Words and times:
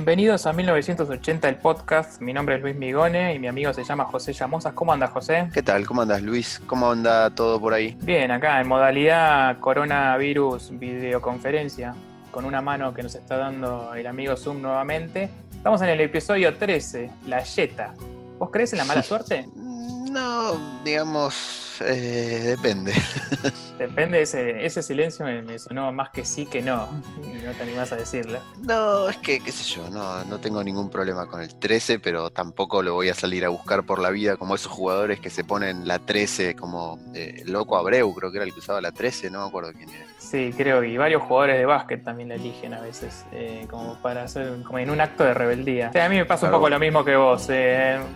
Bienvenidos 0.00 0.46
a 0.46 0.54
1980 0.54 1.46
el 1.46 1.56
podcast. 1.56 2.22
Mi 2.22 2.32
nombre 2.32 2.54
es 2.54 2.62
Luis 2.62 2.74
Migone 2.74 3.34
y 3.34 3.38
mi 3.38 3.48
amigo 3.48 3.74
se 3.74 3.84
llama 3.84 4.06
José 4.06 4.32
Llamosas. 4.32 4.72
¿Cómo 4.72 4.94
andas, 4.94 5.10
José? 5.10 5.50
¿Qué 5.52 5.62
tal? 5.62 5.86
¿Cómo 5.86 6.00
andas, 6.00 6.22
Luis? 6.22 6.58
¿Cómo 6.66 6.90
anda 6.90 7.28
todo 7.34 7.60
por 7.60 7.74
ahí? 7.74 7.98
Bien, 8.00 8.30
acá 8.30 8.62
en 8.62 8.66
modalidad 8.66 9.58
coronavirus 9.58 10.70
videoconferencia, 10.78 11.94
con 12.30 12.46
una 12.46 12.62
mano 12.62 12.94
que 12.94 13.02
nos 13.02 13.14
está 13.14 13.36
dando 13.36 13.92
el 13.94 14.06
amigo 14.06 14.38
Zoom 14.38 14.62
nuevamente. 14.62 15.28
Estamos 15.54 15.82
en 15.82 15.90
el 15.90 16.00
episodio 16.00 16.56
13, 16.56 17.10
la 17.26 17.44
Yeta. 17.44 17.92
¿Vos 18.38 18.48
crees 18.50 18.72
en 18.72 18.78
la 18.78 18.86
mala 18.86 19.02
suerte? 19.02 19.50
No, 19.54 20.82
digamos, 20.82 21.69
eh, 21.80 22.56
depende. 22.56 22.92
Depende, 23.78 24.20
ese, 24.20 24.66
ese 24.66 24.82
silencio 24.82 25.24
me, 25.24 25.58
sonó 25.58 25.90
más 25.90 26.10
que 26.10 26.26
sí 26.26 26.44
que 26.44 26.60
no. 26.60 26.86
Y 27.22 27.42
no 27.42 27.52
te 27.52 27.62
animás 27.62 27.90
a 27.92 27.96
decirlo. 27.96 28.38
No, 28.58 29.08
es 29.08 29.16
que, 29.16 29.40
qué 29.40 29.50
sé 29.50 29.64
yo, 29.64 29.88
no, 29.88 30.22
no 30.24 30.38
tengo 30.38 30.62
ningún 30.62 30.90
problema 30.90 31.26
con 31.26 31.40
el 31.40 31.58
13, 31.58 31.98
pero 31.98 32.28
tampoco 32.28 32.82
lo 32.82 32.92
voy 32.92 33.08
a 33.08 33.14
salir 33.14 33.42
a 33.46 33.48
buscar 33.48 33.84
por 33.84 33.98
la 33.98 34.10
vida 34.10 34.36
como 34.36 34.54
esos 34.54 34.70
jugadores 34.70 35.18
que 35.20 35.30
se 35.30 35.44
ponen 35.44 35.88
la 35.88 35.98
13, 35.98 36.56
como 36.56 36.98
eh, 37.14 37.42
Loco 37.46 37.78
Abreu, 37.78 38.14
creo 38.14 38.30
que 38.30 38.36
era 38.36 38.44
el 38.44 38.52
que 38.52 38.58
usaba 38.58 38.82
la 38.82 38.92
13, 38.92 39.30
no 39.30 39.40
me 39.40 39.48
acuerdo 39.48 39.72
quién 39.72 39.88
era. 39.88 40.04
Sí, 40.18 40.52
creo, 40.54 40.84
y 40.84 40.98
varios 40.98 41.22
jugadores 41.22 41.56
de 41.56 41.64
básquet 41.64 42.04
también 42.04 42.28
la 42.28 42.34
eligen 42.34 42.74
a 42.74 42.80
veces, 42.80 43.24
eh, 43.32 43.66
como 43.70 43.94
para 44.02 44.24
hacer, 44.24 44.62
como 44.62 44.78
en 44.78 44.90
un 44.90 45.00
acto 45.00 45.24
de 45.24 45.32
rebeldía. 45.32 45.90
a 45.94 46.08
mí 46.10 46.16
me 46.16 46.26
pasa 46.26 46.46
un 46.46 46.52
poco 46.52 46.68
lo 46.68 46.78
mismo 46.78 47.02
que 47.02 47.16
vos. 47.16 47.48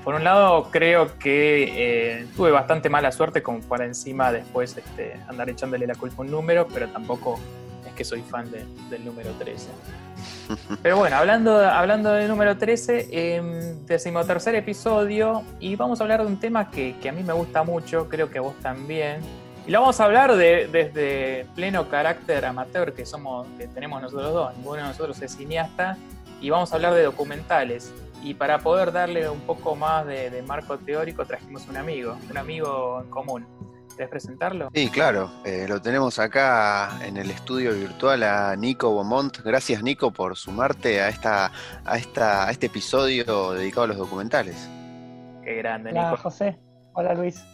Por 0.04 0.14
un 0.14 0.24
lado, 0.24 0.70
creo 0.70 1.18
que 1.18 2.26
tuve 2.36 2.50
bastante 2.50 2.90
mala 2.90 3.10
suerte 3.10 3.42
como 3.56 3.69
para 3.69 3.84
encima 3.84 4.33
después 4.33 4.77
este, 4.77 5.20
andar 5.28 5.48
echándole 5.50 5.86
la 5.86 5.94
culpa 5.94 6.16
a 6.19 6.20
un 6.22 6.30
número, 6.30 6.66
pero 6.69 6.88
tampoco 6.88 7.38
es 7.86 7.92
que 7.92 8.05
soy 8.05 8.22
fan 8.22 8.50
del 8.50 9.05
número 9.05 9.30
13. 9.33 9.69
Pero 10.83 10.96
bueno, 10.96 11.16
hablando, 11.16 11.58
hablando 11.58 12.12
del 12.12 12.28
número 12.28 12.56
13, 12.56 13.08
eh, 13.11 13.77
decimotercer 13.86 14.55
episodio, 14.55 15.42
y 15.61 15.77
vamos 15.77 16.00
a 16.00 16.05
hablar 16.05 16.20
de 16.20 16.27
un 16.27 16.38
tema 16.38 16.70
que, 16.70 16.96
que 17.00 17.08
a 17.08 17.12
mí 17.12 17.22
me 17.22 17.33
gusta 17.33 17.62
mucho, 17.62 18.08
creo 18.08 18.30
que 18.30 18.38
a 18.38 18.42
vos 18.42 18.55
también 18.61 19.20
y 19.66 19.70
lo 19.70 19.80
vamos 19.80 19.98
a 19.98 20.05
hablar 20.05 20.36
de, 20.36 20.68
desde 20.70 21.46
pleno 21.55 21.89
carácter 21.89 22.44
amateur 22.44 22.92
que 22.92 23.06
somos, 23.06 23.46
que 23.56 23.66
tenemos 23.66 24.02
nosotros 24.02 24.33
dos. 24.33 24.56
Ninguno 24.56 24.83
de 24.83 24.89
nosotros 24.89 25.20
es 25.22 25.34
cineasta. 25.34 25.96
Y 26.41 26.50
vamos 26.50 26.70
a 26.72 26.77
hablar 26.77 26.92
de 26.92 27.02
documentales. 27.02 27.91
Y 28.25 28.33
para 28.33 28.58
poder 28.58 28.91
darle 28.91 29.28
un 29.28 29.41
poco 29.41 29.77
más 29.77 30.06
de, 30.06 30.42
marco 30.48 30.78
teórico, 30.78 31.27
trajimos 31.27 31.69
un 31.69 31.77
amigo, 31.77 32.17
un 32.30 32.39
amigo 32.39 33.03
en 33.03 33.11
común. 33.11 33.47
¿Querés 33.94 34.08
presentarlo? 34.08 34.70
Sí, 34.75 34.89
claro. 34.89 35.30
Eh, 35.44 35.67
lo 35.69 35.80
tenemos 35.83 36.19
acá 36.19 36.98
en 37.05 37.19
el 37.19 37.30
estudio 37.30 37.75
virtual 37.75 38.22
a 38.22 38.56
Nico 38.56 38.92
Beaumont. 38.95 39.39
Gracias, 39.45 39.83
Nico, 39.83 40.11
por 40.11 40.36
sumarte 40.36 41.02
a, 41.02 41.11
esta, 41.11 41.52
a, 41.84 41.98
esta, 41.98 42.48
a 42.48 42.50
este 42.50 42.67
episodio 42.67 43.52
dedicado 43.52 43.84
a 43.84 43.86
los 43.89 43.98
documentales. 43.98 44.69
Qué 45.45 45.56
grande, 45.56 45.92
Nico. 45.92 46.06
Hola, 46.06 46.17
José. 46.17 46.58
Hola, 46.95 47.14
Luis. 47.14 47.45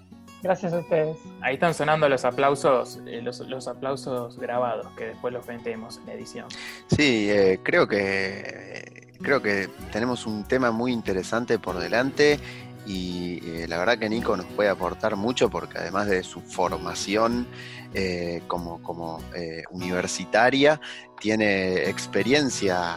Gracias 0.42 0.72
a 0.72 0.78
ustedes. 0.78 1.18
Ahí 1.42 1.54
están 1.54 1.74
sonando 1.74 2.08
los 2.08 2.24
aplausos, 2.24 2.98
eh, 3.06 3.20
los, 3.20 3.68
aplausos 3.68 4.38
grabados, 4.38 4.86
que 4.96 5.06
después 5.08 5.34
los 5.34 5.46
vendemos 5.46 6.00
en 6.02 6.08
edición. 6.08 6.46
Sí, 6.86 7.30
eh, 7.30 7.60
creo 7.62 7.86
que 7.86 8.89
creo 9.22 9.42
que 9.42 9.68
tenemos 9.92 10.26
un 10.26 10.44
tema 10.44 10.70
muy 10.70 10.92
interesante 10.92 11.58
por 11.58 11.78
delante 11.78 12.38
y 12.86 13.40
eh, 13.44 13.66
la 13.68 13.78
verdad 13.78 13.98
que 13.98 14.08
Nico 14.08 14.36
nos 14.36 14.46
puede 14.46 14.68
aportar 14.68 15.16
mucho 15.16 15.50
porque 15.50 15.78
además 15.78 16.08
de 16.08 16.22
su 16.22 16.40
formación 16.40 17.46
eh, 17.92 18.42
como, 18.46 18.82
como 18.82 19.20
eh, 19.34 19.62
universitaria, 19.70 20.80
tiene 21.20 21.88
experiencia 21.90 22.96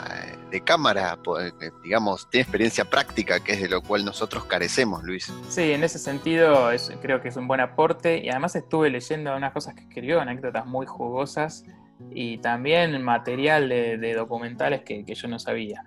de 0.49 0.61
cámara, 0.61 1.19
digamos, 1.83 2.29
tiene 2.29 2.43
experiencia 2.43 2.85
práctica, 2.85 3.41
que 3.41 3.53
es 3.53 3.61
de 3.61 3.67
lo 3.67 3.81
cual 3.81 4.05
nosotros 4.05 4.45
carecemos, 4.45 5.03
Luis. 5.03 5.33
Sí, 5.49 5.73
en 5.73 5.83
ese 5.83 5.99
sentido 5.99 6.69
creo 7.01 7.21
que 7.21 7.27
es 7.27 7.35
un 7.35 7.47
buen 7.47 7.59
aporte 7.59 8.23
y 8.23 8.29
además 8.29 8.55
estuve 8.55 8.89
leyendo 8.89 9.35
unas 9.35 9.51
cosas 9.51 9.73
que 9.73 9.81
escribió, 9.81 10.21
anécdotas 10.21 10.65
muy 10.65 10.85
jugosas 10.85 11.65
y 12.11 12.37
también 12.37 13.01
material 13.03 13.67
de, 13.67 14.13
documentales 14.13 14.83
que 14.83 15.03
yo 15.03 15.27
no 15.27 15.37
sabía. 15.37 15.83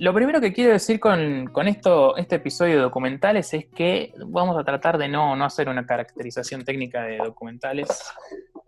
Lo 0.00 0.14
primero 0.14 0.40
que 0.40 0.54
quiero 0.54 0.72
decir 0.72 0.98
con, 0.98 1.68
esto, 1.68 2.16
este 2.16 2.36
episodio 2.36 2.76
de 2.76 2.80
documentales 2.80 3.52
es 3.52 3.66
que 3.66 4.14
vamos 4.28 4.56
a 4.56 4.64
tratar 4.64 4.96
de 4.96 5.08
no, 5.08 5.34
hacer 5.44 5.68
una 5.68 5.84
caracterización 5.84 6.64
técnica 6.64 7.02
de 7.02 7.18
documentales. 7.18 7.86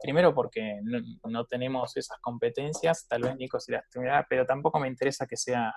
Primero 0.03 0.35
porque 0.35 0.81
no, 1.25 1.47
tenemos 1.47 1.97
esas 1.97 2.19
competencias, 2.19 3.09
tal 3.09 3.23
vez 3.23 3.37
Nico 3.37 3.59
se 3.59 3.73
las 3.73 3.89
tendrá, 3.89 4.27
pero 4.29 4.45
tampoco 4.45 4.79
me 4.79 4.89
interesa 4.89 5.27
que 5.27 5.39
sea 5.39 5.73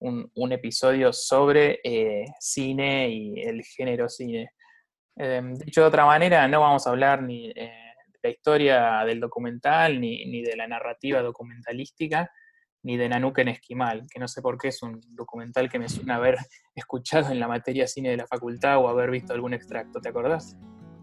un, 0.00 0.52
episodio 0.52 1.14
sobre 1.14 1.80
eh, 1.82 2.26
cine 2.38 3.08
y 3.08 3.40
el 3.40 3.62
género 3.64 4.06
cine. 4.06 4.50
Eh, 5.16 5.40
dicho 5.64 5.80
de 5.80 5.86
otra 5.86 6.04
manera, 6.04 6.46
no 6.46 6.60
vamos 6.60 6.86
a 6.86 6.90
hablar 6.90 7.22
ni 7.22 7.48
eh, 7.48 7.72
de 8.06 8.18
la 8.22 8.28
historia 8.28 9.04
del 9.06 9.18
documental 9.18 9.98
ni, 9.98 10.26
ni 10.26 10.42
de 10.42 10.56
la 10.56 10.66
narrativa 10.66 11.22
documentalística, 11.22 12.30
ni 12.82 12.96
de 12.96 13.08
Nanuk 13.08 13.38
en 13.38 13.48
Esquimal, 13.48 14.06
que 14.10 14.18
no 14.18 14.28
sé 14.28 14.40
por 14.42 14.58
qué 14.58 14.68
es 14.68 14.82
un 14.82 15.00
documental 15.10 15.68
que 15.68 15.78
me 15.78 15.88
suena 15.88 16.16
haber 16.16 16.36
escuchado 16.74 17.30
en 17.30 17.40
la 17.40 17.48
materia 17.48 17.86
cine 17.86 18.10
de 18.10 18.16
la 18.16 18.26
facultad 18.26 18.78
o 18.78 18.88
haber 18.88 19.10
visto 19.10 19.32
algún 19.32 19.54
extracto, 19.54 20.00
¿te 20.00 20.08
acordás? 20.08 20.56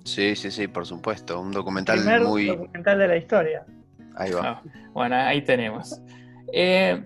Sí, 0.03 0.35
sí, 0.35 0.51
sí, 0.51 0.67
por 0.67 0.85
supuesto, 0.85 1.39
un 1.39 1.51
documental 1.51 1.99
Primer 1.99 2.21
muy... 2.21 2.47
documental 2.47 2.97
de 2.97 3.07
la 3.07 3.17
historia. 3.17 3.65
Ahí 4.15 4.31
va. 4.31 4.41
Ah, 4.43 4.63
bueno, 4.93 5.15
ahí 5.15 5.43
tenemos. 5.43 6.01
Eh, 6.51 7.03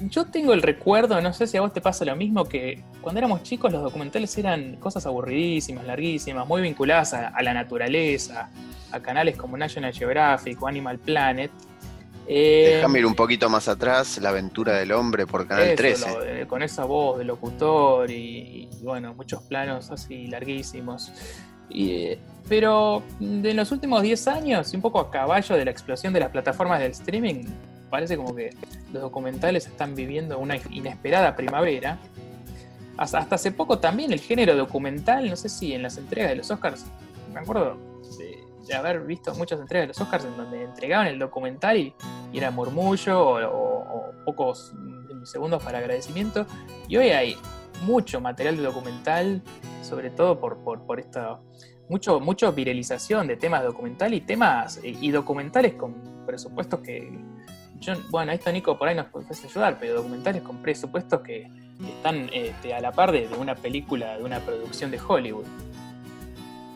yo 0.00 0.24
tengo 0.26 0.54
el 0.54 0.62
recuerdo, 0.62 1.20
no 1.20 1.32
sé 1.32 1.46
si 1.46 1.56
a 1.56 1.60
vos 1.60 1.72
te 1.72 1.80
pasa 1.80 2.04
lo 2.04 2.16
mismo, 2.16 2.44
que 2.44 2.82
cuando 3.00 3.18
éramos 3.18 3.42
chicos 3.42 3.72
los 3.72 3.82
documentales 3.82 4.36
eran 4.38 4.76
cosas 4.76 5.04
aburridísimas, 5.06 5.84
larguísimas, 5.84 6.46
muy 6.46 6.62
vinculadas 6.62 7.14
a 7.14 7.42
la 7.42 7.52
naturaleza, 7.52 8.50
a 8.92 9.00
canales 9.00 9.36
como 9.36 9.56
National 9.56 9.92
Geographic 9.92 10.60
o 10.62 10.68
Animal 10.68 10.98
Planet, 10.98 11.50
eh, 12.28 12.72
Déjame 12.76 12.98
ir 12.98 13.06
un 13.06 13.14
poquito 13.14 13.48
más 13.48 13.68
atrás, 13.68 14.18
La 14.18 14.28
aventura 14.28 14.74
del 14.74 14.92
hombre 14.92 15.26
por 15.26 15.46
Canal 15.46 15.74
13. 15.74 16.46
con 16.46 16.62
esa 16.62 16.84
voz 16.84 17.18
de 17.18 17.24
locutor 17.24 18.10
y, 18.10 18.68
bueno, 18.82 19.14
muchos 19.14 19.42
planos 19.42 19.90
así 19.90 20.26
larguísimos. 20.26 21.10
pero 22.48 23.02
en 23.20 23.56
los 23.56 23.72
últimos 23.72 24.02
10 24.02 24.28
años, 24.28 24.72
un 24.74 24.82
poco 24.82 25.00
a 25.00 25.10
caballo 25.10 25.56
de 25.56 25.64
la 25.64 25.70
explosión 25.70 26.12
de 26.12 26.20
las 26.20 26.30
plataformas 26.30 26.80
del 26.80 26.92
streaming, 26.92 27.44
parece 27.88 28.16
como 28.16 28.34
que 28.34 28.50
los 28.92 29.02
documentales 29.02 29.66
están 29.66 29.94
viviendo 29.94 30.38
una 30.38 30.56
inesperada 30.70 31.34
primavera. 31.34 31.98
Hasta, 32.98 33.18
hasta 33.18 33.36
hace 33.36 33.52
poco 33.52 33.78
también 33.78 34.12
el 34.12 34.20
género 34.20 34.56
documental, 34.56 35.30
no 35.30 35.36
sé 35.36 35.48
si 35.48 35.72
en 35.72 35.82
las 35.82 35.96
entregas 35.98 36.30
de 36.30 36.36
los 36.36 36.50
Oscars, 36.50 36.84
me 37.32 37.40
acuerdo 37.40 37.78
de 38.18 38.37
haber 38.74 39.00
visto 39.00 39.34
muchas 39.34 39.60
entregas 39.60 39.84
de 39.84 39.88
los 39.88 40.00
Oscars 40.00 40.24
en 40.24 40.36
donde 40.36 40.62
entregaban 40.62 41.06
el 41.06 41.18
documental 41.18 41.76
y, 41.76 41.94
era 42.32 42.50
murmullo 42.50 43.20
o, 43.50 44.12
pocos 44.24 44.74
segundos 45.24 45.62
para 45.62 45.78
agradecimiento. 45.78 46.46
Y 46.88 46.96
hoy 46.96 47.10
hay 47.10 47.36
mucho 47.82 48.20
material 48.20 48.56
de 48.56 48.62
documental, 48.62 49.42
sobre 49.82 50.10
todo 50.10 50.38
por, 50.38 50.58
por, 50.58 51.00
esta 51.00 51.38
mucho, 51.88 52.20
mucho 52.20 52.52
viralización 52.52 53.26
de 53.26 53.36
temas 53.36 53.64
documental 53.64 54.12
y 54.12 54.20
temas 54.20 54.78
eh, 54.82 54.96
y 55.00 55.10
documentales 55.10 55.74
con 55.74 56.26
presupuestos 56.26 56.80
que 56.80 57.10
yo, 57.80 57.94
bueno, 58.10 58.32
esto 58.32 58.50
Nico 58.52 58.76
por 58.76 58.88
ahí 58.88 58.94
nos 58.94 59.06
puede 59.06 59.26
ayudar, 59.30 59.78
pero 59.78 59.94
documentales 59.94 60.42
con 60.42 60.60
presupuestos 60.62 61.20
que 61.20 61.48
están 61.86 62.28
este, 62.32 62.74
a 62.74 62.80
la 62.80 62.92
par 62.92 63.12
de, 63.12 63.28
una 63.38 63.54
película, 63.54 64.18
de 64.18 64.24
una 64.24 64.40
producción 64.40 64.90
de 64.90 65.00
Hollywood. 65.00 65.44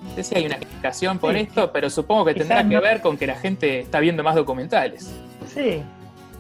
No 0.05 0.15
sé 0.15 0.25
si 0.25 0.35
hay 0.35 0.47
una 0.47 0.57
explicación 0.57 1.19
por 1.19 1.37
esto, 1.37 1.73
pero 1.73 1.89
supongo 1.89 2.25
que 2.27 2.35
tendrá 2.35 2.69
que 2.69 2.79
ver 2.79 3.01
con 3.01 3.17
que 3.17 3.27
la 3.27 3.37
gente 3.37 3.81
está 3.81 4.01
viendo 4.01 4.23
más 4.23 4.35
documentales. 4.35 5.15
Sí, 5.47 5.83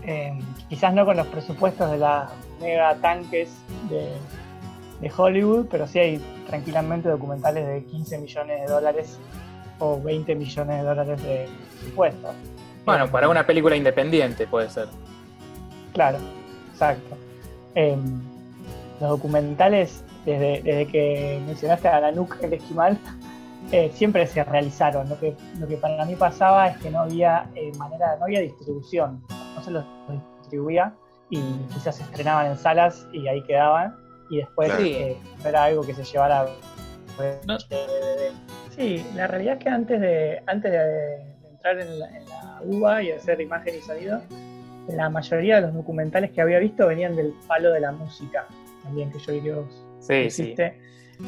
eh, 0.04 0.38
quizás 0.68 0.92
no 0.94 1.04
con 1.04 1.16
los 1.16 1.26
presupuestos 1.28 1.90
de 1.90 1.98
las 1.98 2.30
mega 2.60 2.94
tanques 2.96 3.50
de, 3.88 4.08
Hollywood, 5.16 5.66
pero 5.68 5.88
sí 5.88 5.98
hay 5.98 6.20
tranquilamente 6.46 7.08
documentales 7.08 7.66
de 7.66 7.84
15 7.84 8.18
millones 8.18 8.60
de 8.60 8.66
dólares 8.72 9.18
o 9.80 10.00
20 10.00 10.36
millones 10.36 10.78
de 10.78 10.82
dólares 10.84 11.22
de 11.24 11.48
presupuesto. 11.80 12.32
Bueno, 12.84 13.10
para 13.10 13.28
una 13.28 13.44
película 13.44 13.74
independiente 13.74 14.46
puede 14.46 14.70
ser. 14.70 14.86
Claro, 15.92 16.18
exacto. 16.72 17.16
Em, 17.74 18.20
los 19.00 19.10
documentales, 19.10 20.04
desde, 20.24 20.62
desde, 20.62 20.86
que 20.86 21.42
mencionaste 21.46 21.88
a 21.88 21.98
la 21.98 22.12
nuca 22.12 22.38
el 22.42 22.52
esquimal, 22.52 22.96
eh, 23.72 23.90
siempre 23.94 24.26
se 24.26 24.44
realizaron. 24.44 25.08
Lo 25.08 25.18
que, 25.18 25.34
lo 25.58 25.66
que 25.66 25.76
para 25.76 26.04
mí 26.04 26.14
pasaba 26.14 26.68
es 26.68 26.76
que 26.78 26.90
no 26.90 27.00
había 27.00 27.48
eh, 27.54 27.72
manera, 27.78 28.16
no 28.18 28.24
había 28.24 28.40
distribución, 28.40 29.22
no 29.54 29.62
se 29.62 29.70
los 29.70 29.84
distribuía 30.40 30.94
y 31.30 31.40
quizás 31.72 31.96
se 31.96 32.02
estrenaban 32.02 32.46
en 32.48 32.58
salas 32.58 33.08
y 33.12 33.26
ahí 33.26 33.42
quedaban. 33.42 33.96
Y 34.30 34.38
después 34.38 34.70
eh, 34.78 35.16
era 35.44 35.64
algo 35.64 35.82
que 35.82 35.94
se 35.94 36.04
llevara. 36.04 36.46
Sí, 38.76 39.04
la 39.14 39.26
realidad 39.26 39.56
es 39.58 39.64
que 39.64 39.68
antes 39.68 40.00
de, 40.00 40.42
antes 40.46 40.70
de, 40.70 41.16
entrar 41.50 41.78
en 41.78 41.98
la, 41.98 42.10
UBA 42.64 43.02
y 43.02 43.10
hacer 43.10 43.40
imagen 43.40 43.74
y 43.76 43.80
sonido, 43.80 44.20
la 44.88 45.10
mayoría 45.10 45.56
de 45.56 45.62
los 45.62 45.74
documentales 45.74 46.30
que 46.30 46.40
había 46.40 46.58
visto 46.58 46.86
venían 46.86 47.16
del 47.16 47.34
palo 47.46 47.70
de 47.72 47.80
la 47.80 47.92
música, 47.92 48.46
también 48.82 49.10
que 49.10 49.18
yo 49.18 49.32
vi 49.32 49.40
que 49.40 49.52
vos 49.52 49.84
Sí, 50.00 50.14
hiciste, 50.14 50.78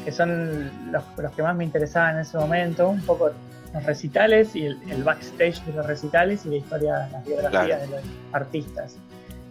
que 0.03 0.11
son 0.11 0.91
los, 0.91 1.03
los 1.17 1.31
que 1.33 1.41
más 1.43 1.55
me 1.55 1.63
interesaban 1.63 2.15
en 2.15 2.21
ese 2.21 2.37
momento, 2.37 2.89
un 2.89 3.01
poco 3.01 3.29
los 3.73 3.83
recitales 3.85 4.55
y 4.55 4.65
el, 4.65 4.77
el 4.89 5.03
backstage 5.03 5.63
de 5.65 5.73
los 5.73 5.85
recitales 5.85 6.45
y 6.45 6.49
la 6.49 6.55
historia, 6.57 7.09
las 7.11 7.25
biografías 7.25 7.65
Claro. 7.65 7.81
de 7.81 7.87
los 7.91 8.01
artistas. 8.33 8.97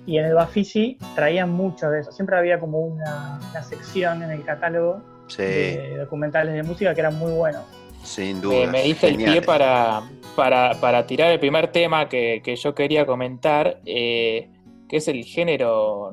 Y 0.06 0.18
en 0.18 0.26
el 0.26 0.34
Bafisi 0.34 0.98
traían 1.14 1.50
mucho 1.50 1.88
de 1.90 2.00
eso, 2.00 2.12
siempre 2.12 2.36
había 2.36 2.60
como 2.60 2.80
una, 2.80 3.40
una 3.50 3.62
sección 3.62 4.22
en 4.22 4.30
el 4.30 4.44
catálogo 4.44 5.00
Sí, 5.28 5.42
de 5.42 5.96
documentales 5.98 6.52
de 6.54 6.62
música 6.62 6.92
que 6.94 7.00
eran 7.00 7.18
muy 7.18 7.32
buenos. 7.32 7.62
sin 8.02 8.42
duda. 8.42 8.66
me 8.70 8.82
diste 8.82 9.08
el 9.08 9.16
pie 9.16 9.40
para, 9.40 10.02
para, 10.36 10.74
para 10.78 11.06
tirar 11.06 11.30
el 11.32 11.40
primer 11.40 11.68
tema 11.72 12.10
que, 12.10 12.42
que 12.44 12.56
yo 12.56 12.74
quería 12.74 13.06
comentar, 13.06 13.80
eh, 13.86 14.50
que 14.86 14.98
es 14.98 15.08
el 15.08 15.24
género 15.24 16.12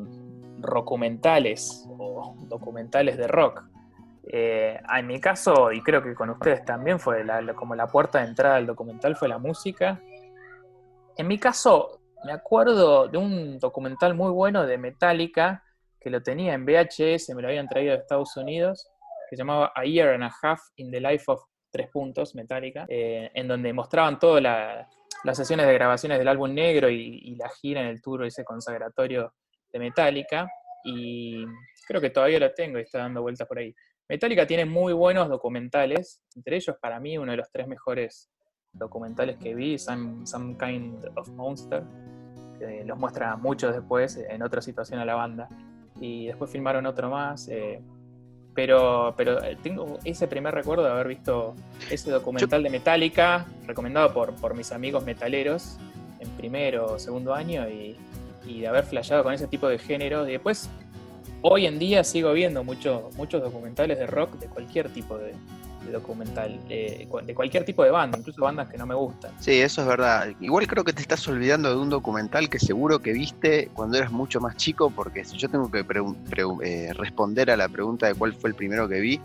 rockumentales 0.60 1.86
o 1.98 2.36
documentales 2.48 3.18
de 3.18 3.28
rock. 3.28 3.64
Eh, 4.34 4.80
en 4.98 5.08
mi 5.08 5.20
caso, 5.20 5.74
y 5.74 5.82
creo 5.84 6.02
que 6.02 6.16
con 6.16 6.30
ustedes 6.30 6.64
también, 6.64 7.00
fue 7.02 7.26
como 7.54 7.76
la 7.76 7.88
puerta 7.88 8.20
de 8.20 8.28
entrada 8.30 8.56
al 8.56 8.66
documental 8.66 9.18
fue 9.18 9.28
la 9.28 9.38
música. 9.38 10.00
En 11.18 11.28
mi 11.28 11.38
caso, 11.38 12.00
me 12.24 12.32
acuerdo 12.32 13.10
de 13.10 13.18
un 13.18 13.60
documental 13.60 14.14
muy 14.16 14.32
bueno 14.32 14.66
de 14.66 14.78
Metallica, 14.78 15.64
que 16.00 16.10
lo 16.10 16.24
tenía 16.24 16.54
en 16.54 16.66
VHS, 16.66 17.36
me 17.36 17.42
lo 17.42 17.50
habían 17.50 17.68
traído 17.68 17.92
de 17.94 18.00
Estados 18.00 18.38
Unidos, 18.38 18.90
que 19.30 19.36
se 19.36 19.42
llamaba 19.42 19.74
A 19.76 19.84
Year 19.84 20.14
and 20.14 20.24
a 20.24 20.32
Half 20.42 20.62
in 20.78 20.92
the 20.92 21.02
Life 21.02 21.26
of 21.28 21.44
Tres 21.70 21.90
Puntos, 21.90 22.34
Metallica, 22.34 22.86
eh, 22.88 23.30
en 23.34 23.48
donde 23.50 23.74
mostraban 23.74 24.18
todas 24.18 24.42
la- 24.42 24.88
las 25.26 25.38
sesiones 25.38 25.68
de 25.68 25.74
grabaciones 25.74 26.18
del 26.18 26.28
álbum 26.30 26.54
negro 26.54 26.90
y, 26.90 27.20
y 27.24 27.36
la 27.36 27.50
gira 27.50 27.82
en 27.82 27.88
el 27.88 28.02
tour 28.02 28.24
ese 28.26 28.44
consagratorio 28.46 29.34
de 29.72 29.80
Metallica. 29.80 30.48
Y 30.84 31.46
creo 31.86 32.02
que 32.02 32.10
todavía 32.10 32.40
lo 32.40 32.52
tengo 32.54 32.80
y 32.80 32.84
está 32.84 33.00
dando 33.00 33.22
vueltas 33.22 33.48
por 33.48 33.60
ahí. 33.60 33.76
Metallica 34.12 34.46
tiene 34.46 34.66
muy 34.66 34.92
buenos 34.92 35.30
documentales, 35.30 36.22
entre 36.36 36.58
ellos 36.58 36.76
para 36.82 37.00
mí 37.00 37.18
uno 37.18 37.32
de 37.32 37.38
los 37.38 37.50
tres 37.50 37.66
mejores 37.66 38.30
documentales 38.74 39.38
que 39.38 39.56
vi, 39.56 39.80
Some, 39.80 40.28
Some 40.28 40.58
Kind 40.58 41.06
of 41.16 41.30
Monster, 41.30 41.82
que 42.60 42.84
los 42.84 42.98
muestra 43.00 43.38
muchos 43.38 43.74
después 43.74 44.18
en 44.18 44.44
otra 44.44 44.62
situación 44.62 45.00
a 45.00 45.06
la 45.06 45.16
banda. 45.16 45.48
Y 46.02 46.28
después 46.28 46.52
filmaron 46.52 46.86
otro 46.88 47.10
más. 47.10 47.48
eh, 47.48 47.82
pero, 48.54 49.14
pero 49.16 49.42
eh, 49.46 49.58
tengo 49.64 49.98
ese 50.04 50.28
primer 50.28 50.54
recuerdo 50.54 50.84
de 50.84 50.92
haber 50.92 51.08
visto 51.08 51.56
ese 51.90 52.12
documental 52.12 52.64
de 52.64 52.70
Metallica, 52.70 53.46
recomendado 53.66 54.14
por, 54.14 54.36
por 54.36 54.56
mis 54.56 54.74
amigos 54.74 55.06
metaleros 55.06 55.78
en 56.20 56.28
primero 56.32 56.96
o 56.96 57.00
segundo 57.00 57.34
año, 57.34 57.66
y, 57.70 57.96
y 58.46 58.60
de 58.60 58.68
haber 58.68 58.84
flasheado 58.84 59.24
con 59.24 59.32
ese 59.34 59.48
tipo 59.48 59.70
de 59.70 59.80
género. 59.80 60.28
Y 60.28 60.34
después, 60.34 60.70
hoy 61.42 61.66
en 61.66 61.80
día 61.80 62.04
sigo 62.04 62.34
viendo 62.34 62.64
mucho- 62.64 63.10
muchos 63.18 63.42
documentales 63.42 63.98
de 64.00 64.08
rock 64.08 64.38
de 64.40 64.48
cualquier 64.48 64.90
tipo 64.90 65.18
de, 65.18 65.34
documental, 65.92 66.60
eh, 66.70 67.08
de 67.26 67.34
cualquier 67.34 67.66
tipo 67.66 67.84
de 67.84 67.90
banda, 67.90 68.18
incluso 68.18 68.42
bandas 68.42 68.70
que 68.70 68.78
no 68.78 68.86
me 68.86 68.96
gustan. 68.96 69.32
Sí, 69.40 69.60
eso 69.60 69.82
es 69.82 69.88
verdad. 69.88 70.30
Igual 70.40 70.68
creo 70.68 70.84
que 70.84 70.94
te 70.94 71.02
estás 71.02 71.28
olvidando 71.28 71.70
de 71.70 71.76
un 71.76 71.90
documental 71.90 72.50
que 72.50 72.60
seguro 72.60 73.00
que 73.00 73.14
viste 73.14 73.70
cuando 73.74 73.98
eras 73.98 74.12
mucho 74.12 74.40
más 74.40 74.56
chico, 74.58 74.92
porque 74.92 75.26
si 75.26 75.38
yo 75.38 75.50
tengo 75.50 75.70
que 75.72 75.84
eh, 76.64 76.94
responder 76.94 77.50
a 77.52 77.58
la 77.58 77.68
pregunta 77.68 78.08
de 78.08 78.14
cuál 78.16 78.34
fue 78.34 78.52
el 78.52 78.56
primero 78.56 78.88
que 78.88 79.00
vi, 79.00 79.20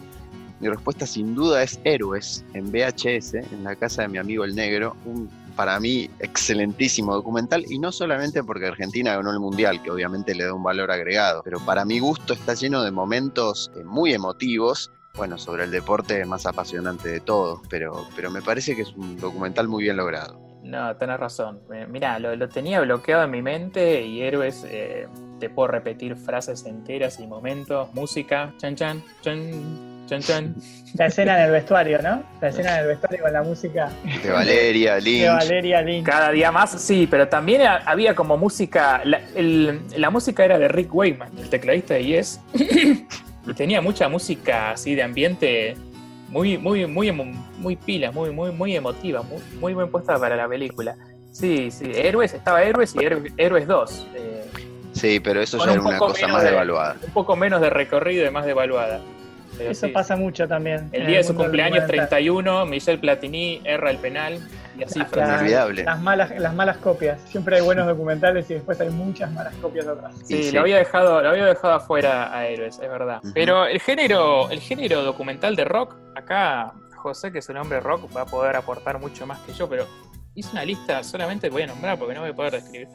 mi 0.58 0.68
respuesta 0.68 1.06
sin 1.06 1.34
duda 1.34 1.62
es 1.62 1.78
Héroes 1.84 2.42
en 2.54 2.72
VHS, 2.72 3.34
en 3.34 3.62
la 3.62 3.76
casa 3.76 4.02
de 4.02 4.08
mi 4.08 4.16
amigo 4.18 4.42
el 4.44 4.54
negro, 4.54 4.96
un 5.04 5.28
para 5.56 5.80
mí 5.80 6.08
excelentísimo 6.20 7.14
documental 7.14 7.64
y 7.68 7.78
no 7.78 7.90
solamente 7.90 8.44
porque 8.44 8.66
Argentina 8.66 9.16
ganó 9.16 9.30
el 9.32 9.40
mundial, 9.40 9.82
que 9.82 9.90
obviamente 9.90 10.34
le 10.34 10.44
da 10.44 10.54
un 10.54 10.62
valor 10.62 10.90
agregado, 10.90 11.42
pero 11.42 11.58
para 11.60 11.84
mi 11.84 11.98
gusto 11.98 12.34
está 12.34 12.54
lleno 12.54 12.82
de 12.82 12.90
momentos 12.90 13.70
eh, 13.74 13.82
muy 13.82 14.12
emotivos 14.12 14.92
bueno, 15.16 15.38
sobre 15.38 15.64
el 15.64 15.70
deporte 15.70 16.24
más 16.26 16.44
apasionante 16.44 17.08
de 17.08 17.20
todos, 17.20 17.60
pero, 17.70 18.06
pero 18.14 18.30
me 18.30 18.42
parece 18.42 18.76
que 18.76 18.82
es 18.82 18.92
un 18.92 19.16
documental 19.16 19.66
muy 19.66 19.84
bien 19.84 19.96
logrado. 19.96 20.38
No, 20.62 20.94
tenés 20.96 21.18
razón. 21.18 21.60
Eh, 21.72 21.86
Mirá, 21.88 22.18
lo, 22.18 22.34
lo 22.36 22.48
tenía 22.48 22.80
bloqueado 22.80 23.24
en 23.24 23.30
mi 23.30 23.40
mente 23.40 24.02
y 24.02 24.20
héroes, 24.20 24.66
eh, 24.68 25.08
te 25.38 25.48
puedo 25.48 25.68
repetir 25.68 26.16
frases 26.16 26.66
enteras 26.66 27.20
y 27.20 27.26
momentos, 27.26 27.92
música, 27.94 28.52
chan 28.58 28.74
chan, 28.74 29.02
chan, 29.22 29.95
chan 30.06 30.20
chan. 30.20 30.54
La 30.94 31.06
escena 31.06 31.38
en 31.38 31.44
el 31.46 31.50
vestuario, 31.52 32.00
¿no? 32.02 32.22
La 32.40 32.48
escena 32.48 32.74
en 32.74 32.80
el 32.82 32.86
vestuario 32.88 33.22
con 33.22 33.32
la 33.32 33.42
música 33.42 33.90
De 34.22 34.30
Valeria, 34.30 34.94
de 34.94 35.00
Lynch. 35.02 35.26
Valeria 35.28 35.82
Lynch. 35.82 36.06
Cada 36.06 36.30
día 36.30 36.50
más, 36.52 36.70
sí, 36.80 37.06
pero 37.10 37.28
también 37.28 37.62
ha- 37.62 37.82
había 37.84 38.14
como 38.14 38.36
música, 38.36 39.00
la, 39.04 39.20
el- 39.34 39.80
la 39.96 40.10
música 40.10 40.44
era 40.44 40.58
de 40.58 40.68
Rick 40.68 40.94
Wakeman, 40.94 41.30
el 41.38 41.48
tecladista 41.50 41.94
de 41.94 42.04
Yes, 42.04 42.40
y 42.54 43.52
tenía 43.54 43.80
mucha 43.80 44.08
música 44.08 44.70
así 44.72 44.94
de 44.94 45.02
ambiente 45.02 45.76
muy, 46.28 46.58
muy, 46.58 46.86
muy, 46.86 47.08
emo- 47.08 47.32
muy 47.58 47.76
pila, 47.76 48.10
muy, 48.10 48.30
muy, 48.30 48.50
muy 48.52 48.74
emotiva, 48.74 49.22
muy, 49.22 49.40
muy 49.60 49.74
bien 49.74 49.90
puesta 49.90 50.18
para 50.18 50.34
la 50.36 50.48
película. 50.48 50.96
Sí, 51.32 51.70
sí, 51.70 51.90
Héroes, 51.94 52.32
estaba 52.34 52.62
Héroes 52.62 52.94
y 52.94 52.98
Héroe- 52.98 53.32
Héroes 53.36 53.66
2. 53.66 54.06
eh, 54.14 54.32
Sí, 54.92 55.20
pero 55.20 55.42
eso 55.42 55.58
ya 55.58 55.64
un 55.64 55.70
era 55.72 55.80
una 55.82 55.98
cosa 55.98 56.26
más 56.28 56.42
de- 56.42 56.50
devaluada. 56.50 56.96
un 57.06 57.12
poco 57.12 57.36
menos 57.36 57.60
de 57.60 57.68
recorrido 57.68 58.26
y 58.26 58.30
más 58.30 58.46
devaluada. 58.46 59.00
Pero 59.58 59.70
Eso 59.70 59.86
sí. 59.86 59.92
pasa 59.92 60.16
mucho 60.16 60.46
también. 60.46 60.88
El 60.92 61.06
día 61.06 61.18
de 61.18 61.24
su 61.24 61.34
cumpleaños 61.34 61.82
documental. 61.82 62.08
31, 62.08 62.66
Michel 62.66 62.98
Platini 63.00 63.60
erra 63.64 63.90
el 63.90 63.98
penal 63.98 64.38
y 64.78 64.82
así 64.84 65.00
fue. 65.04 65.18
la- 65.22 65.34
Inolvidable. 65.34 65.84
Las 65.84 66.00
malas, 66.00 66.30
las 66.38 66.54
malas 66.54 66.76
copias. 66.78 67.20
Siempre 67.22 67.56
hay 67.56 67.62
buenos 67.62 67.86
documentales 67.86 68.50
y 68.50 68.54
después 68.54 68.80
hay 68.80 68.90
muchas 68.90 69.30
malas 69.32 69.54
copias 69.56 69.86
atrás. 69.88 70.14
Sí, 70.24 70.42
sí. 70.44 70.52
lo 70.52 70.60
había 70.60 70.76
dejado, 70.76 71.22
lo 71.22 71.30
había 71.30 71.46
dejado 71.46 71.74
afuera 71.74 72.36
a 72.36 72.46
Héroes, 72.46 72.78
es 72.78 72.88
verdad. 72.90 73.20
Ujú. 73.22 73.32
Pero 73.34 73.66
el 73.66 73.80
género, 73.80 74.50
el 74.50 74.60
género 74.60 75.02
documental 75.02 75.56
de 75.56 75.64
rock, 75.64 75.96
acá 76.14 76.72
José, 76.96 77.32
que 77.32 77.38
es 77.38 77.48
un 77.48 77.56
hombre 77.56 77.80
rock, 77.80 78.14
va 78.16 78.22
a 78.22 78.26
poder 78.26 78.56
aportar 78.56 78.98
mucho 78.98 79.26
más 79.26 79.38
que 79.40 79.52
yo, 79.52 79.68
pero 79.68 79.86
hice 80.34 80.50
una 80.52 80.64
lista, 80.64 81.02
solamente 81.02 81.48
voy 81.48 81.62
a 81.62 81.66
nombrar 81.68 81.98
porque 81.98 82.14
no 82.14 82.20
voy 82.20 82.30
a 82.30 82.34
poder 82.34 82.52
describir. 82.52 82.88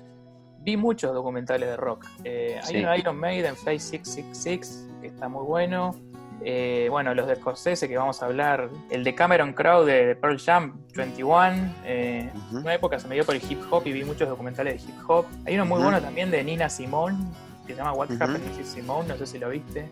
Vi 0.63 0.77
muchos 0.77 1.11
documentales 1.13 1.67
de 1.69 1.75
rock. 1.75 2.05
Eh, 2.23 2.59
hay 2.61 2.73
Sí. 2.75 2.77
uno 2.81 2.91
de 2.91 2.99
Iron 2.99 3.15
Maiden, 3.17 3.55
Fly 3.55 3.79
666, 3.79 4.87
que 5.01 5.07
está 5.07 5.27
muy 5.27 5.43
bueno. 5.43 5.95
Eh, 6.43 6.87
bueno, 6.89 7.13
los 7.13 7.27
de 7.27 7.35
Scorsese 7.35 7.87
que 7.87 7.97
vamos 7.97 8.21
a 8.21 8.25
hablar. 8.25 8.69
El 8.89 9.03
de 9.03 9.13
Cameron 9.15 9.53
Crowe 9.53 9.85
de, 9.85 10.07
de 10.07 10.15
Pearl 10.15 10.39
Jam 10.39 10.79
21. 10.95 11.73
Eh, 11.85 12.29
una 12.51 12.73
época 12.73 12.99
se 12.99 13.07
me 13.07 13.15
dio 13.15 13.25
por 13.25 13.35
el 13.35 13.41
hip 13.47 13.59
hop 13.69 13.83
y 13.85 13.91
vi 13.91 14.03
muchos 14.03 14.27
documentales 14.27 14.83
de 14.83 14.91
hip 14.91 14.99
hop. 15.07 15.25
Hay 15.45 15.55
uno 15.55 15.65
muy 15.65 15.81
bueno 15.81 16.01
también 16.01 16.31
de 16.31 16.43
Nina 16.43 16.69
Simone, 16.69 17.17
que 17.67 17.73
se 17.73 17.77
llama 17.77 17.93
What. 17.93 18.11
Happened 18.19 18.57
to 18.57 18.63
Simone, 18.63 19.07
no 19.07 19.17
sé 19.17 19.27
si 19.27 19.37
lo 19.37 19.49
viste. 19.49 19.89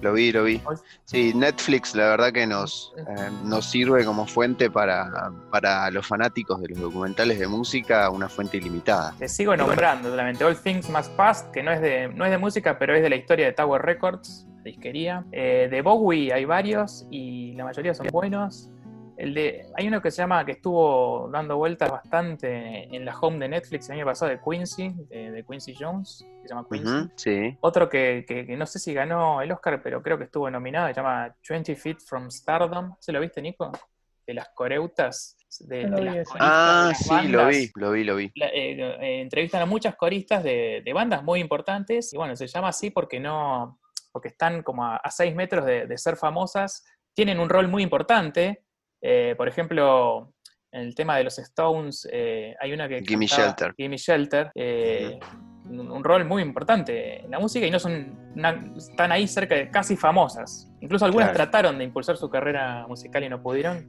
Lo 0.00 0.12
vi, 0.12 0.30
lo 0.32 0.44
vi. 0.44 0.60
Sí, 1.04 1.32
Netflix 1.34 1.94
la 1.94 2.10
verdad 2.10 2.32
que 2.32 2.46
nos, 2.46 2.92
eh, 2.96 3.04
nos 3.44 3.66
sirve 3.66 4.04
como 4.04 4.26
fuente 4.26 4.70
para, 4.70 5.32
para 5.50 5.90
los 5.90 6.06
fanáticos 6.06 6.60
de 6.60 6.68
los 6.68 6.80
documentales 6.80 7.38
de 7.38 7.48
música, 7.48 8.08
una 8.10 8.28
fuente 8.28 8.58
ilimitada. 8.58 9.14
Te 9.18 9.28
sigo 9.28 9.56
nombrando 9.56 10.10
solamente 10.10 10.44
All 10.44 10.56
Things 10.56 10.88
Must 10.88 11.10
Pass, 11.12 11.44
que 11.52 11.62
no 11.62 11.72
es 11.72 11.80
de, 11.80 12.08
no 12.08 12.24
es 12.24 12.30
de 12.30 12.38
música, 12.38 12.78
pero 12.78 12.94
es 12.94 13.02
de 13.02 13.10
la 13.10 13.16
historia 13.16 13.46
de 13.46 13.52
Tower 13.52 13.82
Records, 13.82 14.46
la 14.58 14.62
disquería. 14.64 15.24
Eh, 15.32 15.68
de 15.70 15.82
Bowie 15.82 16.32
hay 16.32 16.44
varios 16.44 17.06
y 17.10 17.54
la 17.54 17.64
mayoría 17.64 17.94
son 17.94 18.06
buenos. 18.12 18.70
El 19.18 19.34
de, 19.34 19.66
hay 19.76 19.88
uno 19.88 20.00
que 20.00 20.12
se 20.12 20.18
llama, 20.22 20.44
que 20.46 20.52
estuvo 20.52 21.28
dando 21.32 21.56
vueltas 21.56 21.90
bastante 21.90 22.84
en 22.94 23.04
la 23.04 23.18
home 23.18 23.38
de 23.40 23.48
Netflix 23.48 23.88
el 23.90 23.96
año 23.96 24.04
pasado, 24.06 24.30
de 24.30 24.38
Quincy, 24.40 24.94
de, 25.08 25.32
de 25.32 25.44
Quincy 25.44 25.74
Jones, 25.78 26.24
que 26.40 26.48
se 26.48 26.54
llama 26.54 26.66
Quincy. 26.70 27.10
Sí. 27.16 27.58
Otro 27.60 27.88
que, 27.88 28.24
que- 28.28 28.46
que 28.46 28.56
no 28.56 28.64
sé 28.64 28.78
si 28.78 28.94
ganó 28.94 29.42
el 29.42 29.50
Oscar, 29.50 29.82
pero 29.82 30.00
creo 30.02 30.18
que 30.18 30.24
estuvo 30.24 30.48
nominado, 30.48 30.86
se 30.86 30.94
llama 30.94 31.34
20 31.48 31.74
Feet 31.74 31.98
from 32.06 32.30
Stardom. 32.30 32.94
¿Se 33.00 33.10
lo 33.10 33.18
viste, 33.20 33.42
Nico? 33.42 33.72
De 34.24 34.34
las 34.34 34.50
coreutas. 34.50 35.36
De, 35.60 35.82
las 35.88 36.28
coristas 36.28 36.38
Ah, 36.40 36.82
de 36.84 36.88
las 36.90 36.98
sí, 36.98 37.28
lo 37.28 37.46
vi, 37.48 37.70
lo 37.74 37.90
vi, 37.90 38.04
lo 38.04 38.16
vi. 38.16 38.32
La- 38.36 38.48
eh, 38.48 38.78
eh, 39.00 39.20
entrevistan 39.22 39.62
a 39.62 39.66
muchas 39.66 39.96
coristas 39.96 40.44
de, 40.44 40.82
de 40.84 40.92
bandas 40.92 41.24
muy 41.24 41.40
importantes 41.40 42.12
y 42.12 42.16
bueno, 42.16 42.36
se 42.36 42.46
llama 42.46 42.68
así 42.68 42.90
porque 42.90 43.18
no 43.18 43.80
porque 44.12 44.28
están 44.28 44.62
como 44.62 44.84
a, 44.84 44.96
a 44.96 45.10
seis 45.10 45.34
metros 45.34 45.64
de, 45.66 45.86
de 45.86 45.98
ser 45.98 46.16
famosas, 46.16 46.84
tienen 47.14 47.40
un 47.40 47.48
rol 47.48 47.66
muy 47.68 47.82
importante. 47.82 48.62
Eh, 49.00 49.34
por 49.36 49.48
ejemplo, 49.48 50.32
en 50.72 50.82
el 50.82 50.94
tema 50.94 51.16
de 51.16 51.24
los 51.24 51.38
Stones, 51.38 52.06
eh, 52.12 52.54
hay 52.60 52.72
una 52.72 52.88
que... 52.88 53.02
Gimme 53.02 53.26
Shelter. 53.26 53.74
Gimme 53.76 53.96
Shelter. 53.96 54.50
eh, 54.54 55.18
un, 55.70 55.90
un 55.90 56.02
rol 56.02 56.24
muy 56.24 56.40
importante 56.42 57.20
en 57.24 57.30
la 57.30 57.38
música 57.38 57.66
y 57.66 57.70
no 57.70 57.78
son 57.78 58.32
una- 58.34 58.72
están 58.76 59.12
ahí 59.12 59.28
cerca 59.28 59.54
de 59.54 59.70
casi 59.70 59.96
famosas. 59.96 60.70
Incluso 60.80 61.04
algunas 61.04 61.28
Claro. 61.30 61.44
trataron 61.50 61.76
de 61.78 61.84
impulsar 61.84 62.16
su 62.16 62.30
carrera 62.30 62.86
musical 62.88 63.22
y 63.24 63.28
no 63.28 63.42
pudieron. 63.42 63.86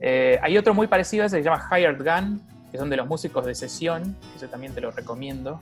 Eh, 0.00 0.38
hay 0.42 0.58
otro 0.58 0.74
muy 0.74 0.86
parecido 0.88 1.22
a 1.22 1.26
ese 1.26 1.36
que 1.36 1.42
se 1.44 1.48
llama 1.50 1.68
Hired 1.70 1.98
Gun, 1.98 2.42
que 2.72 2.78
son 2.78 2.90
de 2.90 2.96
los 2.96 3.06
músicos 3.06 3.46
de 3.46 3.54
sesión, 3.54 4.16
ese 4.36 4.48
también 4.48 4.74
te 4.74 4.80
lo 4.80 4.90
recomiendo. 4.90 5.60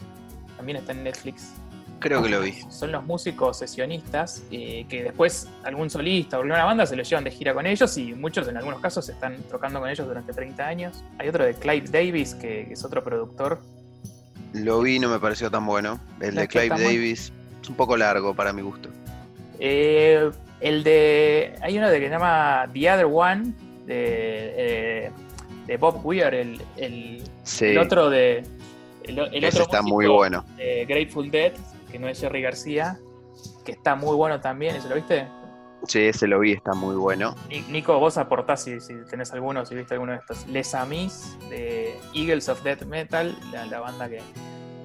También 0.56 0.78
está 0.78 0.92
en 0.92 1.04
Netflix. 1.04 1.54
Creo 1.98 2.22
que 2.22 2.28
lo 2.28 2.40
vi. 2.40 2.52
Son 2.70 2.92
los 2.92 3.04
músicos 3.04 3.58
sesionistas 3.58 4.42
eh, 4.50 4.84
que 4.88 5.02
después 5.02 5.48
algún 5.64 5.88
solista 5.90 6.36
o 6.38 6.42
alguna 6.42 6.64
banda 6.64 6.84
se 6.86 6.94
lo 6.96 7.02
llevan 7.02 7.24
de 7.24 7.30
gira 7.30 7.54
con 7.54 7.66
ellos 7.66 7.96
y 7.98 8.12
muchos 8.14 8.46
en 8.48 8.56
algunos 8.56 8.80
casos 8.80 9.08
están 9.08 9.36
tocando 9.50 9.80
con 9.80 9.88
ellos 9.88 10.06
durante 10.06 10.32
30 10.32 10.66
años. 10.66 11.02
Hay 11.18 11.28
otro 11.28 11.44
de 11.44 11.54
Clive 11.54 11.88
Davis, 11.90 12.34
que, 12.34 12.66
que 12.66 12.72
es 12.74 12.84
otro 12.84 13.02
productor 13.02 13.60
Lo 14.52 14.80
vi, 14.80 14.98
no 14.98 15.08
me 15.08 15.18
pareció 15.18 15.50
tan 15.50 15.64
bueno. 15.66 15.98
El 16.20 16.34
No, 16.34 16.42
de 16.42 16.48
Clive 16.48 16.70
muy- 16.70 16.82
Davis 16.84 17.32
es 17.62 17.68
un 17.68 17.76
poco 17.76 17.96
largo 17.96 18.34
para 18.34 18.52
mi 18.52 18.62
gusto. 18.62 18.88
Eh, 19.58 20.30
el 20.60 20.84
de. 20.84 21.54
Hay 21.62 21.76
uno 21.78 21.88
de 21.88 21.98
que 21.98 22.06
se 22.06 22.10
llama 22.12 22.68
The 22.72 22.90
Other 22.92 23.06
One, 23.10 23.52
de, 23.86 24.54
eh, 25.06 25.10
de 25.66 25.76
Bob 25.78 26.04
Weir, 26.04 26.34
el, 26.34 26.62
el, 26.76 27.22
Sí, 27.42 27.66
el 27.66 27.78
otro 27.78 28.10
de. 28.10 28.44
El, 29.04 29.18
el 29.18 29.44
ese 29.44 29.62
otro 29.62 29.62
está 29.64 29.82
muy 29.82 30.06
bueno. 30.06 30.44
de 30.56 30.84
Grateful 30.86 31.30
Dead, 31.30 31.52
que 31.90 31.98
no 31.98 32.08
es 32.08 32.20
Jerry 32.20 32.42
García, 32.42 32.98
que 33.64 33.72
está 33.72 33.94
muy 33.94 34.14
bueno 34.16 34.40
también, 34.40 34.76
¿eso 34.76 34.88
lo 34.88 34.94
viste? 34.96 35.28
Sí, 35.86 36.00
ese 36.00 36.26
lo 36.26 36.40
vi, 36.40 36.52
está 36.52 36.72
muy 36.72 36.96
bueno. 36.96 37.34
Ni- 37.48 37.60
Nico, 37.62 37.98
vos 38.00 38.16
aportás 38.18 38.62
si, 38.64 38.80
si 38.80 38.94
tenés 39.10 39.32
alguno, 39.32 39.64
si 39.66 39.74
viste 39.74 39.94
alguno 39.94 40.12
de 40.12 40.18
estos. 40.18 40.46
Les 40.48 40.74
Amis, 40.74 41.36
de 41.50 41.96
Eagles 42.14 42.48
of 42.48 42.62
Death 42.62 42.82
Metal, 42.84 43.36
la, 43.52 43.66
la 43.66 43.80
banda 43.80 44.08
que, 44.08 44.20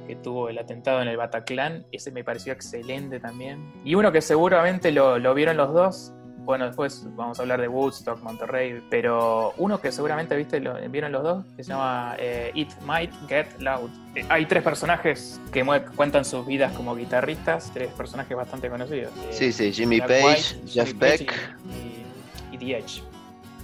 que 0.06 0.16
tuvo 0.18 0.50
el 0.50 0.60
atentado 0.60 1.02
en 1.02 1.08
el 1.08 1.18
Bataclan. 1.18 1.88
Ese 1.92 2.12
me 2.12 2.24
pareció 2.24 2.54
excelente 2.54 3.20
también. 3.20 3.72
Y 3.84 3.96
uno 3.96 4.12
que 4.12 4.22
seguramente 4.22 4.92
lo, 4.92 5.18
lo 5.18 5.34
vieron 5.34 5.58
los 5.58 5.74
dos. 5.74 6.14
Bueno, 6.44 6.66
después 6.66 7.06
vamos 7.16 7.38
a 7.40 7.44
hablar 7.44 7.62
de 7.62 7.68
Woodstock, 7.68 8.22
Monterrey, 8.24 8.82
pero 8.90 9.54
uno 9.58 9.80
que 9.80 9.92
seguramente 9.92 10.36
viste 10.36 10.60
lo, 10.60 10.74
vieron 10.90 11.12
los 11.12 11.22
dos, 11.24 11.46
que 11.56 11.64
se 11.64 11.70
llama 11.70 12.16
eh, 12.18 12.52
It 12.56 12.70
Might 12.86 13.12
Get 13.28 13.46
Loud. 13.60 13.90
Eh, 14.16 14.26
hay 14.28 14.46
tres 14.48 14.64
personajes 14.64 15.40
que 15.52 15.64
cuentan 15.96 16.26
sus 16.26 16.46
vidas 16.48 16.74
como 16.74 16.96
guitarristas, 16.96 17.70
tres 17.74 17.90
personajes 17.94 18.36
bastante 18.36 18.70
conocidos. 18.70 19.12
Eh, 19.18 19.28
Sí, 19.32 19.52
sí, 19.52 19.72
Jimmy 19.72 20.00
Jack 20.00 20.08
Page, 20.08 20.26
White, 20.26 20.72
Jeff 20.72 20.88
Jimmy 20.88 21.00
Beck. 21.00 21.34
y, 22.52 22.56
y 22.56 22.58
The 22.58 22.78
Edge. 22.80 23.04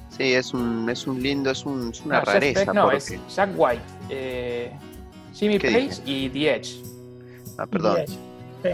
Sí, 0.10 0.34
es 0.34 0.54
un, 0.54 0.90
es 0.90 1.06
un 1.08 1.22
lindo, 1.22 1.50
es, 1.52 1.66
un- 1.66 1.90
es 1.92 2.02
una 2.06 2.16
No, 2.20 2.26
Jeff 2.26 2.34
rareza. 2.34 2.60
Beck 2.60 2.74
no, 2.74 2.84
porque... 2.84 2.98
es 2.98 3.36
Jack 3.36 3.50
White, 3.56 3.82
eh, 4.10 4.72
Jimmy 5.34 5.58
¿Qué 5.60 5.68
Page 5.68 6.02
dije? 6.02 6.02
y 6.06 6.30
The 6.30 6.56
Edge. 6.56 6.70
Ah, 7.58 7.66
perdón. 7.66 7.98
Sí. 8.08 8.14
Sí. 8.64 8.70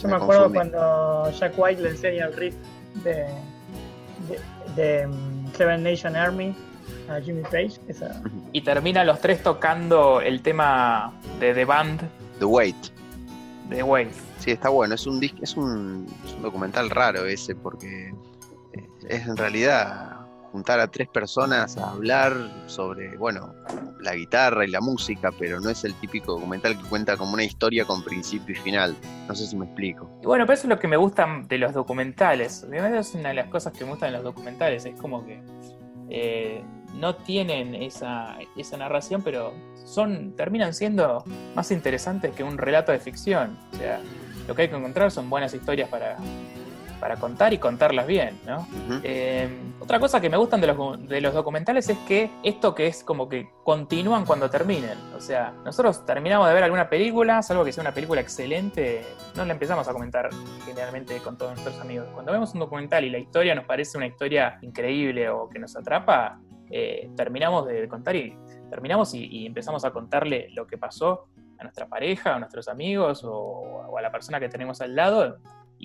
Yo 0.00 0.08
Me 0.08 0.16
me, 0.16 0.22
acuerdo 0.22 0.44
confundí. 0.44 0.70
cuando 0.70 1.30
Jack 1.38 1.52
White 1.56 1.82
le 1.82 1.88
enseña 1.90 2.26
el 2.26 2.32
riff 2.34 2.54
de, 3.02 3.26
de, 4.28 4.40
de, 4.76 5.06
mm, 5.06 5.52
Seven 5.56 5.82
Nation 5.82 6.16
Army 6.16 6.54
a 7.08 7.20
Jimmy 7.20 7.42
Page. 7.42 7.72
Esa, 7.88 8.22
Y 8.52 8.60
terminan 8.62 9.06
los 9.06 9.20
tres 9.20 9.42
tocando 9.42 10.20
el 10.20 10.42
tema 10.42 11.12
de 11.40 11.54
The 11.54 11.64
Band 11.64 12.02
The 12.38 12.44
Wait. 12.44 12.76
de 13.68 13.82
Wave. 13.82 14.10
Sí, 14.38 14.50
está 14.50 14.68
bueno. 14.68 14.94
Es 14.94 15.06
un, 15.06 15.22
es 15.22 15.56
un, 15.56 16.06
es 16.24 16.34
un 16.34 16.42
documental 16.42 16.90
raro 16.90 17.24
ese 17.24 17.54
porque 17.54 18.12
eh, 18.72 18.88
es 19.08 19.26
en 19.26 19.36
realidad 19.36 20.13
juntar 20.54 20.78
a 20.78 20.86
tres 20.86 21.08
personas 21.08 21.76
a 21.78 21.90
hablar 21.90 22.32
sobre, 22.66 23.16
bueno, 23.16 23.52
la 23.98 24.14
guitarra 24.14 24.64
y 24.64 24.70
la 24.70 24.80
música, 24.80 25.32
pero 25.36 25.58
no 25.58 25.68
es 25.68 25.82
el 25.82 25.94
típico 25.94 26.34
documental 26.34 26.80
que 26.80 26.88
cuenta 26.88 27.16
como 27.16 27.32
una 27.32 27.42
historia 27.42 27.84
con 27.84 28.04
principio 28.04 28.54
y 28.54 28.58
final. 28.58 28.94
No 29.26 29.34
sé 29.34 29.48
si 29.48 29.56
me 29.56 29.64
explico. 29.64 30.08
Y 30.22 30.26
bueno, 30.26 30.46
pero 30.46 30.54
eso 30.54 30.62
es 30.62 30.68
lo 30.68 30.78
que 30.78 30.86
me 30.86 30.96
gusta 30.96 31.26
de 31.48 31.58
los 31.58 31.72
documentales. 31.72 32.64
Primero 32.70 33.00
es 33.00 33.12
una 33.16 33.30
de 33.30 33.34
las 33.34 33.48
cosas 33.48 33.72
que 33.72 33.84
me 33.84 33.90
gustan 33.90 34.12
de 34.12 34.18
los 34.18 34.22
documentales. 34.22 34.84
Es 34.84 34.94
como 35.00 35.26
que 35.26 35.42
eh, 36.08 36.62
no 36.94 37.16
tienen 37.16 37.74
esa, 37.74 38.38
esa 38.56 38.76
narración, 38.76 39.22
pero 39.22 39.52
son 39.84 40.36
terminan 40.36 40.72
siendo 40.72 41.24
más 41.56 41.72
interesantes 41.72 42.32
que 42.32 42.44
un 42.44 42.58
relato 42.58 42.92
de 42.92 43.00
ficción. 43.00 43.58
O 43.72 43.76
sea, 43.76 43.98
lo 44.46 44.54
que 44.54 44.62
hay 44.62 44.68
que 44.68 44.76
encontrar 44.76 45.10
son 45.10 45.28
buenas 45.28 45.52
historias 45.52 45.88
para, 45.88 46.16
para 47.04 47.16
contar 47.16 47.52
y 47.52 47.58
contarlas 47.58 48.06
bien, 48.06 48.40
¿no? 48.46 48.66
Eh, 49.02 49.46
otra 49.78 50.00
cosa 50.00 50.22
que 50.22 50.30
me 50.30 50.38
gustan 50.38 50.62
de 50.62 50.68
los, 50.68 51.06
de 51.06 51.20
los 51.20 51.34
documentales 51.34 51.86
es 51.90 51.98
que 51.98 52.30
esto 52.42 52.74
que 52.74 52.86
es 52.86 53.04
como 53.04 53.28
que 53.28 53.46
continúan 53.62 54.24
cuando 54.24 54.48
terminen. 54.48 54.96
O 55.14 55.20
sea, 55.20 55.52
nosotros 55.66 56.06
terminamos 56.06 56.48
de 56.48 56.54
ver 56.54 56.64
alguna 56.64 56.88
película, 56.88 57.42
salvo 57.42 57.62
que 57.62 57.72
sea 57.72 57.82
una 57.82 57.92
película 57.92 58.22
excelente, 58.22 59.04
no 59.36 59.44
la 59.44 59.52
empezamos 59.52 59.86
a 59.86 59.92
comentar 59.92 60.30
generalmente 60.64 61.18
con 61.18 61.36
todos 61.36 61.52
nuestros 61.52 61.78
amigos. 61.78 62.08
Cuando 62.14 62.32
vemos 62.32 62.54
un 62.54 62.60
documental 62.60 63.04
y 63.04 63.10
la 63.10 63.18
historia 63.18 63.54
nos 63.54 63.66
parece 63.66 63.98
una 63.98 64.06
historia 64.06 64.56
increíble 64.62 65.28
o 65.28 65.50
que 65.50 65.58
nos 65.58 65.76
atrapa, 65.76 66.40
eh, 66.70 67.10
terminamos 67.14 67.66
de 67.66 67.86
contar 67.86 68.16
y 68.16 68.34
terminamos 68.70 69.12
y, 69.12 69.26
y 69.26 69.44
empezamos 69.44 69.84
a 69.84 69.90
contarle 69.90 70.48
lo 70.54 70.66
que 70.66 70.78
pasó 70.78 71.26
a 71.58 71.64
nuestra 71.64 71.86
pareja, 71.86 72.36
a 72.36 72.38
nuestros 72.38 72.66
amigos 72.66 73.24
o, 73.24 73.30
o 73.30 73.98
a 73.98 74.00
la 74.00 74.10
persona 74.10 74.40
que 74.40 74.48
tenemos 74.48 74.80
al 74.80 74.96
lado 74.96 75.36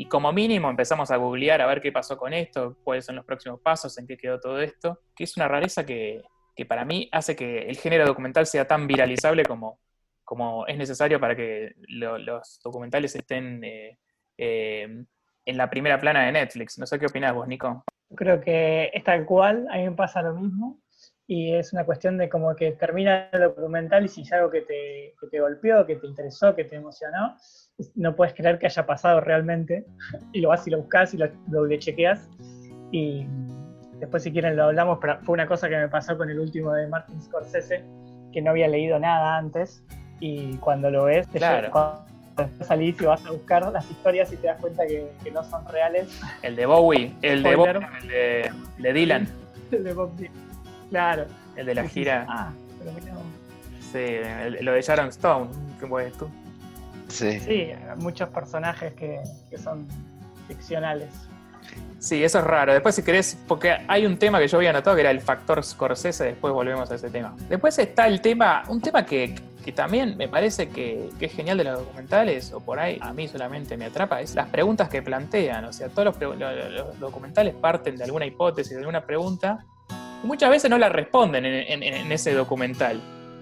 y 0.01 0.05
como 0.07 0.31
mínimo 0.31 0.69
empezamos 0.69 1.11
a 1.11 1.17
googlear 1.17 1.59
a 1.61 1.67
ver 1.67 1.81
qué 1.81 1.91
pasó 1.91 2.15
con 2.17 2.33
esto, 2.33 2.77
cuáles 2.85 3.03
son 3.05 3.17
los 3.17 3.25
próximos 3.25 3.59
pasos, 3.59 3.97
en 3.97 4.07
qué 4.07 4.15
quedó 4.15 4.39
todo 4.39 4.61
esto, 4.61 5.01
que 5.13 5.25
es 5.25 5.35
una 5.35 5.49
rareza 5.49 5.85
que, 5.85 6.21
que 6.55 6.65
para 6.65 6.85
mí 6.85 7.09
hace 7.11 7.35
que 7.35 7.63
el 7.69 7.75
género 7.77 8.05
documental 8.05 8.45
sea 8.45 8.65
tan 8.65 8.87
viralizable 8.87 9.43
como, 9.43 9.79
como 10.23 10.65
es 10.67 10.77
necesario 10.77 11.19
para 11.19 11.35
que 11.35 11.73
lo- 11.89 12.17
los 12.17 12.61
documentales 12.63 13.13
estén 13.13 13.61
eh, 13.63 13.97
eh, 14.37 14.87
en 15.45 15.57
la 15.57 15.69
primera 15.69 15.99
plana 15.99 16.25
de 16.25 16.31
Netflix. 16.31 16.77
No 16.79 16.85
sé 16.85 16.97
qué 16.97 17.07
opinas 17.07 17.33
vos, 17.33 17.45
Nico. 17.45 17.83
creo 18.15 18.39
que 18.39 18.91
es 18.93 19.03
tal 19.03 19.25
cual, 19.25 19.67
a 19.69 19.77
mí 19.79 19.83
me 19.83 19.91
pasa 19.97 20.21
lo 20.21 20.33
mismo. 20.33 20.79
Y 21.31 21.53
es 21.53 21.73
una 21.73 21.85
cuestión 21.85 22.17
de 22.17 22.27
como 22.27 22.55
que 22.55 22.71
termina 22.71 23.29
el 23.31 23.41
documental 23.41 24.03
y 24.03 24.07
si 24.07 24.23
es 24.23 24.33
algo 24.33 24.49
que 24.49 24.61
te, 24.61 25.13
que 25.21 25.27
te 25.27 25.39
golpeó, 25.39 25.85
que 25.85 25.95
te 25.95 26.07
interesó, 26.07 26.55
que 26.55 26.63
te 26.63 26.75
emocionó, 26.75 27.35
no 27.93 28.15
puedes 28.15 28.33
creer 28.33 28.57
que 28.57 28.65
haya 28.65 28.83
pasado 28.87 29.21
realmente. 29.21 29.85
Y 30.33 30.41
lo 30.41 30.49
vas 30.49 30.65
y 30.65 30.71
lo 30.71 30.79
buscas 30.79 31.13
y 31.13 31.17
lo 31.17 31.27
doble 31.45 31.77
chequeas. 31.77 32.27
Y 32.91 33.27
después 33.99 34.23
si 34.23 34.31
quieren 34.31 34.55
lo 34.55 34.63
hablamos, 34.63 34.97
pero 34.99 35.19
fue 35.21 35.33
una 35.33 35.45
cosa 35.45 35.69
que 35.69 35.77
me 35.77 35.87
pasó 35.87 36.17
con 36.17 36.31
el 36.31 36.39
último 36.39 36.73
de 36.73 36.87
Martin 36.87 37.21
Scorsese, 37.21 37.83
que 38.33 38.41
no 38.41 38.49
había 38.49 38.67
leído 38.67 38.97
nada 38.97 39.37
antes. 39.37 39.83
Y 40.19 40.57
cuando 40.57 40.89
lo 40.89 41.03
ves, 41.03 41.27
te 41.27 41.37
Claro. 41.37 41.69
cuando 41.69 42.05
salís 42.65 42.99
y 42.99 43.05
vas 43.05 43.23
a 43.27 43.31
buscar 43.31 43.71
las 43.71 43.87
historias 43.91 44.33
y 44.33 44.37
te 44.37 44.47
das 44.47 44.59
cuenta 44.59 44.87
que, 44.87 45.11
que 45.23 45.29
no 45.29 45.43
son 45.43 45.63
reales. 45.67 46.19
El 46.41 46.55
de 46.55 46.65
Bowie, 46.65 47.13
el 47.21 47.43
de. 47.43 47.55
Bowie, 47.55 47.87
el 48.01 48.07
de, 48.07 48.41
el 48.77 48.83
de 48.83 48.93
Dylan, 48.93 49.27
de 49.69 49.93
Bob 49.93 50.15
Dylan. 50.15 50.48
Claro. 50.89 51.25
el 51.55 51.65
de 51.65 51.75
la 51.75 51.87
gira. 51.87 52.25
Ah, 52.29 52.51
pero 52.79 52.91
vos. 53.15 53.23
Sí, 53.91 53.97
el- 53.97 54.63
lo 54.65 54.73
de 54.73 54.81
Sharon 54.81 55.09
Stone, 55.09 55.49
¿qué 55.79 55.87
puedes 55.87 56.13
tú? 56.13 56.27
Sí. 57.07 57.39
Sí, 57.39 57.71
muchos 57.97 58.29
personajes 58.29 58.93
que, 58.93 59.19
que 59.49 59.57
son 59.57 59.87
ficcionales. 60.47 61.09
Sí, 61.99 62.23
eso 62.23 62.39
es 62.39 62.45
raro. 62.45 62.71
Después, 62.73 62.95
si 62.95 63.03
querés, 63.03 63.37
porque 63.47 63.75
hay 63.87 64.05
un 64.05 64.17
tema 64.17 64.39
que 64.39 64.47
yo 64.47 64.57
había 64.57 64.69
anotado 64.69 64.95
que 64.95 65.01
era 65.01 65.11
el 65.11 65.19
factor 65.21 65.63
Scorsese, 65.63 66.23
después 66.25 66.53
volvemos 66.53 66.89
a 66.91 66.95
ese 66.95 67.09
tema. 67.09 67.35
Después 67.49 67.77
está 67.79 68.07
el 68.07 68.21
tema, 68.21 68.63
un 68.69 68.79
tema 68.81 69.05
que, 69.05 69.35
que 69.65 69.71
también 69.73 70.15
me 70.17 70.27
parece 70.29 70.69
que, 70.69 71.09
que 71.19 71.25
es 71.25 71.33
genial 71.33 71.57
de 71.57 71.65
los 71.65 71.79
documentales, 71.79 72.53
o 72.53 72.59
por 72.61 72.79
ahí 72.79 72.97
a 73.01 73.11
mí 73.13 73.27
solamente 73.27 73.75
me 73.75 73.85
atrapa, 73.85 74.21
es 74.21 74.33
las 74.35 74.47
preguntas 74.49 74.87
que 74.87 75.01
plantean. 75.01 75.65
O 75.65 75.73
sea, 75.73 75.89
todos 75.89 76.15
los, 76.19 76.39
los 76.39 76.99
documentales 76.99 77.53
parten 77.55 77.97
de 77.97 78.03
alguna 78.05 78.25
hipótesis, 78.25 78.71
de 78.73 78.79
alguna 78.79 79.01
pregunta, 79.05 79.65
muchas 80.23 80.49
veces 80.49 80.69
no 80.69 80.77
la 80.77 80.89
responden 80.89 81.45
en, 81.45 81.83
en- 81.83 81.83
en 81.83 82.11
ese 82.11 82.33
documental. 82.33 83.01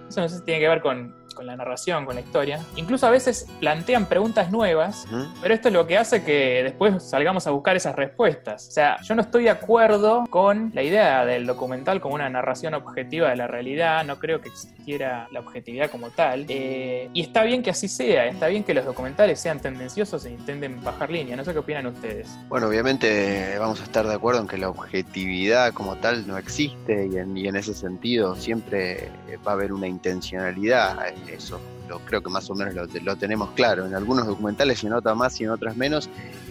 Eso 0.09 0.21
no 0.21 0.29
sé 0.29 0.37
si 0.37 0.43
tiene 0.43 0.59
que 0.61 0.69
ver 0.69 0.81
con, 0.81 1.13
con 1.37 1.45
la 1.45 1.55
narración, 1.55 2.05
con 2.05 2.15
la 2.15 2.21
historia. 2.21 2.59
Incluso 2.75 3.07
a 3.07 3.11
veces 3.11 3.47
plantean 3.59 4.07
preguntas 4.07 4.51
nuevas 4.51 5.05
pero 5.41 5.53
esto 5.53 5.67
es 5.67 5.73
lo 5.73 5.85
que 5.85 5.97
hace 5.97 6.23
que 6.23 6.63
después 6.63 7.03
salgamos 7.03 7.47
a 7.47 7.51
buscar 7.51 7.75
esas 7.75 7.95
respuestas. 7.95 8.67
O 8.67 8.71
sea, 8.71 9.01
yo 9.01 9.15
no 9.15 9.21
estoy 9.21 9.43
de 9.43 9.49
acuerdo 9.49 10.25
con 10.29 10.71
la 10.73 10.83
idea 10.83 11.25
del 11.25 11.45
documental 11.45 12.01
como 12.01 12.15
una 12.15 12.29
narración 12.29 12.73
objetiva 12.73 13.29
de 13.29 13.35
la 13.35 13.47
realidad. 13.47 14.03
No 14.05 14.19
creo 14.19 14.41
que 14.41 14.49
existiera 14.49 15.27
la 15.31 15.39
objetividad 15.39 15.89
como 15.89 16.09
tal. 16.09 16.45
Eh, 16.49 17.09
y 17.13 17.21
está 17.21 17.43
bien 17.43 17.61
que 17.61 17.69
así 17.69 17.87
sea. 17.87 18.25
Está 18.25 18.47
bien 18.47 18.63
que 18.63 18.73
los 18.73 18.85
documentales 18.85 19.39
sean 19.39 19.59
tendenciosos 19.59 20.25
e 20.25 20.31
intenten 20.31 20.83
bajar 20.83 21.09
línea. 21.09 21.35
No 21.35 21.43
sé 21.43 21.53
qué 21.53 21.59
opinan 21.59 21.85
ustedes. 21.87 22.27
Bueno, 22.49 22.67
obviamente 22.67 23.55
vamos 23.59 23.79
a 23.81 23.83
estar 23.83 24.07
de 24.07 24.13
acuerdo 24.13 24.41
en 24.41 24.47
que 24.47 24.57
la 24.57 24.69
objetividad 24.69 25.73
como 25.73 25.95
tal 25.97 26.27
no 26.27 26.37
existe 26.37 27.07
y 27.11 27.17
en, 27.17 27.37
y 27.37 27.47
en 27.47 27.55
ese 27.55 27.73
sentido 27.73 28.35
siempre 28.35 29.09
va 29.45 29.51
a 29.51 29.55
haber 29.55 29.73
una 29.73 29.87
intencionalidad. 29.87 30.97
Eso 31.31 31.59
creo 32.05 32.21
que 32.21 32.29
más 32.29 32.49
o 32.49 32.55
menos 32.55 32.73
lo, 32.75 33.15
tenemos 33.15 33.51
claro. 33.51 33.85
En 33.85 33.95
algunos 33.95 34.27
documentales 34.27 34.79
se 34.79 34.89
nota 34.89 35.15
más 35.15 35.39
y 35.39 35.45
en 35.45 35.51
otras 35.51 35.77
menos. 35.77 36.09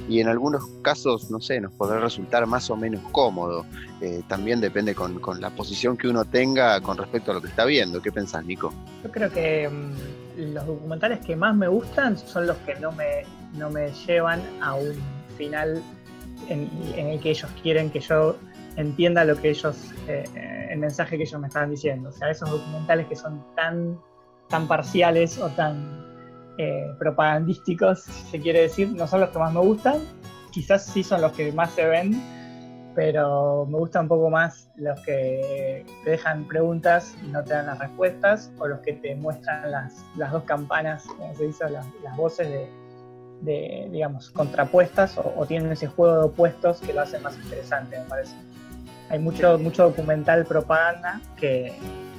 Y 0.08 0.20
en 0.20 0.28
algunos 0.28 0.66
casos, 0.82 1.30
no 1.30 1.40
sé, 1.40 1.60
nos 1.60 1.72
podrá 1.72 1.98
resultar 2.00 2.46
más 2.46 2.70
o 2.70 2.76
menos 2.76 3.02
cómodo. 3.12 3.66
Eh, 4.00 4.22
también 4.28 4.60
depende 4.60 4.94
con, 4.94 5.18
con 5.18 5.40
la 5.40 5.50
posición 5.50 5.96
que 5.96 6.08
uno 6.08 6.24
tenga 6.24 6.80
con 6.80 6.96
respecto 6.96 7.30
a 7.32 7.34
lo 7.34 7.40
que 7.40 7.48
está 7.48 7.64
viendo. 7.64 8.00
¿Qué 8.00 8.12
pensás, 8.12 8.44
Nico? 8.44 8.72
Yo 9.02 9.10
creo 9.10 9.30
que 9.30 9.68
mm, 9.68 10.52
los 10.52 10.66
documentales 10.66 11.20
que 11.20 11.36
más 11.36 11.54
me 11.54 11.68
gustan 11.68 12.16
son 12.16 12.46
los 12.46 12.56
que 12.58 12.74
no 12.76 12.92
me, 12.92 13.24
no 13.54 13.70
me 13.70 13.90
llevan 14.06 14.40
a 14.60 14.74
un 14.74 14.94
final 15.36 15.82
en, 16.48 16.70
el 16.96 17.20
que 17.20 17.30
ellos 17.30 17.50
quieren 17.62 17.90
que 17.90 18.00
yo 18.00 18.36
entienda 18.76 19.24
lo 19.24 19.40
que 19.40 19.50
ellos, 19.50 19.76
eh, 20.06 20.24
eh, 20.34 20.68
el 20.70 20.78
mensaje 20.78 21.16
que 21.16 21.24
ellos 21.24 21.40
me 21.40 21.48
están 21.48 21.70
diciendo. 21.70 22.10
O 22.10 22.12
sea, 22.12 22.30
esos 22.30 22.50
documentales 22.50 23.06
que 23.06 23.16
son 23.16 23.42
tan, 23.56 23.98
tan 24.48 24.68
parciales 24.68 25.38
o 25.38 25.48
tan 25.50 26.04
eh, 26.58 26.94
propagandísticos, 26.98 28.00
si 28.00 28.30
se 28.30 28.40
quiere 28.40 28.62
decir, 28.62 28.90
no 28.90 29.06
son 29.06 29.20
los 29.20 29.30
que 29.30 29.38
más 29.38 29.52
me 29.52 29.60
gustan. 29.60 30.00
Quizás 30.52 30.86
sí 30.86 31.02
son 31.02 31.20
los 31.20 31.32
que 31.32 31.52
más 31.52 31.70
se 31.72 31.84
ven, 31.84 32.18
pero 32.94 33.66
me 33.66 33.76
gustan 33.76 34.04
un 34.04 34.08
poco 34.08 34.30
más 34.30 34.70
los 34.76 34.98
que 35.00 35.84
te 36.02 36.10
dejan 36.10 36.48
preguntas 36.48 37.14
y 37.22 37.28
no 37.28 37.44
te 37.44 37.52
dan 37.52 37.66
las 37.66 37.78
respuestas, 37.78 38.50
o 38.58 38.66
los 38.66 38.80
que 38.80 38.94
te 38.94 39.14
muestran 39.16 39.70
las, 39.70 40.02
dos 40.16 40.44
campanas, 40.44 41.04
como 41.04 41.34
se 41.34 41.46
dice, 41.46 41.68
las, 41.68 41.86
voces 42.16 42.48
de, 43.42 43.88
digamos, 43.92 44.30
contrapuestas, 44.30 45.18
o, 45.18 45.44
tienen 45.46 45.70
ese 45.72 45.88
juego 45.88 46.20
de 46.20 46.24
opuestos 46.24 46.80
que 46.80 46.94
lo 46.94 47.02
hacen 47.02 47.22
más 47.22 47.36
interesante, 47.36 47.98
me 47.98 48.06
parece. 48.06 48.34
Hay 49.10 49.18
mucho, 49.18 49.58
mucho 49.58 49.84
documental 49.84 50.46
propaganda 50.46 51.20
que, 51.36 51.74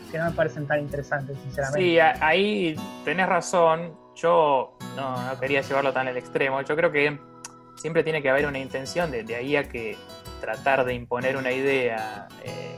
que 0.08 0.18
no 0.18 0.26
me 0.26 0.32
parecen 0.32 0.68
tan 0.68 0.80
interesantes, 0.80 1.38
sinceramente. 1.44 1.82
Sí, 1.82 2.00
ahí 2.00 2.76
tenés 3.06 3.28
razón. 3.28 3.98
Yo 4.16 4.78
no, 4.96 5.28
no 5.28 5.40
quería 5.40 5.62
llevarlo 5.62 5.94
tan 5.94 6.08
al 6.08 6.18
extremo. 6.18 6.62
Yo 6.62 6.76
creo 6.76 6.92
que 6.92 7.20
siempre 7.78 8.04
tiene 8.04 8.22
que 8.22 8.30
haber 8.30 8.46
una 8.46 8.60
intención 8.60 9.12
de, 9.12 9.36
ahí 9.36 9.56
a 9.56 9.70
que 9.70 9.96
tratar 10.42 10.84
de 10.86 10.94
imponer 10.94 11.38
una 11.38 11.52
idea 11.52 12.28
eh, 12.44 12.76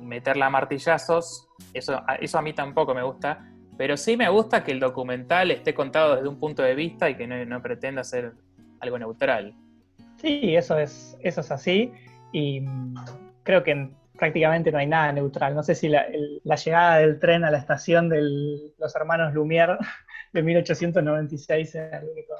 y 0.00 0.04
meterla 0.04 0.46
a 0.46 0.50
martillazos, 0.50 1.48
eso, 1.72 2.02
eso 2.20 2.38
a 2.38 2.42
mí 2.42 2.52
tampoco 2.52 2.94
me 2.94 3.02
gusta, 3.02 3.50
pero 3.76 3.96
sí 3.96 4.16
me 4.16 4.28
gusta 4.28 4.64
que 4.64 4.72
el 4.72 4.80
documental 4.80 5.50
esté 5.50 5.74
contado 5.74 6.16
desde 6.16 6.28
un 6.28 6.40
punto 6.40 6.62
de 6.62 6.74
vista 6.74 7.08
y 7.08 7.16
que 7.16 7.26
no, 7.26 7.62
pretenda 7.62 8.02
ser 8.02 8.32
algo 8.80 8.98
neutral. 8.98 9.54
Sí, 10.16 10.56
eso 10.56 10.78
es, 10.78 11.16
eso 11.20 11.40
es 11.42 11.50
así 11.50 11.92
y 12.32 12.60
mm, 12.60 12.94
creo 13.44 13.62
que 13.62 13.90
prácticamente 14.18 14.70
no 14.70 14.78
hay 14.78 14.86
nada 14.86 15.12
neutral. 15.12 15.54
No 15.54 15.62
sé 15.62 15.74
si 15.74 15.88
la, 15.88 16.06
llegada 16.08 16.98
del 16.98 17.18
tren 17.18 17.44
a 17.44 17.50
la 17.50 17.58
estación 17.58 18.08
de 18.08 18.20
los 18.76 18.94
hermanos 18.96 19.32
Lumière 19.32 19.78
de 20.32 20.42
1896 20.42 21.74
era 21.74 21.98
el 22.00 22.08
único 22.10 22.34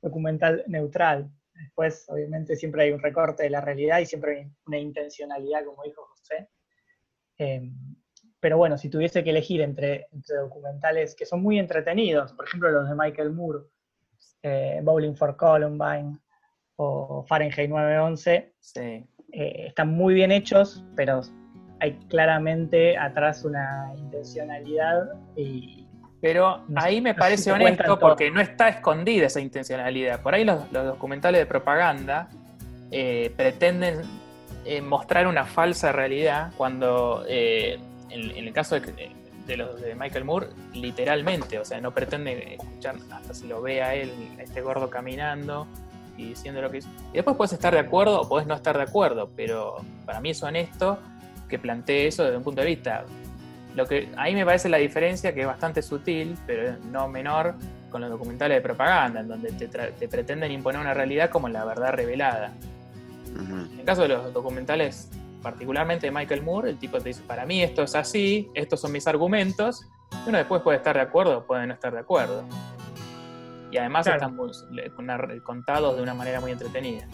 documental 0.00 0.64
neutral. 0.68 1.30
Después, 1.52 2.06
obviamente, 2.08 2.56
siempre 2.56 2.84
hay 2.84 2.92
un 2.92 3.00
recorte 3.00 3.42
de 3.42 3.50
la 3.50 3.60
realidad 3.60 3.98
y 4.00 4.06
siempre 4.06 4.38
hay 4.38 4.50
una 4.66 4.78
intencionalidad, 4.78 5.64
como 5.64 5.82
dijo 5.82 6.06
José. 6.06 6.48
Em, 7.36 7.96
pero 8.40 8.58
bueno, 8.58 8.76
si 8.76 8.88
tuviese 8.88 9.24
que 9.24 9.30
elegir 9.30 9.60
entre, 9.62 10.08
documentales 10.28 11.14
que 11.14 11.26
son 11.26 11.42
muy 11.42 11.58
entretenidos, 11.58 12.32
por 12.34 12.46
ejemplo 12.46 12.70
los 12.70 12.88
de 12.88 12.94
Michael 12.94 13.32
Moore, 13.32 13.60
eh, 14.42 14.80
Bowling 14.82 15.14
for 15.14 15.36
Columbine 15.36 16.18
o 16.76 17.24
Fahrenheit 17.26 17.70
911, 17.70 18.54
eh, 19.34 19.66
están 19.68 19.88
muy 19.88 20.14
bien 20.14 20.32
hechos, 20.32 20.84
pero 20.96 21.20
hay 21.80 21.92
claramente 22.08 22.96
atrás 22.96 23.44
una 23.44 23.92
intencionalidad 23.96 25.08
y, 25.36 25.84
pero 26.24 26.64
ahí 26.76 27.02
me 27.02 27.12
parece 27.12 27.52
honesto 27.52 27.98
porque 27.98 28.30
no 28.30 28.40
está 28.40 28.70
escondida 28.70 29.26
esa 29.26 29.42
intencionalidad. 29.42 30.22
Por 30.22 30.34
ahí 30.34 30.42
los, 30.42 30.72
documentales 30.72 31.42
de 31.42 31.44
propaganda 31.44 32.30
eh, 32.90 33.30
pretenden 33.36 34.00
eh, 34.64 34.80
mostrar 34.80 35.26
una 35.26 35.44
falsa 35.44 35.92
realidad 35.92 36.50
cuando 36.56 37.26
eh, 37.28 37.78
en, 38.08 38.30
el 38.46 38.52
caso 38.54 38.80
de, 38.80 39.56
los 39.58 39.78
de 39.82 39.94
Michael 39.94 40.24
Moore, 40.24 40.46
literalmente, 40.72 41.58
o 41.58 41.64
sea, 41.66 41.78
no 41.82 41.92
pretende 41.92 42.54
escuchar 42.54 42.96
hasta 43.12 43.34
si 43.34 43.46
lo 43.46 43.60
ve 43.60 43.82
a 43.82 43.94
él, 43.94 44.10
a 44.38 44.44
este 44.44 44.62
gordo 44.62 44.88
caminando 44.88 45.66
y 46.16 46.28
diciendo 46.28 46.60
lo 46.62 46.70
que 46.70 46.78
hizo. 46.78 46.88
Y 47.12 47.16
después 47.16 47.36
puedes 47.36 47.52
estar 47.52 47.72
de 47.72 47.80
acuerdo 47.80 48.20
o 48.20 48.28
puedes 48.28 48.46
no 48.46 48.54
estar 48.54 48.76
de 48.76 48.82
acuerdo, 48.82 49.30
pero 49.36 49.76
para 50.06 50.20
mí 50.20 50.30
es 50.30 50.42
honesto 50.42 50.98
que 51.48 51.58
plantee 51.58 52.06
eso 52.06 52.24
desde 52.24 52.36
un 52.36 52.42
punto 52.42 52.60
de 52.62 52.68
vista 52.68 53.04
lo 53.74 53.86
que 53.86 54.08
ahí 54.16 54.34
me 54.34 54.44
parece 54.44 54.68
la 54.68 54.78
diferencia 54.78 55.34
que 55.34 55.40
es 55.40 55.46
bastante 55.46 55.82
sutil, 55.82 56.36
pero 56.46 56.76
no 56.90 57.08
menor, 57.08 57.54
con 57.90 58.00
los 58.00 58.10
documentales 58.10 58.58
de 58.58 58.60
propaganda, 58.60 59.20
en 59.20 59.28
donde 59.28 59.52
te, 59.52 60.08
pretenden 60.08 60.50
imponer 60.52 60.80
una 60.80 60.94
realidad 60.94 61.30
como 61.30 61.48
la 61.48 61.64
verdad 61.64 61.92
revelada. 61.92 62.52
En 63.36 63.78
el 63.80 63.84
caso 63.84 64.02
de 64.02 64.08
los 64.08 64.32
documentales, 64.32 65.10
particularmente 65.42 66.06
de 66.06 66.12
Michael 66.12 66.42
Moore, 66.42 66.70
el 66.70 66.78
tipo 66.78 66.98
te 66.98 67.10
dice, 67.10 67.22
para 67.26 67.44
mí 67.46 67.62
esto 67.62 67.82
es 67.82 67.94
así, 67.94 68.48
estos 68.54 68.80
son 68.80 68.92
mis 68.92 69.06
argumentos, 69.06 69.86
y 70.24 70.28
uno 70.28 70.38
después 70.38 70.62
puede 70.62 70.78
estar 70.78 70.94
de 70.94 71.02
acuerdo 71.02 71.38
o 71.38 71.44
puede 71.44 71.66
no 71.66 71.74
estar 71.74 71.92
de 71.92 72.00
acuerdo. 72.00 72.44
Y 73.74 73.76
además 73.76 74.06
están 74.06 74.36
contados 75.42 75.96
de 75.96 76.02
una 76.04 76.14
manera 76.14 76.38
muy 76.38 76.52
entretenida. 76.52 77.08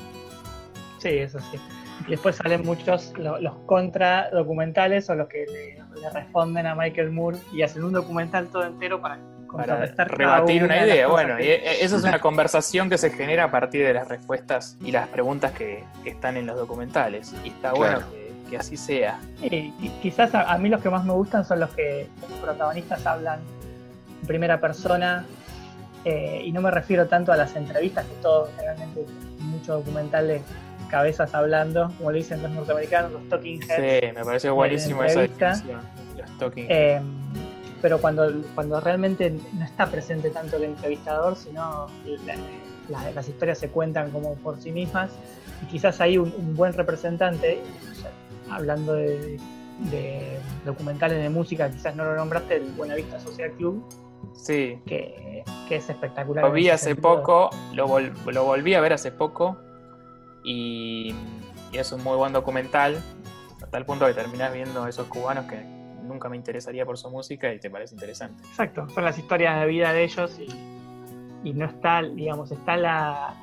Sí, 0.98 1.08
eso 1.08 1.38
sí. 1.50 1.58
Después 2.06 2.36
salen 2.36 2.66
muchos 2.66 3.14
los, 3.16 3.56
contra 3.64 4.28
documentales 4.28 5.08
o 5.08 5.14
los 5.14 5.26
que 5.26 5.46
le, 5.46 6.10
responden 6.12 6.66
a 6.66 6.74
Michael 6.74 7.12
Moore 7.12 7.38
y 7.50 7.62
hacen 7.62 7.82
un 7.82 7.94
documental 7.94 8.48
todo 8.48 8.64
entero 8.64 9.00
para 9.00 9.18
para 9.50 9.86
rebatir 10.04 10.62
una 10.62 10.86
idea. 10.86 11.08
Bueno, 11.08 11.40
y 11.40 11.44
e, 11.44 11.82
eso 11.82 11.96
es 11.96 12.04
una 12.04 12.20
conversación 12.20 12.90
que 12.90 12.98
se 12.98 13.08
genera 13.10 13.44
a 13.44 13.50
partir 13.50 13.84
de 13.84 13.94
las 13.94 14.06
respuestas 14.06 14.76
y 14.84 14.92
las 14.92 15.08
preguntas 15.08 15.52
que, 15.52 15.84
están 16.04 16.36
en 16.36 16.46
los 16.46 16.56
documentales. 16.56 17.34
Y 17.42 17.48
está 17.48 17.72
bueno 17.72 18.00
que, 18.50 18.56
así 18.58 18.76
sea. 18.76 19.18
Y, 19.40 19.70
quizás 20.02 20.34
a, 20.34 20.56
mí 20.58 20.68
los 20.68 20.82
que 20.82 20.90
más 20.90 21.04
me 21.04 21.14
gustan 21.14 21.44
son 21.46 21.60
los 21.60 21.70
que 21.70 22.06
los 22.28 22.38
protagonistas 22.38 23.06
hablan 23.06 23.40
en 24.20 24.26
primera 24.26 24.60
persona. 24.60 25.24
Eh, 26.04 26.42
y 26.44 26.52
no 26.52 26.60
me 26.62 26.70
refiero 26.70 27.06
tanto 27.06 27.32
a 27.32 27.36
las 27.36 27.54
entrevistas, 27.56 28.06
que 28.06 28.14
todo, 28.22 28.48
generalmente, 28.56 29.04
muchos 29.38 29.84
documentales 29.84 30.42
cabezas 30.90 31.34
hablando, 31.34 31.92
como 31.98 32.10
le 32.10 32.18
dicen 32.18 32.42
los 32.42 32.50
norteamericanos, 32.50 33.12
los 33.12 33.28
talking 33.28 33.60
heads. 33.62 34.00
Sí, 34.02 34.06
me 34.14 34.24
pareció 34.24 34.54
buenísimo 34.54 35.04
esa 35.04 35.20
definición, 35.20 35.80
los 36.16 36.38
talking 36.38 36.66
eh, 36.68 37.00
pero 37.80 37.98
cuando, 37.98 38.30
cuando 38.54 38.80
realmente 38.80 39.30
no 39.30 39.64
está 39.64 39.86
presente 39.86 40.30
tanto 40.30 40.56
el 40.56 40.64
entrevistador, 40.64 41.36
sino 41.36 41.86
las 42.88 43.28
historias 43.28 43.58
se 43.58 43.68
cuentan 43.68 44.10
como 44.10 44.34
por 44.34 44.60
sí 44.60 44.70
mismas, 44.70 45.10
y 45.62 45.66
quizás 45.66 46.00
hay 46.00 46.18
un, 46.18 46.54
buen 46.56 46.72
representante, 46.72 47.60
hablando 48.50 48.94
de, 48.94 49.38
documentales 50.64 51.22
de 51.22 51.30
música, 51.30 51.70
quizás 51.70 51.96
no 51.96 52.04
lo 52.04 52.14
nombraste, 52.14 52.56
el 52.56 52.64
Buenavista 52.72 53.18
Social 53.18 53.52
Club, 53.52 53.82
Sí. 54.34 54.80
Que, 54.86 55.44
es 55.70 55.88
espectacular. 55.88 56.44
Lo 56.44 56.52
vi 56.52 56.68
hace 56.68 56.96
poco, 56.96 57.50
lo, 57.74 57.86
lo, 58.00 58.44
volví 58.44 58.74
a 58.74 58.80
ver 58.80 58.92
hace 58.92 59.12
poco 59.12 59.56
y, 60.42 61.14
es 61.72 61.92
un 61.92 62.02
muy 62.02 62.16
buen 62.16 62.32
documental, 62.32 63.00
a 63.62 63.66
tal 63.66 63.86
punto 63.86 64.06
que 64.06 64.14
terminas 64.14 64.52
viendo 64.52 64.86
esos 64.88 65.06
cubanos 65.06 65.44
que 65.44 65.62
nunca 66.02 66.28
me 66.28 66.36
interesaría 66.36 66.84
por 66.84 66.98
su 66.98 67.08
música 67.10 67.52
y 67.54 67.60
te 67.60 67.70
parece 67.70 67.94
interesante. 67.94 68.42
Exacto, 68.42 68.88
son 68.88 69.04
las 69.04 69.16
historias 69.16 69.60
de 69.60 69.66
vida 69.66 69.92
de 69.92 70.02
ellos 70.02 70.40
y, 71.44 71.52
no 71.52 71.66
está, 71.66 72.02
digamos, 72.02 72.50
está 72.50 72.76
la, 72.76 73.34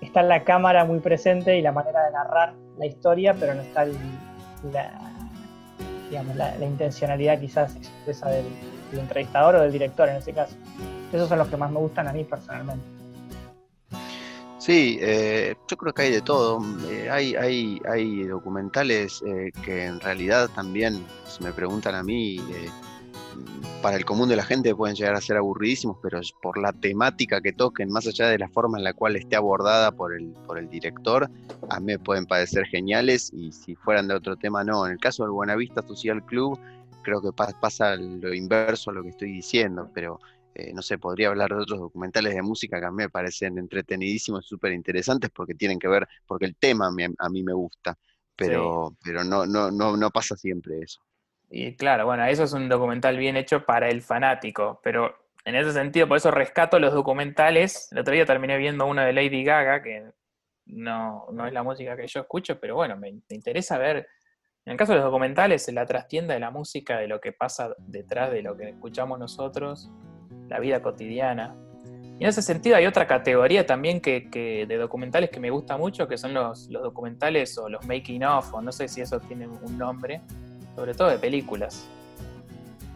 está 0.00 0.22
la 0.22 0.44
cámara 0.44 0.84
muy 0.84 1.00
presente 1.00 1.58
y 1.58 1.62
la 1.62 1.72
manera 1.72 2.04
de 2.04 2.12
narrar 2.12 2.54
la 2.78 2.86
historia, 2.86 3.34
pero 3.34 3.54
no 3.54 3.62
está 3.62 3.84
la, 3.84 5.00
digamos, 6.08 6.36
la, 6.36 6.64
intencionalidad 6.64 7.40
quizás 7.40 7.74
expresa 7.74 8.28
del, 8.30 8.44
del 8.90 9.00
entrevistador 9.00 9.56
o 9.56 9.60
del 9.62 9.72
director 9.72 10.08
en 10.08 10.16
ese 10.16 10.32
caso. 10.32 10.56
Esos 11.12 11.28
son 11.28 11.38
los 11.38 11.48
que 11.48 11.56
más 11.56 11.70
me 11.70 11.78
gustan 11.78 12.08
a 12.08 12.12
mí 12.12 12.24
personalmente. 12.24 12.84
Sí, 14.58 14.98
eh, 15.00 15.54
yo 15.68 15.76
creo 15.76 15.94
que 15.94 16.02
hay 16.02 16.10
de 16.10 16.22
todo. 16.22 16.60
Eh, 16.90 17.08
hay, 17.08 17.36
hay, 17.36 17.80
hay 17.88 18.24
documentales 18.24 19.22
eh, 19.24 19.52
que 19.64 19.84
en 19.84 20.00
realidad 20.00 20.50
también, 20.54 21.04
si 21.24 21.44
me 21.44 21.52
preguntan 21.52 21.94
a 21.94 22.02
mí, 22.02 22.40
para 23.80 23.96
el 23.96 24.04
común 24.04 24.28
de 24.28 24.34
la 24.34 24.42
gente 24.42 24.74
pueden 24.74 24.96
llegar 24.96 25.14
a 25.14 25.20
ser 25.20 25.36
aburridísimos, 25.36 25.98
pero 26.02 26.20
por 26.42 26.58
la 26.58 26.72
temática 26.72 27.40
que 27.40 27.52
toquen, 27.52 27.90
más 27.90 28.06
allá 28.06 28.28
de 28.28 28.38
la 28.38 28.48
forma 28.48 28.78
en 28.78 28.84
la 28.84 28.92
cual 28.92 29.14
esté 29.14 29.36
abordada 29.36 29.92
por 29.92 30.14
el, 30.14 30.32
por 30.46 30.58
el 30.58 30.68
director, 30.68 31.30
a 31.68 31.78
mí 31.78 31.86
me 31.86 31.98
pueden 31.98 32.26
parecer 32.26 32.66
geniales 32.66 33.30
y 33.32 33.52
si 33.52 33.76
fueran 33.76 34.08
de 34.08 34.14
otro 34.14 34.36
tema 34.36 34.64
no. 34.64 34.86
En 34.86 34.92
el 34.92 34.98
caso 34.98 35.22
del 35.22 35.30
Buenavista 35.30 35.82
Social 35.86 36.24
Club, 36.24 36.58
creo 37.06 37.22
que 37.22 37.32
pasa 37.32 37.94
lo 37.94 38.34
inverso 38.34 38.90
a 38.90 38.94
lo 38.94 39.04
que 39.04 39.10
estoy 39.10 39.30
diciendo, 39.30 39.88
pero 39.94 40.18
eh, 40.52 40.72
no 40.74 40.82
sé, 40.82 40.98
podría 40.98 41.28
hablar 41.28 41.50
de 41.50 41.62
otros 41.62 41.78
documentales 41.78 42.34
de 42.34 42.42
música 42.42 42.80
que 42.80 42.86
a 42.86 42.90
mí 42.90 42.96
me 42.96 43.08
parecen 43.08 43.58
entretenidísimos 43.58 44.44
y 44.44 44.48
súper 44.48 44.72
interesantes 44.72 45.30
porque 45.30 45.54
tienen 45.54 45.78
que 45.78 45.86
ver, 45.86 46.08
porque 46.26 46.46
el 46.46 46.56
tema 46.56 46.88
a 46.88 47.28
mí, 47.28 47.42
me 47.44 47.52
gusta, 47.52 47.96
pero, 48.34 48.96
pero 49.04 49.22
no, 49.22 49.46
no, 49.46 49.70
no, 49.70 49.96
no 49.96 50.10
pasa 50.10 50.36
siempre 50.36 50.80
eso. 50.80 51.00
Y 51.48 51.76
claro, 51.76 52.06
bueno, 52.06 52.24
eso 52.24 52.42
es 52.42 52.52
un 52.52 52.68
documental 52.68 53.16
bien 53.16 53.36
hecho 53.36 53.64
para 53.64 53.88
el 53.88 54.02
fanático, 54.02 54.80
pero 54.82 55.14
en 55.44 55.54
ese 55.54 55.72
sentido, 55.72 56.08
por 56.08 56.16
eso 56.16 56.32
rescato 56.32 56.80
los 56.80 56.92
documentales. 56.92 57.86
El 57.92 57.98
otro 57.98 58.14
día 58.14 58.26
terminé 58.26 58.58
viendo 58.58 58.84
uno 58.86 59.02
de 59.02 59.12
Lady 59.12 59.44
Gaga, 59.44 59.80
que 59.80 60.10
no, 60.64 61.26
no 61.30 61.46
es 61.46 61.52
la 61.52 61.62
música 61.62 61.96
que 61.96 62.08
yo 62.08 62.20
escucho, 62.22 62.58
pero 62.58 62.74
bueno, 62.74 62.96
me, 62.96 63.12
me 63.12 63.36
interesa 63.36 63.78
ver 63.78 64.08
en 64.66 64.72
el 64.72 64.76
caso 64.76 64.92
de 64.92 64.98
los 64.98 65.04
documentales, 65.04 65.72
la 65.72 65.86
trastienda 65.86 66.34
de 66.34 66.40
la 66.40 66.50
música, 66.50 66.98
de 66.98 67.06
lo 67.06 67.20
que 67.20 67.30
pasa 67.30 67.74
detrás 67.78 68.32
de 68.32 68.42
lo 68.42 68.56
que 68.56 68.70
escuchamos 68.70 69.16
nosotros, 69.16 69.92
la 70.48 70.58
vida 70.58 70.82
cotidiana. 70.82 71.54
Y 72.18 72.24
en 72.24 72.28
ese 72.28 72.42
sentido 72.42 72.74
hay 72.74 72.86
otra 72.86 73.06
categoría 73.06 73.64
también 73.64 74.00
que, 74.00 74.66
de 74.68 74.76
documentales 74.76 75.30
que 75.30 75.38
me 75.38 75.50
gusta 75.50 75.76
mucho, 75.76 76.08
que 76.08 76.18
son 76.18 76.34
los, 76.34 76.68
documentales 76.68 77.56
o 77.58 77.68
los 77.68 77.86
making 77.86 78.24
of, 78.24 78.52
o 78.52 78.60
no 78.60 78.72
sé 78.72 78.88
si 78.88 79.00
eso 79.00 79.20
tiene 79.20 79.46
un 79.46 79.78
nombre, 79.78 80.20
sobre 80.74 80.94
todo 80.94 81.10
de 81.10 81.18
películas. 81.18 81.88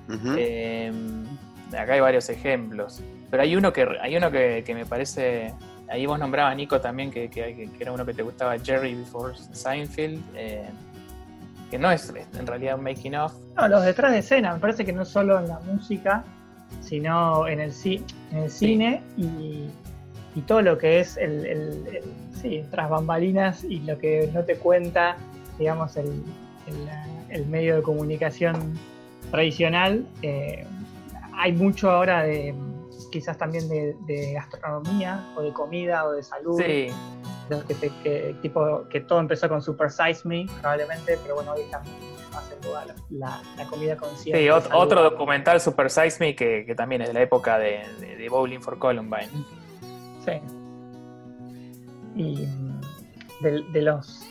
Em, 0.08 1.24
acá 1.68 1.92
hay 1.92 2.00
varios 2.00 2.28
ejemplos, 2.30 3.00
pero 3.30 3.44
hay 3.44 3.54
uno 3.54 3.72
que, 3.72 3.86
hay 4.00 4.16
uno 4.16 4.28
que, 4.32 4.64
me 4.74 4.86
parece 4.86 5.54
ahí 5.88 6.04
vos 6.04 6.18
nombrabas, 6.18 6.56
Nico, 6.56 6.80
también 6.80 7.12
que, 7.12 7.30
que, 7.30 7.70
era 7.78 7.92
uno 7.92 8.04
que 8.04 8.14
te 8.14 8.24
gustaba, 8.24 8.58
Jerry 8.58 8.96
Before 8.96 9.36
Seinfeld, 9.52 10.20
eh, 10.34 10.68
que 11.70 11.78
no 11.78 11.90
es 11.90 12.12
en 12.38 12.46
realidad 12.46 12.76
un 12.76 12.84
making 12.84 13.14
of. 13.14 13.32
No, 13.56 13.68
los 13.68 13.84
detrás 13.84 14.12
de 14.12 14.18
escena, 14.18 14.54
me 14.54 14.60
parece 14.60 14.84
que 14.84 14.92
no 14.92 15.04
solo 15.04 15.38
en 15.38 15.48
la 15.48 15.60
música, 15.60 16.24
sino 16.80 17.46
en 17.46 17.60
el, 17.60 17.72
en 17.84 18.38
el 18.38 18.50
cine 18.50 19.02
y, 19.16 19.68
todo 20.46 20.62
lo 20.62 20.78
que 20.78 21.00
es 21.00 21.18
el, 21.18 21.44
el, 21.44 22.02
sí, 22.40 22.64
tras 22.70 22.88
bambalinas 22.88 23.62
y 23.62 23.80
lo 23.80 23.98
que 23.98 24.30
no 24.32 24.42
te 24.42 24.56
cuenta, 24.56 25.16
digamos, 25.58 25.96
el, 25.96 26.22
medio 27.46 27.76
de 27.76 27.82
comunicación 27.82 28.78
tradicional. 29.30 30.06
Eh, 30.22 30.64
hay 31.34 31.52
mucho 31.52 31.90
ahora 31.90 32.22
de 32.22 32.54
quizás 33.12 33.36
también 33.36 33.68
de, 33.68 34.32
gastronomía 34.32 35.24
o 35.36 35.42
de 35.42 35.52
comida 35.52 36.06
o 36.06 36.12
de 36.12 36.22
salud. 36.22 36.60
Sí. 36.60 36.88
Que, 38.02 38.36
tipo, 38.40 38.86
que 38.88 39.00
todo 39.00 39.20
empezó 39.20 39.48
con 39.48 39.60
Super 39.62 39.90
Size 39.90 40.20
Me, 40.24 40.46
probablemente, 40.60 41.18
pero 41.22 41.34
bueno, 41.36 41.52
hoy 41.52 41.62
también 41.70 41.96
hace 42.36 42.56
lugar 42.66 42.94
la, 43.10 43.42
la, 43.56 43.64
comida 43.66 43.96
consciente. 43.96 44.40
Sí, 44.40 44.48
otro 44.50 45.02
documental 45.02 45.60
Super 45.60 45.90
Size 45.90 46.16
Me 46.20 46.34
que, 46.34 46.72
también 46.76 47.02
es 47.02 47.08
de 47.08 47.14
la 47.14 47.22
época 47.22 47.58
de, 47.58 47.82
de, 48.00 48.28
Bowling 48.28 48.60
for 48.60 48.78
Columbine. 48.78 49.28
Sí. 50.24 50.32
Y 52.16 52.46
de, 53.40 53.82
los 53.82 54.26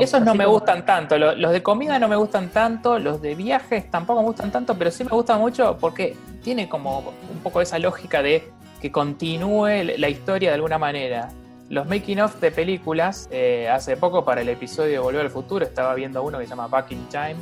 esos 0.00 0.20
no 0.22 0.34
me 0.34 0.46
gustan 0.46 0.84
tanto, 0.84 1.18
los, 1.18 1.52
de 1.52 1.62
comida 1.62 1.98
no 1.98 2.08
me 2.08 2.16
gustan 2.16 2.48
tanto, 2.50 2.98
los 2.98 3.20
de 3.20 3.34
viajes 3.34 3.90
tampoco 3.90 4.20
me 4.20 4.26
gustan 4.26 4.50
tanto, 4.50 4.76
pero 4.76 4.90
sí 4.90 5.04
me 5.04 5.10
gustan 5.10 5.40
mucho 5.40 5.76
porque 5.78 6.16
tiene 6.42 6.68
como 6.68 6.98
un 6.98 7.38
poco 7.42 7.60
esa 7.60 7.78
lógica 7.78 8.22
de 8.22 8.50
que 8.80 8.92
continúe 8.92 9.84
la 9.96 10.08
historia 10.08 10.50
de 10.50 10.54
alguna 10.54 10.78
manera. 10.78 11.30
Los 11.68 11.86
making 11.86 12.20
of 12.20 12.40
de 12.40 12.50
películas, 12.50 13.28
eh, 13.30 13.68
hace 13.68 13.96
poco 13.96 14.24
para 14.24 14.40
el 14.40 14.48
episodio 14.48 14.92
de 14.92 14.98
Volver 14.98 15.20
al 15.22 15.30
Futuro 15.30 15.64
estaba 15.64 15.94
viendo 15.94 16.22
uno 16.22 16.38
que 16.38 16.44
se 16.44 16.50
llama 16.50 16.66
Back 16.66 16.92
in 16.92 17.06
Time, 17.08 17.36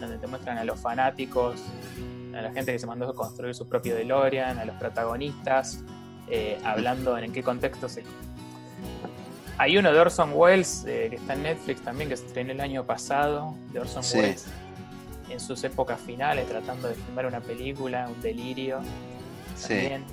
donde 0.00 0.18
te 0.18 0.26
muestran 0.26 0.58
a 0.58 0.64
los 0.64 0.80
fanáticos, 0.80 1.62
a 2.34 2.42
la 2.42 2.50
gente 2.50 2.72
que 2.72 2.78
se 2.80 2.86
mandó 2.86 3.08
a 3.08 3.14
construir 3.14 3.54
su 3.54 3.68
propio 3.68 3.94
DeLorean, 3.94 4.58
a 4.58 4.64
los 4.64 4.74
protagonistas, 4.76 5.84
eh, 6.28 6.58
hablando 6.64 7.16
en 7.16 7.32
qué 7.32 7.42
contexto 7.42 7.88
se 7.88 8.02
hay 9.58 9.76
uno 9.76 9.92
de 9.92 10.00
Orson 10.00 10.32
Welles 10.34 10.84
eh, 10.88 11.08
que 11.10 11.16
está 11.16 11.34
en 11.34 11.44
Netflix 11.44 11.82
también, 11.82 12.08
que 12.08 12.16
se 12.16 12.26
estrenó 12.26 12.52
el 12.52 12.60
año 12.60 12.84
pasado, 12.84 13.54
de 13.72 13.78
Orson 13.78 14.02
Welles, 14.14 14.46
en 15.28 15.38
sus 15.38 15.62
épocas 15.62 16.00
finales, 16.00 16.48
tratando 16.48 16.88
de 16.88 16.94
filmar 16.94 17.26
una 17.26 17.40
película, 17.40 18.08
un 18.08 18.20
delirio. 18.20 18.80
También. 19.60 20.04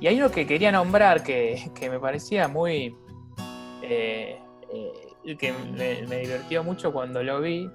Y 0.00 0.06
hay 0.06 0.18
uno 0.18 0.30
que 0.30 0.46
quería 0.46 0.72
nombrar 0.72 1.22
que, 1.22 1.70
me 1.80 1.98
parecía 1.98 2.48
muy. 2.48 2.94
Eh, 3.82 4.38
eh, 4.72 5.36
que 5.36 5.52
me, 5.52 6.18
divirtió 6.18 6.62
mucho 6.64 6.92
cuando 6.92 7.22
lo 7.22 7.40
vi. 7.40 7.70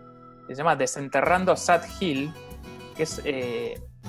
Se 0.47 0.55
llama 0.55 0.75
Desenterrando 0.75 1.55
Sad 1.55 1.83
Hill, 1.99 2.31
que 2.95 3.03
es 3.03 3.21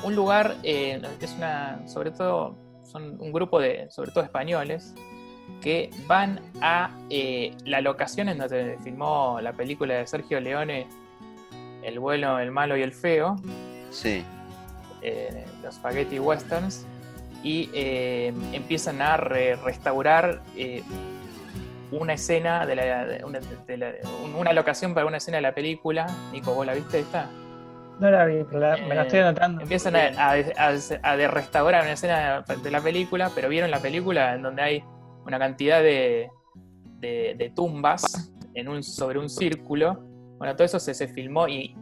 un 0.03 0.17
lugar, 0.17 0.57
es 0.63 1.35
una. 1.37 1.87
sobre 1.87 2.11
todo, 2.11 2.57
son 2.85 3.21
un 3.21 3.33
grupo 3.33 3.61
de, 3.61 3.91
sobre 3.91 4.11
todo 4.11 4.25
españoles, 4.25 4.95
que 5.61 5.91
van 6.07 6.41
a 6.61 6.91
eh, 7.11 7.55
la 7.65 7.81
locación 7.81 8.29
en 8.29 8.39
donde 8.39 8.79
filmó 8.83 9.41
la 9.41 9.53
película 9.53 9.95
de 9.95 10.07
Sergio 10.07 10.41
Leone, 10.41 10.87
El 11.83 11.99
bueno, 11.99 12.39
el 12.39 12.51
malo 12.51 12.77
y 12.77 12.83
el 12.83 12.93
feo. 12.93 13.37
Sí. 13.91 14.25
Eh, 15.03 15.45
los 15.63 15.77
spaghetti 15.77 16.19
westerns. 16.19 16.87
Y 17.43 17.71
eh, 17.73 18.33
empiezan 18.53 19.01
a 19.01 19.17
restaurar 19.17 20.43
una 21.91 22.13
escena 22.13 22.67
de 22.67 22.77
la, 22.77 23.19
una, 24.37 24.53
locación 24.53 24.95
para 24.95 25.07
una 25.07 25.17
escena 25.17 25.39
de 25.39 25.43
la 25.43 25.55
película. 25.55 26.07
Nico, 26.33 26.55
¿vos 26.55 26.67
la 26.67 26.75
viste 26.75 27.01
esta? 27.01 27.29
No 27.99 28.11
la 28.11 28.25
vi, 28.25 28.45
pero 28.51 28.61
me 28.89 28.95
la 28.95 29.03
estoy 29.03 29.21
anotando. 29.21 29.63
Empiezan 29.63 29.97
a, 29.97 30.33
a, 30.33 31.17
restaurar 31.29 31.83
una 31.83 31.93
escena 31.93 32.43
de 32.43 32.71
la 32.71 32.81
película, 32.81 33.31
pero 33.35 33.49
vieron 33.49 33.71
la 33.71 33.81
película 33.81 34.35
en 34.35 34.43
donde 34.43 34.63
hay 34.63 34.85
una 35.27 35.39
cantidad 35.39 35.83
de, 35.83 36.31
de, 37.01 37.53
tumbas 37.55 38.33
en 38.55 38.69
un, 38.69 38.83
sobre 38.83 39.19
un 39.19 39.29
círculo. 39.29 40.01
Bueno, 40.39 40.55
todo 40.57 40.65
eso 40.65 40.81
se, 40.81 40.95
se 40.95 41.09
filmó 41.09 41.49
y 41.49 41.77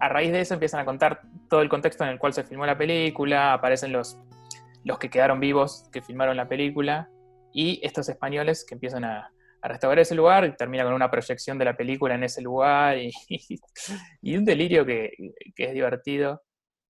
a 0.00 0.08
raíz 0.08 0.32
de 0.32 0.40
eso 0.40 0.54
empiezan 0.54 0.80
a 0.80 0.84
contar 0.84 1.22
todo 1.48 1.60
el 1.60 1.68
contexto 1.68 2.04
en 2.04 2.10
el 2.10 2.18
cual 2.18 2.32
se 2.32 2.44
filmó 2.44 2.64
la 2.64 2.78
película, 2.78 3.52
aparecen 3.52 3.92
los, 3.92 4.18
los 4.88 4.98
que 4.98 5.10
quedaron 5.10 5.38
vivos 5.38 5.86
que 5.92 6.00
filmaron 6.00 6.34
la 6.34 6.48
película 6.48 7.10
y 7.52 7.78
estos 7.82 8.08
españoles 8.08 8.64
que 8.66 8.74
empiezan 8.74 9.04
a, 9.04 9.30
restaurar 9.60 9.98
ese 9.98 10.14
lugar 10.14 10.44
y 10.44 10.54
termina 10.54 10.84
con 10.84 10.94
una 10.94 11.10
proyección 11.10 11.58
de 11.58 11.64
la 11.64 11.76
película 11.76 12.14
en 12.14 12.22
ese 12.22 12.40
lugar 12.40 12.96
y, 12.96 13.10
y 14.22 14.36
un 14.36 14.44
delirio 14.44 14.86
que, 14.86 15.10
que 15.54 15.64
es 15.64 15.74
divertido, 15.74 16.42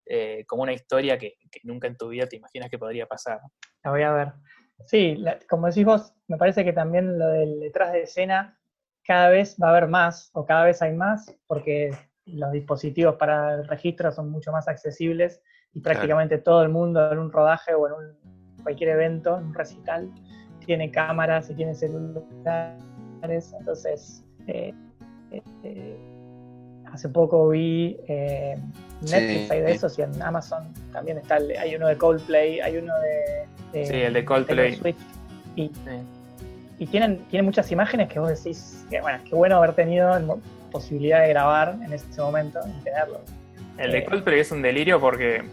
eh, 0.03 0.43
como 0.47 0.63
una 0.63 0.73
historia 0.73 1.17
que, 1.17 1.35
que, 1.51 1.59
nunca 1.63 1.87
en 1.87 1.95
tu 1.95 2.09
vida 2.09 2.25
te 2.25 2.37
imaginas 2.37 2.69
que 2.71 2.79
podría 2.79 3.05
pasar. 3.05 3.39
La 3.83 3.91
voy 3.91 4.01
a 4.01 4.11
ver. 4.11 4.33
Sí, 4.87 5.23
como 5.47 5.67
decís 5.67 5.85
vos, 5.85 6.13
me 6.27 6.37
parece 6.37 6.65
que 6.65 6.73
también 6.73 7.19
lo 7.19 7.27
del 7.27 7.59
detrás 7.59 7.93
de 7.93 8.01
escena 8.01 8.59
cada 9.05 9.29
vez 9.29 9.55
va 9.61 9.67
a 9.67 9.69
haber 9.69 9.87
más 9.87 10.31
o 10.33 10.43
cada 10.43 10.65
vez 10.65 10.81
hay 10.81 10.93
más 10.93 11.33
porque 11.45 11.91
los 12.25 12.51
dispositivos 12.51 13.15
para 13.15 13.53
el 13.53 13.67
registro 13.67 14.11
son 14.11 14.31
mucho 14.31 14.51
más 14.51 14.67
accesibles 14.67 15.41
y 15.75 15.79
prácticamente 15.81 16.37
todo 16.37 16.63
el 16.63 16.69
mundo 16.69 17.11
en 17.11 17.19
un 17.19 17.31
rodaje 17.31 17.75
o 17.75 17.85
en 17.87 17.93
un, 17.93 18.63
cualquier 18.63 18.91
evento, 18.91 19.37
en 19.37 19.45
un 19.47 19.53
recital, 19.53 20.09
tiene 20.65 20.89
cámaras 20.89 21.49
y 21.49 21.53
tiene 21.53 21.75
celulares. 21.75 23.53
Entonces, 23.59 24.23
eh, 24.47 24.73
eh, 25.63 25.97
hace 26.91 27.09
poco 27.09 27.49
vi 27.49 27.97
eh, 28.07 28.57
Netflix, 29.01 29.51
hay 29.51 29.61
de 29.61 29.71
esos 29.73 29.99
y 29.99 30.03
en 30.03 30.21
Amazon 30.21 30.73
también 30.93 31.17
está, 31.17 31.35
hay 31.59 31.75
uno 31.75 31.87
de 31.87 31.97
Coldplay, 31.97 32.61
hay 32.61 32.77
uno 32.77 32.93
de 33.73 33.85
sí, 33.85 33.93
el 33.93 34.13
de 34.13 34.25
Coldplay. 34.25 34.95
Y, 35.57 35.71
y 36.79 36.87
tienen, 36.87 37.19
tienen 37.29 37.45
muchas 37.45 37.71
imágenes 37.71 38.09
que 38.09 38.19
vos 38.19 38.29
decís, 38.29 38.85
que 38.89 39.01
bueno, 39.01 39.19
qué 39.27 39.35
bueno 39.35 39.57
haber 39.57 39.73
tenido 39.73 40.39
posibilidad 40.71 41.21
de 41.21 41.29
grabar 41.29 41.77
en 41.83 41.93
ese 41.93 42.21
momento 42.21 42.59
y 42.67 42.83
tenerlo. 42.83 43.21
El 43.77 43.91
de 43.91 43.99
eh, 43.99 44.05
Coldplay 44.05 44.39
es 44.39 44.51
un 44.51 44.61
delirio 44.61 44.99
porque 44.99 45.43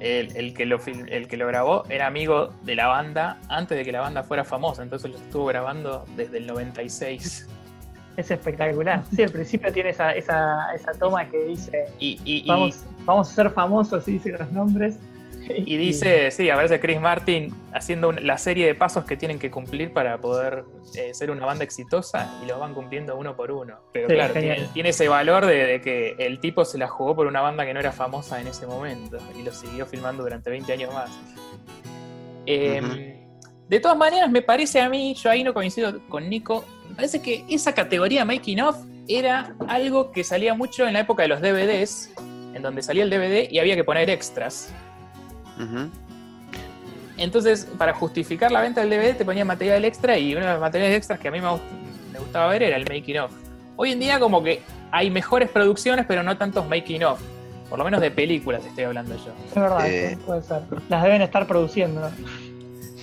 el, 0.00 0.54
que 0.54 0.66
lo, 0.66 0.78
el 0.84 1.28
que 1.28 1.36
lo 1.36 1.46
grabó 1.46 1.84
era 1.88 2.06
amigo 2.06 2.50
de 2.62 2.76
la 2.76 2.86
banda 2.86 3.38
antes 3.48 3.78
de 3.78 3.84
que 3.84 3.92
la 3.92 4.00
banda 4.00 4.22
fuera 4.22 4.44
famosa, 4.44 4.82
entonces 4.82 5.10
lo 5.10 5.16
estuvo 5.16 5.46
grabando 5.46 6.04
desde 6.16 6.38
el 6.38 6.46
96. 6.46 7.48
Es 8.16 8.30
espectacular. 8.30 9.02
Sí, 9.14 9.22
al 9.22 9.30
principio 9.30 9.72
tiene 9.72 9.90
esa, 9.90 10.12
esa, 10.12 10.74
esa 10.74 10.92
toma 10.92 11.28
que 11.28 11.44
dice, 11.44 11.84
vamos, 12.46 12.84
vamos 13.04 13.30
a 13.30 13.34
ser 13.34 13.50
famosos, 13.50 14.08
y 14.08 14.12
dice 14.12 14.32
los 14.32 14.50
nombres, 14.52 14.98
y 15.66 15.76
dice, 15.76 16.30
sí, 16.30 16.50
aparece 16.50 16.80
Chris 16.80 17.00
Martin 17.00 17.54
haciendo 17.72 18.12
la 18.12 18.38
serie 18.38 18.66
de 18.66 18.74
pasos 18.74 19.04
que 19.04 19.16
tienen 19.16 19.38
que 19.38 19.50
cumplir 19.50 19.92
para 19.92 20.18
poder 20.20 20.64
eh, 20.94 21.14
ser 21.14 21.30
una 21.30 21.46
banda 21.46 21.64
exitosa 21.64 22.38
y 22.42 22.46
los 22.46 22.58
van 22.58 22.74
cumpliendo 22.74 23.16
uno 23.16 23.36
por 23.36 23.50
uno. 23.50 23.78
Pero 23.92 24.08
claro, 24.08 24.34
tiene, 24.34 24.88
ese 24.88 25.08
valor 25.08 25.46
de, 25.46 25.80
que 25.82 26.16
el 26.18 26.40
tipo 26.40 26.64
se 26.64 26.78
la 26.78 26.88
jugó 26.88 27.14
por 27.14 27.26
una 27.26 27.40
banda 27.40 27.64
que 27.64 27.74
no 27.74 27.80
era 27.80 27.92
famosa 27.92 28.40
en 28.40 28.48
ese 28.48 28.66
momento 28.66 29.18
y 29.38 29.42
lo 29.42 29.52
siguió 29.52 29.86
filmando 29.86 30.22
durante 30.22 30.50
20 30.50 30.72
años 30.72 30.92
más. 30.92 31.10
Em, 32.46 33.16
de 33.68 33.80
todas 33.80 33.96
maneras, 33.96 34.30
me 34.30 34.42
parece 34.42 34.80
a 34.80 34.88
mí, 34.88 35.14
yo 35.14 35.30
ahí 35.30 35.42
no 35.42 35.52
coincido 35.52 36.00
con 36.08 36.28
Nico, 36.28 36.64
me 36.88 36.94
parece 36.94 37.20
que 37.20 37.44
esa 37.48 37.74
categoría 37.74 38.24
Making 38.24 38.60
of 38.60 38.76
era 39.08 39.54
algo 39.68 40.12
que 40.12 40.24
salía 40.24 40.54
mucho 40.54 40.86
en 40.86 40.94
la 40.94 41.00
época 41.00 41.22
de 41.22 41.28
los 41.28 41.40
DVDs, 41.40 42.12
en 42.54 42.62
donde 42.62 42.82
salía 42.82 43.02
el 43.02 43.10
DVD 43.10 43.50
y 43.50 43.58
había 43.58 43.76
que 43.76 43.84
poner 43.84 44.08
extras. 44.10 44.72
Entonces, 47.16 47.66
para 47.78 47.94
justificar 47.94 48.52
la 48.52 48.60
venta 48.60 48.82
del 48.82 48.90
DVD 48.90 49.16
te 49.16 49.24
ponía 49.24 49.44
material 49.44 49.84
extra 49.84 50.18
y 50.18 50.34
uno 50.34 50.44
de 50.44 50.52
los 50.52 50.60
materiales 50.60 50.96
extras 50.96 51.18
que 51.18 51.28
a 51.28 51.30
mí 51.30 51.40
me, 51.40 52.18
gustaba 52.18 52.48
ver 52.48 52.62
era 52.62 52.76
el 52.76 52.84
making 52.88 53.18
of. 53.18 53.30
Hoy 53.76 53.92
en 53.92 54.00
día 54.00 54.18
como 54.18 54.42
que 54.42 54.62
hay 54.90 55.10
mejores 55.10 55.50
producciones, 55.50 56.06
pero 56.06 56.22
no 56.22 56.36
tantos 56.36 56.68
making 56.68 57.04
of. 57.04 57.20
Por 57.68 57.78
lo 57.78 57.84
menos 57.84 58.00
de 58.00 58.10
películas 58.10 58.64
estoy 58.64 58.84
hablando 58.84 59.16
yo. 59.16 59.32
Es 59.48 59.54
verdad, 59.54 59.90
eh. 59.90 60.18
puede 60.24 60.42
ser. 60.42 60.62
Las 60.88 61.02
deben 61.02 61.22
estar 61.22 61.46
produciendo. 61.46 62.10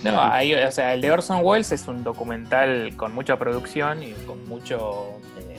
No, 0.04 0.22
hay, 0.22 0.54
o 0.54 0.72
sea, 0.72 0.94
el 0.94 1.02
de 1.02 1.12
Orson 1.12 1.40
Welles 1.44 1.72
es 1.72 1.88
un 1.88 2.04
documental 2.04 2.94
con 2.98 3.14
mucha 3.14 3.38
producción 3.38 4.04
y 4.04 4.12
con 4.26 4.48
mucho 4.48 5.20
eh, 5.40 5.58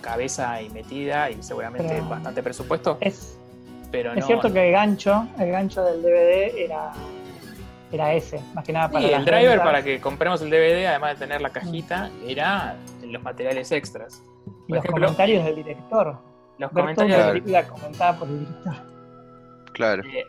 cabeza 0.00 0.60
y 0.62 0.70
metida 0.70 1.30
y 1.30 1.42
seguramente 1.42 2.00
bastante 2.00 2.42
presupuesto. 2.42 2.98
Es, 3.00 3.35
es 3.92 4.26
cierto 4.26 4.52
que 4.52 4.66
el 4.66 4.72
gancho, 4.72 5.26
el 5.38 5.50
gancho 5.50 5.84
del 5.84 6.02
DVD 6.02 6.56
era, 6.58 6.92
era 7.92 8.14
ese, 8.14 8.40
más 8.54 8.64
que 8.64 8.72
nada 8.72 8.90
para. 8.90 9.06
Sí, 9.06 9.12
el 9.12 9.24
driver 9.24 9.58
para 9.58 9.82
que 9.82 10.00
compremos 10.00 10.42
el 10.42 10.50
DVD, 10.50 10.86
además 10.86 11.18
de 11.18 11.26
tener 11.26 11.40
la 11.40 11.50
cajita, 11.50 12.10
era 12.26 12.76
los 13.02 13.22
materiales 13.22 13.70
extras. 13.72 14.22
y 14.66 14.72
los 14.72 14.84
comentarios 14.84 15.44
del 15.44 15.56
director. 15.56 16.18
Los 16.58 16.70
comentarios 16.70 17.16
de 17.16 17.22
la 17.22 17.32
película 17.32 17.66
comentada 17.66 18.18
por 18.18 18.28
el 18.28 18.40
director. 18.40 18.74
Claro. 19.72 20.02
Eh, 20.04 20.26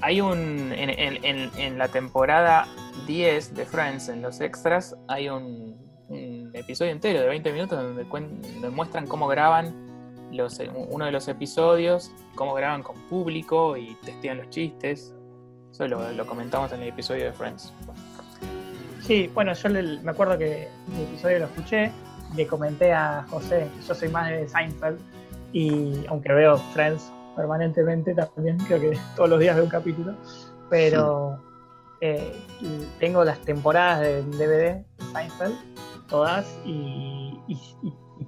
hay 0.00 0.20
un. 0.20 0.72
En, 0.76 1.78
la 1.78 1.88
temporada 1.88 2.66
10 3.06 3.54
de 3.54 3.64
Friends, 3.64 4.08
en 4.08 4.22
los 4.22 4.40
extras, 4.40 4.96
hay 5.08 5.28
un, 5.28 5.82
episodio 6.52 6.92
entero 6.92 7.20
de 7.20 7.26
20 7.28 7.52
minutos 7.52 7.82
donde, 7.82 8.70
muestran 8.70 9.06
cómo 9.06 9.26
graban 9.26 9.83
los, 10.34 10.60
uno 10.90 11.06
de 11.06 11.12
los 11.12 11.28
episodios, 11.28 12.12
cómo 12.34 12.54
graban 12.54 12.82
con 12.82 12.96
público 13.08 13.76
y 13.76 13.94
testean 14.04 14.38
los 14.38 14.50
chistes. 14.50 15.14
Eso 15.70 15.88
lo, 15.88 16.26
comentamos 16.26 16.72
en 16.72 16.82
el 16.82 16.88
episodio 16.88 17.24
de 17.24 17.32
Friends. 17.32 17.72
Sí, 19.02 19.30
bueno, 19.34 19.52
yo 19.52 19.68
me 19.68 20.10
acuerdo 20.10 20.38
que 20.38 20.68
el 20.94 21.02
episodio 21.02 21.40
lo 21.40 21.44
escuché, 21.46 21.90
le 22.36 22.46
comenté 22.46 22.92
a 22.92 23.26
José, 23.28 23.68
yo 23.86 23.94
soy 23.94 24.08
más 24.08 24.30
de 24.30 24.48
Seinfeld, 24.48 24.98
y 25.52 26.06
aunque 26.08 26.32
veo 26.32 26.56
Friends 26.72 27.12
permanentemente 27.36 28.14
también, 28.14 28.58
creo 28.58 28.80
que 28.80 28.98
todos 29.16 29.28
los 29.28 29.40
días 29.40 29.56
veo 29.56 29.64
un 29.64 29.70
capítulo, 29.70 30.14
pero 30.70 31.38
eh, 32.00 32.32
tengo 32.98 33.24
las 33.24 33.38
temporadas 33.40 34.00
de 34.00 34.22
DVD 34.22 34.74
de 34.74 34.84
Seinfeld, 35.12 35.54
todas, 36.08 36.46
y, 36.64 37.38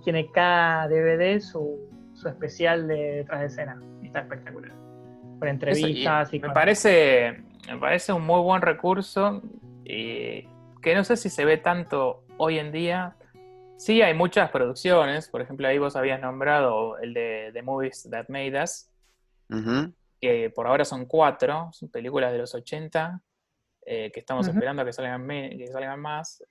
tiene 0.05 0.31
cada 0.31 0.87
DVD 0.89 1.41
su, 1.41 1.81
especial 2.25 2.89
de 2.89 3.17
detrás 3.17 3.41
de 3.41 3.47
escena, 3.47 3.81
y 4.03 4.07
está 4.07 4.21
espectacular. 4.21 4.73
Por 5.39 5.49
entrevistas 5.49 6.33
y, 6.33 6.41
me 6.41 6.51
parece 6.51 7.45
me 7.69 7.79
parece 7.79 8.13
un 8.13 8.23
muy 8.23 8.41
buen 8.41 8.63
recurso 8.63 9.43
y 9.85 10.43
que 10.83 10.95
no 10.95 11.05
sé 11.05 11.17
si 11.17 11.29
se 11.29 11.45
ve 11.45 11.57
tanto 11.59 12.25
hoy 12.37 12.59
en 12.59 12.73
día. 12.73 13.17
Sí, 13.77 14.03
hay 14.03 14.15
muchas 14.15 14.51
producciones, 14.51 15.29
por 15.29 15.43
ejemplo, 15.43 15.69
ahí 15.69 15.79
vos 15.79 15.97
habías 15.97 16.21
nombrado 16.21 16.99
el 16.99 17.13
de 17.13 17.51
The 17.53 17.63
Movies 17.63 18.09
That 18.11 18.29
Made 18.29 18.63
Us, 18.63 18.89
que 20.21 20.51
por 20.51 20.67
ahora 20.67 20.85
son 20.85 21.05
cuatro, 21.07 21.69
son 21.73 21.91
películas 21.91 22.33
de 22.33 22.39
los 22.39 22.55
80, 22.55 23.21
eh, 23.85 24.11
que 24.13 24.21
estamos 24.21 24.49
esperando 24.49 24.85
que 24.85 24.93
salgan, 24.93 25.29
que 25.29 25.67
salgan 25.67 26.01
más. 26.01 26.43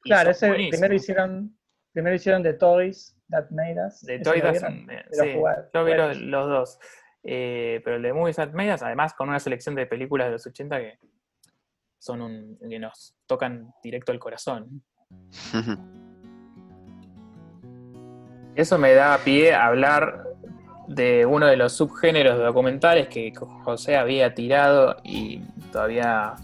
claro, 0.00 0.30
ese 0.30 0.52
primero 0.52 0.94
hicieron, 0.94 1.56
primero 1.94 2.14
hicieron 2.14 2.42
The 2.42 2.52
Toys 2.54 3.16
That 3.30 3.48
Made 3.50 3.86
Us. 3.86 4.00
The 4.00 4.18
Toys 4.18 4.42
That 4.42 4.54
sí, 5.10 5.34
yo 5.72 5.84
vi 5.84 5.94
los, 5.94 6.20
los 6.20 6.48
dos. 6.48 6.78
Eh, 7.22 7.80
pero 7.82 7.96
el 7.96 8.02
de 8.02 8.12
Movies 8.12 8.36
That 8.36 8.52
Made 8.52 8.74
Us, 8.74 8.82
además 8.82 9.14
con 9.14 9.30
una 9.30 9.40
selección 9.40 9.74
de 9.74 9.86
películas 9.86 10.26
de 10.26 10.32
los 10.32 10.46
80 10.46 10.78
que 10.78 10.98
son 11.98 12.20
un, 12.20 12.58
que 12.68 12.78
nos 12.78 13.16
tocan 13.26 13.72
directo 13.82 14.12
al 14.12 14.18
corazón. 14.18 14.82
Eso 18.54 18.78
me 18.78 18.92
da 18.92 19.18
pie 19.24 19.54
a 19.54 19.66
hablar 19.66 20.24
de 20.86 21.24
uno 21.24 21.46
de 21.46 21.56
los 21.56 21.72
subgéneros 21.72 22.36
de 22.38 22.44
documentales 22.44 23.08
que 23.08 23.32
José 23.34 23.96
había 23.96 24.34
tirado 24.34 24.96
y 25.02 25.40
todavía 25.72 26.34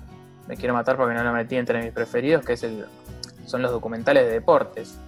me 0.48 0.56
quiero 0.56 0.74
matar 0.74 0.96
porque 0.96 1.14
no 1.14 1.22
lo 1.22 1.32
metí 1.32 1.56
entre 1.56 1.82
mis 1.82 1.92
preferidos, 1.92 2.44
que 2.44 2.54
es 2.54 2.62
el, 2.62 2.86
son 3.44 3.62
los 3.62 3.70
documentales 3.70 4.24
de 4.24 4.32
deportes. 4.32 4.98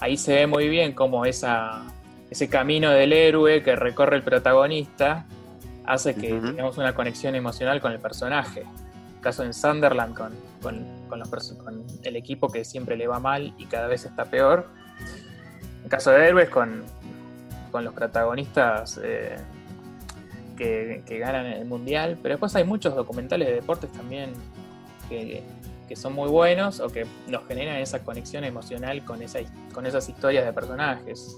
Ahí 0.00 0.16
se 0.16 0.34
ve 0.34 0.46
muy 0.46 0.68
bien 0.68 0.92
cómo 0.92 1.24
esa, 1.24 1.82
ese 2.30 2.48
camino 2.48 2.90
del 2.90 3.12
héroe 3.12 3.62
que 3.62 3.76
recorre 3.76 4.16
el 4.16 4.22
protagonista 4.22 5.24
hace 5.86 6.14
que 6.14 6.28
tengamos 6.28 6.78
una 6.78 6.94
conexión 6.94 7.34
emocional 7.34 7.80
con 7.80 7.92
el 7.92 8.00
personaje. 8.00 8.64
caso 9.20 9.44
en 9.44 9.54
Sunderland 9.54 10.14
con, 10.16 10.32
con, 11.08 11.18
los, 11.18 11.52
con 11.64 11.84
el 12.02 12.16
equipo 12.16 12.48
que 12.50 12.64
siempre 12.64 12.96
le 12.96 13.06
va 13.06 13.20
mal 13.20 13.54
y 13.58 13.66
cada 13.66 13.86
vez 13.86 14.04
está 14.04 14.24
peor. 14.24 14.68
En 15.82 15.88
caso 15.88 16.10
de 16.10 16.26
héroes 16.26 16.48
con, 16.48 16.82
con 17.70 17.84
los 17.84 17.92
protagonistas 17.92 19.00
eh, 19.02 19.36
que, 20.56 21.18
ganan 21.18 21.46
el 21.46 21.64
mundial, 21.64 22.18
pero 22.22 22.34
después 22.34 22.54
hay 22.56 22.64
muchos 22.64 22.94
documentales 22.94 23.48
de 23.48 23.54
deportes 23.54 23.90
también 23.92 24.32
que, 25.08 25.42
son 25.94 26.14
muy 26.14 26.28
buenos 26.28 26.80
o 26.80 26.88
que 26.88 27.06
nos 27.28 27.46
generan 27.46 27.76
esa 27.76 28.02
conexión 28.02 28.44
emocional 28.44 29.04
con, 29.04 29.22
esa, 29.22 29.40
con 29.72 29.86
esas 29.86 30.08
historias 30.08 30.44
de 30.44 30.52
personajes. 30.52 31.36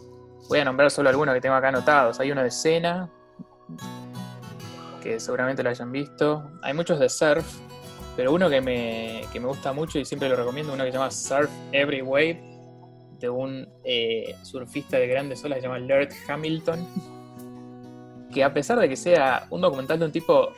Voy 0.49 0.61
a 0.61 0.65
nombrar 0.65 0.91
solo 0.91 1.09
algunos 1.09 1.35
que 1.35 1.41
tengo 1.41 1.57
acá 1.57 1.69
anotados. 1.69 2.21
Hay 2.21 2.31
uno 2.31 2.43
de 2.43 2.51
Cena, 2.51 3.11
que 5.03 5.21
seguramente 5.21 5.63
lo 5.63 5.71
hayan 5.71 5.93
visto. 5.93 6.51
Hay 6.63 6.75
muchos 6.75 6.99
de 6.99 7.09
surf, 7.09 7.47
pero 8.17 8.33
uno 8.33 8.49
que 8.49 8.61
me, 8.61 9.23
que 9.33 9.41
me 9.41 9.47
gusta 9.47 9.73
mucho 9.73 9.99
y 9.99 10.05
siempre 10.05 10.29
lo 10.29 10.37
recomiendo, 10.37 10.73
uno 10.73 10.85
que 10.85 10.91
se 10.91 10.99
llama 10.99 11.11
Surf 11.11 11.51
Every 11.73 12.03
Wave, 12.03 12.41
de 13.19 13.29
un 13.29 13.69
eh, 13.85 14.35
surfista 14.43 14.99
de 14.99 15.07
grandes 15.07 15.45
olas 15.45 15.57
que 15.57 15.63
se 15.63 15.69
llama 15.69 15.81
Laird 15.81 16.13
Hamilton, 16.29 16.87
que 18.33 18.45
a 18.45 18.53
pesar 18.53 18.79
de 18.79 18.89
que 18.89 18.97
sea 18.97 19.47
un 19.51 19.61
documental 19.61 19.99
de 19.99 20.05
un 20.05 20.13
tipo 20.13 20.53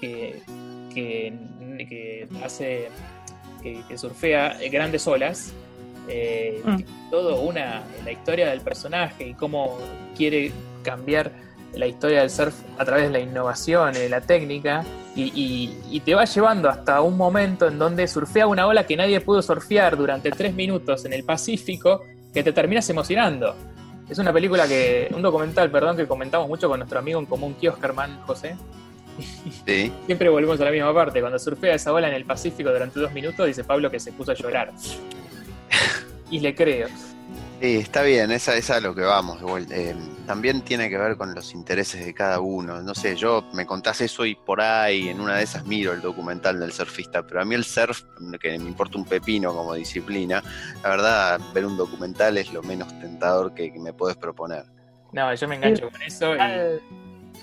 que, 0.00 0.42
que, 0.94 2.28
hace, 2.44 2.88
que, 3.62 3.98
surfea 3.98 4.58
grandes 4.70 5.06
olas, 5.06 5.52
eh, 6.08 6.62
mm. 6.64 7.10
todo 7.10 7.40
una, 7.42 7.82
la 8.04 8.12
historia 8.12 8.48
del 8.48 8.60
personaje 8.60 9.28
y 9.28 9.34
cómo 9.34 9.78
quiere 10.16 10.52
cambiar 10.82 11.32
la 11.74 11.86
historia 11.86 12.20
del 12.20 12.30
surf 12.30 12.54
a 12.78 12.84
través 12.84 13.04
de 13.04 13.10
la 13.10 13.20
innovación 13.20 13.94
y 13.94 13.98
de 13.98 14.08
la 14.08 14.20
técnica 14.20 14.84
y, 15.14 16.00
te 16.04 16.14
va 16.14 16.24
llevando 16.24 16.68
hasta 16.68 17.00
un 17.00 17.16
momento 17.16 17.66
en 17.66 17.78
donde 17.78 18.06
surfea 18.06 18.46
una 18.46 18.66
ola 18.66 18.86
que 18.86 18.96
nadie 18.96 19.20
pudo 19.20 19.42
surfear 19.42 19.96
durante 19.96 20.30
tres 20.30 20.54
minutos 20.54 21.04
en 21.04 21.12
el 21.12 21.24
Pacífico 21.24 22.02
que 22.32 22.42
te 22.42 22.52
terminas 22.52 22.88
emocionando. 22.88 23.54
Es 24.08 24.18
una 24.18 24.32
película 24.32 24.66
que, 24.66 25.10
un 25.14 25.20
documental, 25.20 25.70
perdón, 25.70 25.96
que 25.96 26.06
comentamos 26.06 26.48
mucho 26.48 26.68
con 26.68 26.78
nuestro 26.78 27.00
amigo 27.00 27.18
en 27.18 27.26
común, 27.26 27.54
Kioskerman, 27.54 28.20
José. 28.22 28.56
Sí. 29.66 29.92
Siempre 30.06 30.28
volvemos 30.28 30.60
a 30.60 30.64
la 30.64 30.70
misma 30.70 30.94
parte. 30.94 31.20
Cuando 31.20 31.38
surfea 31.38 31.74
esa 31.74 31.92
ola 31.92 32.08
en 32.08 32.14
el 32.14 32.24
Pacífico 32.24 32.70
durante 32.70 33.00
dos 33.00 33.12
minutos, 33.12 33.46
dice 33.46 33.64
Pablo 33.64 33.90
que 33.90 34.00
se 34.00 34.12
puso 34.12 34.32
a 34.32 34.34
llorar. 34.34 34.72
y 36.30 36.40
le 36.40 36.54
creo. 36.54 36.88
Sí, 37.60 37.78
está 37.78 38.02
bien, 38.02 38.30
esa, 38.30 38.54
es 38.54 38.70
a 38.70 38.80
lo 38.80 38.94
que 38.94 39.00
vamos. 39.00 39.40
Eh, 39.70 39.92
también 40.26 40.62
tiene 40.62 40.88
que 40.88 40.96
ver 40.96 41.16
con 41.16 41.34
los 41.34 41.52
intereses 41.54 42.04
de 42.04 42.14
cada 42.14 42.38
uno. 42.38 42.80
No 42.82 42.94
sé, 42.94 43.16
yo 43.16 43.44
me 43.52 43.66
contás 43.66 44.00
eso 44.00 44.24
y 44.24 44.36
por 44.36 44.60
ahí 44.60 45.08
en 45.08 45.20
una 45.20 45.38
de 45.38 45.42
esas 45.42 45.66
miro 45.66 45.92
el 45.92 46.00
documental 46.00 46.60
del 46.60 46.70
surfista, 46.70 47.26
pero 47.26 47.40
a 47.40 47.44
mí 47.44 47.56
el 47.56 47.64
surf, 47.64 48.02
que 48.40 48.56
me 48.60 48.68
importa 48.68 48.96
un 48.96 49.04
pepino 49.04 49.52
como 49.52 49.74
disciplina, 49.74 50.40
la 50.84 50.88
verdad, 50.88 51.40
ver 51.52 51.66
un 51.66 51.76
documental 51.76 52.38
es 52.38 52.52
lo 52.52 52.62
menos 52.62 52.96
tentador 53.00 53.52
que, 53.54 53.72
me 53.76 53.92
puedes 53.92 54.16
proponer. 54.16 54.64
No, 55.12 55.34
yo 55.34 55.48
me 55.48 55.56
engancho 55.56 55.90
con 55.90 56.02
eso. 56.02 56.34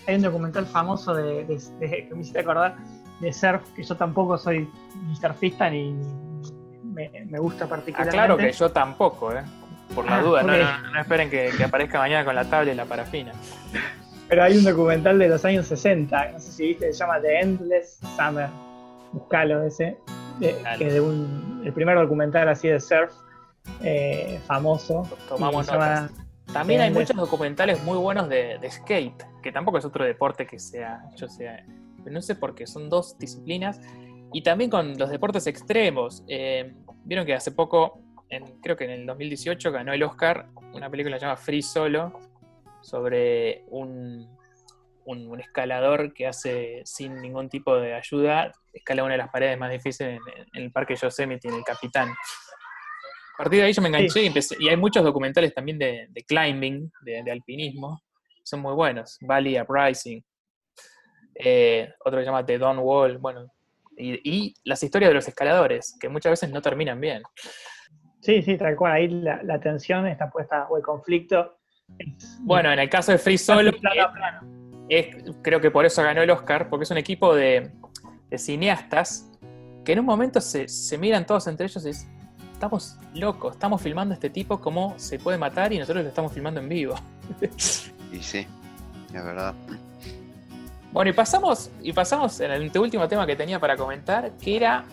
Hay 0.07 0.15
un 0.15 0.21
documental 0.21 0.65
famoso 0.65 1.13
de, 1.13 1.45
que 1.79 2.09
me 2.13 2.21
hiciste 2.21 2.39
acordar 2.39 2.75
de 3.19 3.33
surf, 3.33 3.61
que 3.75 3.83
yo 3.83 3.95
tampoco 3.95 4.37
soy 4.37 4.69
ni 5.07 5.15
surfista 5.15 5.69
ni 5.69 5.95
me, 6.83 7.09
me 7.27 7.39
gusta 7.39 7.67
particularmente. 7.67 8.17
Ah, 8.17 8.25
claro 8.25 8.37
que 8.37 8.51
yo 8.51 8.71
tampoco, 8.71 9.33
¿eh? 9.33 9.43
por 9.93 10.05
la 10.05 10.17
ah, 10.17 10.21
duda, 10.21 10.43
no, 10.43 10.99
esperen 10.99 11.29
que, 11.29 11.51
aparezca 11.63 11.99
mañana 11.99 12.25
con 12.25 12.35
la 12.35 12.45
tabla 12.45 12.71
y 12.71 12.75
la 12.75 12.85
parafina. 12.85 13.33
Pero 14.27 14.43
hay 14.43 14.57
un 14.57 14.63
documental 14.63 15.19
de 15.19 15.27
los 15.27 15.45
años 15.45 15.67
60, 15.67 16.31
no 16.31 16.39
sé 16.39 16.51
si 16.51 16.67
viste, 16.69 16.91
se 16.91 16.99
llama 16.99 17.21
The 17.21 17.39
Endless 17.41 17.99
Summer. 18.17 18.49
Buscalo 19.11 19.63
ese, 19.63 19.97
que 20.39 20.57
es 20.79 20.93
de 20.93 20.99
un, 20.99 21.61
el 21.63 21.71
primer 21.73 21.97
documental 21.97 22.49
así 22.49 22.67
de 22.67 22.79
surf 22.79 23.13
eh, 23.81 24.39
famoso. 24.47 25.07
Tomamos 25.29 25.69
También 26.55 26.79
hay 26.79 26.89
muchos 26.89 27.17
documentales 27.17 27.83
muy 27.83 27.97
buenos 27.97 28.29
de, 28.29 28.57
skate, 28.71 29.25
que 29.43 29.51
tampoco 29.51 29.77
es 29.77 29.83
otro 29.83 30.05
deporte 30.05 30.47
que 30.47 30.57
sea, 30.57 31.03
yo 31.17 31.27
sea, 31.27 31.65
no 32.05 32.21
sé 32.21 32.33
por 32.35 32.55
qué, 32.55 32.65
son 32.65 32.89
dos 32.89 33.17
disciplinas. 33.17 33.81
Y 34.31 34.41
también 34.41 34.69
con 34.69 34.97
los 34.97 35.09
deportes 35.09 35.47
extremos. 35.47 36.23
Eh, 36.29 36.73
vieron 37.03 37.25
que 37.25 37.33
hace 37.33 37.51
poco 37.51 37.99
creo 38.61 38.77
que 38.77 38.85
en 38.85 38.91
el 38.91 39.05
2018 39.05 39.69
ganó 39.69 39.91
el 39.91 40.01
Oscar 40.03 40.47
una 40.73 40.89
película 40.89 41.17
llamada 41.17 41.35
Free 41.35 41.61
Solo 41.61 42.17
sobre 42.81 43.65
un, 43.67 44.25
un, 45.03 45.37
escalador 45.41 46.13
que 46.13 46.25
hace 46.25 46.83
sin 46.85 47.21
ningún 47.21 47.49
tipo 47.49 47.75
de 47.75 47.95
ayuda, 47.95 48.53
escala 48.71 49.03
una 49.03 49.15
de 49.15 49.17
las 49.17 49.29
paredes 49.29 49.57
más 49.57 49.71
difíciles 49.71 50.21
en, 50.53 50.63
el 50.63 50.71
parque 50.71 50.95
Yosemite, 50.95 51.49
en 51.49 51.55
el 51.55 51.63
Capitán. 51.65 52.13
A 53.37 53.43
partir 53.43 53.59
de 53.59 53.65
ahí 53.65 53.73
yo 53.73 53.81
me 53.81 53.89
enganché 53.89 54.23
y, 54.23 54.27
empecé, 54.27 54.55
y 54.59 54.69
hay 54.69 54.77
muchos 54.77 55.03
documentales 55.03 55.53
también 55.53 55.77
de, 55.77 56.09
climbing, 56.27 56.89
de, 57.03 57.31
alpinismo, 57.31 58.01
son 58.43 58.61
muy 58.61 58.73
buenos. 58.73 59.17
Valley 59.21 59.59
Uprising, 59.59 60.23
eh, 61.35 61.89
otro 61.99 62.19
que 62.19 62.23
se 62.23 62.25
llama 62.27 62.45
The 62.45 62.57
Dawn 62.57 62.79
Wall, 62.79 63.17
bueno, 63.17 63.51
y, 63.97 64.19
y, 64.23 64.53
las 64.63 64.81
historias 64.81 65.09
de 65.09 65.15
los 65.15 65.27
escaladores, 65.27 65.97
que 65.99 66.07
muchas 66.07 66.31
veces 66.31 66.49
no 66.49 66.61
terminan 66.61 66.99
bien. 66.99 67.23
Sí, 68.25 68.41
sí, 68.41 68.57
tal 68.57 68.75
cual. 68.75 68.93
Ahí 68.93 69.07
la, 69.07 69.59
tensión 69.59 70.07
está 70.07 70.31
puesta, 70.31 70.65
o 70.67 70.77
el 70.77 70.83
conflicto. 70.83 71.59
Bueno, 72.39 72.71
en 72.71 72.79
el 72.79 72.89
caso 72.89 73.11
de 73.11 73.19
Free 73.19 73.37
Solo, 73.37 73.71
creo 75.43 75.61
que 75.61 75.69
por 75.69 75.85
eso 75.85 76.01
ganó 76.01 76.23
el 76.23 76.31
Oscar, 76.31 76.67
porque 76.67 76.83
es 76.85 76.91
un 76.91 76.97
equipo 76.97 77.35
de, 77.35 77.71
cineastas 78.35 79.31
que 79.85 79.93
en 79.93 79.99
un 79.99 80.05
momento 80.05 80.41
se, 80.41 80.97
miran 80.97 81.27
todos 81.27 81.45
entre 81.45 81.67
ellos 81.67 81.85
y 81.85 81.89
dicen, 81.89 82.14
estamos 82.55 82.97
locos, 83.13 83.53
estamos 83.53 83.81
filmando 83.81 84.13
a 84.13 84.15
este 84.15 84.29
tipo 84.29 84.59
cómo 84.59 84.93
se 84.97 85.19
puede 85.19 85.37
matar 85.37 85.71
y 85.73 85.79
nosotros 85.79 86.03
lo 86.03 86.09
estamos 86.09 86.33
filmando 86.33 86.59
en 86.59 86.69
vivo. 86.69 86.95
y 88.11 88.19
sí, 88.19 88.47
es 89.13 89.25
verdad. 89.25 89.53
Bueno, 90.91 91.11
y 91.11 91.13
pasamos, 91.13 91.69
y 91.81 91.91
pasamos 91.91 92.39
en 92.39 92.51
el 92.51 92.71
último 92.77 93.07
tema 93.07 93.27
que 93.27 93.35
tenía 93.35 93.59
para 93.59 93.75
comentar, 93.75 94.31
que 94.41 94.55
era 94.55 94.85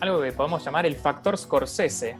algo 0.00 0.22
que 0.22 0.32
podemos 0.32 0.64
llamar 0.64 0.86
el 0.86 0.96
factor 0.96 1.36
Scorsese. 1.36 2.16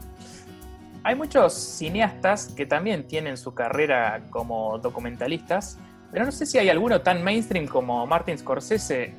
Hay 1.03 1.15
muchos 1.15 1.53
cineastas 1.53 2.47
que 2.55 2.67
también 2.67 3.07
tienen 3.07 3.37
su 3.37 3.55
carrera 3.55 4.21
como 4.29 4.77
documentalistas, 4.77 5.79
pero 6.11 6.25
no 6.25 6.31
sé 6.31 6.45
si 6.45 6.59
hay 6.59 6.69
alguno 6.69 7.01
tan 7.01 7.23
mainstream 7.23 7.65
como 7.65 8.05
Martin 8.05 8.37
Scorsese 8.37 9.15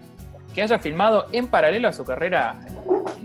que 0.54 0.62
haya 0.62 0.78
filmado 0.78 1.26
en 1.32 1.48
paralelo 1.48 1.88
a 1.88 1.92
su 1.92 2.04
carrera 2.04 2.60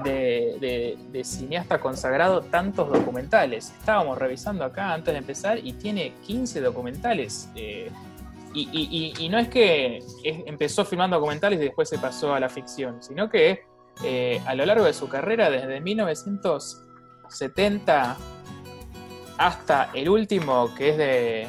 de, 0.03 1.23
cineasta 1.23 1.79
consagrado 1.79 2.41
tantos 2.41 2.91
documentales. 2.91 3.71
Estábamos 3.79 4.17
revisando 4.17 4.63
acá 4.63 4.91
antes 4.93 5.13
de 5.13 5.19
empezar 5.19 5.59
y 5.61 5.73
tiene 5.73 6.13
15 6.25 6.61
documentales. 6.61 7.49
Eh, 7.55 7.91
y, 8.53 9.27
no 9.29 9.37
es 9.37 9.49
que 9.49 10.01
empezó 10.23 10.85
filmando 10.85 11.17
documentales 11.17 11.59
y 11.59 11.63
después 11.63 11.89
se 11.89 11.99
pasó 11.99 12.33
a 12.33 12.39
la 12.39 12.47
ficción, 12.49 13.03
sino 13.03 13.29
que 13.29 13.65
eh, 14.03 14.41
a 14.45 14.55
lo 14.55 14.65
largo 14.65 14.85
de 14.85 14.93
su 14.93 15.09
carrera, 15.09 15.49
desde 15.49 15.81
1970 15.81 18.15
hasta 19.37 19.89
el 19.93 20.07
último, 20.09 20.73
que 20.75 20.89
es 20.89 20.97
de 20.97 21.47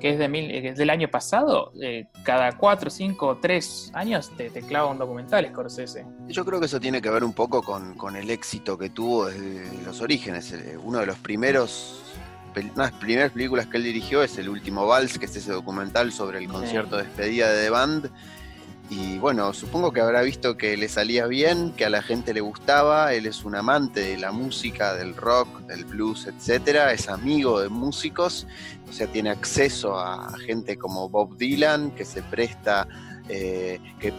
que 0.00 0.10
es, 0.10 0.18
de 0.18 0.28
mil, 0.28 0.74
del 0.74 0.90
año 0.90 1.08
pasado, 1.08 1.72
eh, 1.80 2.06
cada 2.22 2.52
cuatro, 2.56 2.90
cinco, 2.90 3.38
tres 3.40 3.90
años 3.94 4.30
te, 4.36 4.50
te, 4.50 4.62
clava 4.62 4.90
un 4.90 4.98
documental 4.98 5.46
Scorsese. 5.48 6.06
Yo 6.26 6.44
creo 6.44 6.60
que 6.60 6.66
eso 6.66 6.80
tiene 6.80 7.02
que 7.02 7.10
ver 7.10 7.24
un 7.24 7.32
poco 7.32 7.62
con, 7.62 7.94
con 7.94 8.16
el 8.16 8.30
éxito 8.30 8.78
que 8.78 8.90
tuvo 8.90 9.26
desde 9.26 9.82
los 9.84 10.00
orígenes. 10.00 10.52
Eh, 10.52 10.76
uno 10.82 10.98
de 10.98 11.06
los 11.06 11.18
primeros, 11.18 12.02
las 12.76 12.92
primeras 12.92 13.32
películas 13.32 13.66
que 13.66 13.76
él 13.76 13.84
dirigió 13.84 14.22
es 14.22 14.38
El 14.38 14.48
Último 14.48 14.86
Vals, 14.86 15.18
que 15.18 15.26
es 15.26 15.36
ese 15.36 15.52
documental 15.52 16.12
sobre 16.12 16.38
el 16.38 16.48
concierto 16.48 16.96
de 16.96 17.04
despedida 17.04 17.50
de 17.52 17.64
The 17.64 17.70
Band 17.70 18.10
y 18.90 19.18
bueno, 19.18 19.52
supongo 19.52 19.92
que 19.92 20.00
habrá 20.00 20.22
visto 20.22 20.56
que 20.56 20.76
le 20.78 20.88
salía 20.88 21.26
bien, 21.26 21.72
que 21.72 21.84
a 21.84 21.90
la 21.90 22.00
gente 22.00 22.32
le 22.32 22.40
gustaba. 22.40 23.12
Él 23.12 23.26
es 23.26 23.44
un 23.44 23.54
amante 23.54 24.00
de 24.00 24.16
la 24.16 24.32
música, 24.32 24.94
del 24.94 25.14
rock, 25.14 25.60
del 25.62 25.84
blues, 25.84 26.26
etcétera. 26.26 26.92
Es 26.94 27.08
amigo 27.08 27.60
de 27.60 27.68
músicos, 27.68 28.46
o 28.88 28.92
sea, 28.92 29.06
tiene 29.06 29.28
acceso 29.28 29.98
a 29.98 30.32
gente 30.38 30.78
como 30.78 31.10
Bob 31.10 31.36
Dylan, 31.36 31.90
que 31.90 32.06
se 32.06 32.22
presta, 32.22 32.88
eh, 33.28 33.78
que 34.00 34.14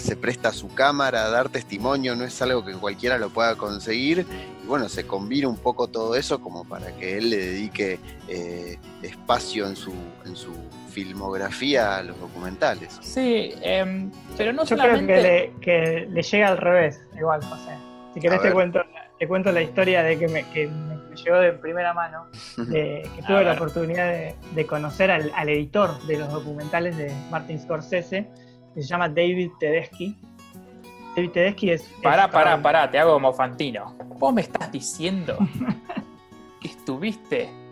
se 0.00 0.16
presta 0.16 0.50
su 0.50 0.68
cámara 0.68 1.26
a 1.26 1.28
dar 1.28 1.50
testimonio. 1.50 2.16
No 2.16 2.24
es 2.24 2.40
algo 2.40 2.64
que 2.64 2.72
cualquiera 2.72 3.18
lo 3.18 3.28
pueda 3.28 3.54
conseguir. 3.56 4.26
Y 4.64 4.66
bueno, 4.66 4.88
se 4.88 5.06
combina 5.06 5.46
un 5.46 5.58
poco 5.58 5.88
todo 5.88 6.14
eso 6.14 6.40
como 6.40 6.64
para 6.64 6.96
que 6.96 7.18
él 7.18 7.28
le 7.28 7.36
dedique 7.36 8.00
eh, 8.28 8.78
espacio 9.02 9.66
en 9.66 9.76
su 9.76 9.92
filmografía 10.96 11.98
a 11.98 12.02
los 12.02 12.18
documentales. 12.18 12.98
Sí, 13.02 13.52
em, 13.60 14.10
pero 14.38 14.54
no 14.54 14.62
Yo 14.62 14.76
solamente... 14.78 15.12
creo 15.12 15.60
que 15.60 15.60
le, 15.60 15.60
que 15.60 16.06
le, 16.10 16.22
llega 16.22 16.48
al 16.48 16.56
revés, 16.56 17.02
igual, 17.14 17.44
José. 17.44 17.72
Si 18.14 18.20
querés 18.20 18.40
te 18.40 18.50
cuento, 18.50 18.80
te 19.18 19.28
cuento 19.28 19.52
la 19.52 19.60
historia 19.60 20.02
de 20.02 20.18
que 20.18 20.26
me, 20.26 20.48
que 20.52 20.68
me 20.68 21.16
llegó 21.16 21.36
de 21.36 21.52
primera 21.52 21.92
mano, 21.92 22.28
de, 22.56 23.06
que 23.14 23.22
tuve 23.26 23.44
la 23.44 23.52
oportunidad 23.52 24.34
de, 24.54 24.66
conocer 24.66 25.10
al, 25.10 25.48
editor 25.50 26.00
de 26.06 26.16
los 26.16 26.32
documentales 26.32 26.96
de 26.96 27.12
Martin 27.30 27.60
Scorsese, 27.60 28.26
que 28.74 28.80
se 28.80 28.88
llama 28.88 29.10
David 29.10 29.50
Tedeschi. 29.60 30.16
David 31.14 31.30
Tedeschi 31.30 31.70
es... 31.72 31.82
Pará, 32.02 32.30
pará, 32.30 32.62
pará, 32.62 32.90
te 32.90 32.98
hago 32.98 33.12
como 33.12 33.34
Fantino. 33.34 33.94
¿Vos 34.18 34.32
me 34.32 34.40
estás 34.40 34.72
diciendo 34.72 35.36
que 36.62 36.68
estuviste 36.68 37.65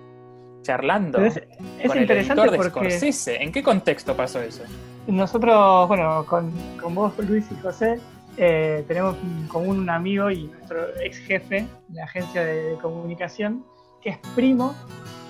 charlando 0.64 1.24
es, 1.24 1.40
con 1.86 1.98
interesante 1.98 2.42
el 2.42 2.48
editor 2.48 2.64
de 2.64 2.70
Scorsese. 2.70 3.42
¿En 3.42 3.52
qué 3.52 3.62
contexto 3.62 4.16
pasó 4.16 4.40
eso? 4.40 4.64
Nosotros, 5.06 5.86
bueno, 5.86 6.24
con, 6.26 6.50
con 6.80 6.94
vos, 6.94 7.16
Luis 7.18 7.46
y 7.52 7.60
José, 7.62 8.00
eh, 8.36 8.84
tenemos 8.88 9.16
en 9.22 9.46
común 9.46 9.78
un 9.78 9.90
amigo 9.90 10.30
y 10.30 10.44
nuestro 10.44 10.88
ex 11.00 11.18
jefe 11.18 11.66
de 11.88 11.94
la 11.94 12.04
agencia 12.04 12.44
de, 12.44 12.76
comunicación, 12.82 13.64
que 14.02 14.10
es 14.10 14.18
primo 14.34 14.74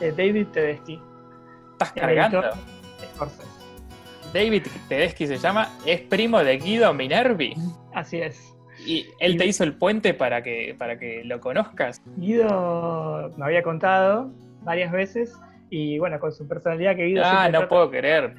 de 0.00 0.12
David 0.12 0.46
Tedeschi. 0.52 0.98
¿Estás 1.72 1.92
cargando? 1.92 2.42
David 4.32 4.62
Tedeschi 4.88 5.26
se 5.26 5.36
llama, 5.38 5.68
es 5.84 6.00
primo 6.00 6.38
de 6.38 6.56
Guido 6.56 6.94
Minervi. 6.94 7.54
Así 7.92 8.18
es. 8.18 8.54
¿Y 8.86 9.06
él 9.20 9.36
te 9.38 9.46
hizo 9.46 9.64
el 9.64 9.74
puente 9.74 10.14
para 10.14 10.42
que, 10.42 10.74
para 10.78 10.98
que 10.98 11.22
lo 11.24 11.40
conozcas? 11.40 12.00
Guido 12.16 13.32
me 13.36 13.44
había 13.44 13.62
contado 13.62 14.30
varias 14.64 14.92
veces 14.92 15.38
y 15.70 15.98
bueno, 15.98 16.20
con 16.20 16.32
su 16.32 16.46
personalidad 16.46 16.96
que 16.96 17.06
Guido... 17.06 17.22
Ah, 17.24 17.48
no 17.48 17.68
puedo 17.68 17.90
creer. 17.90 18.34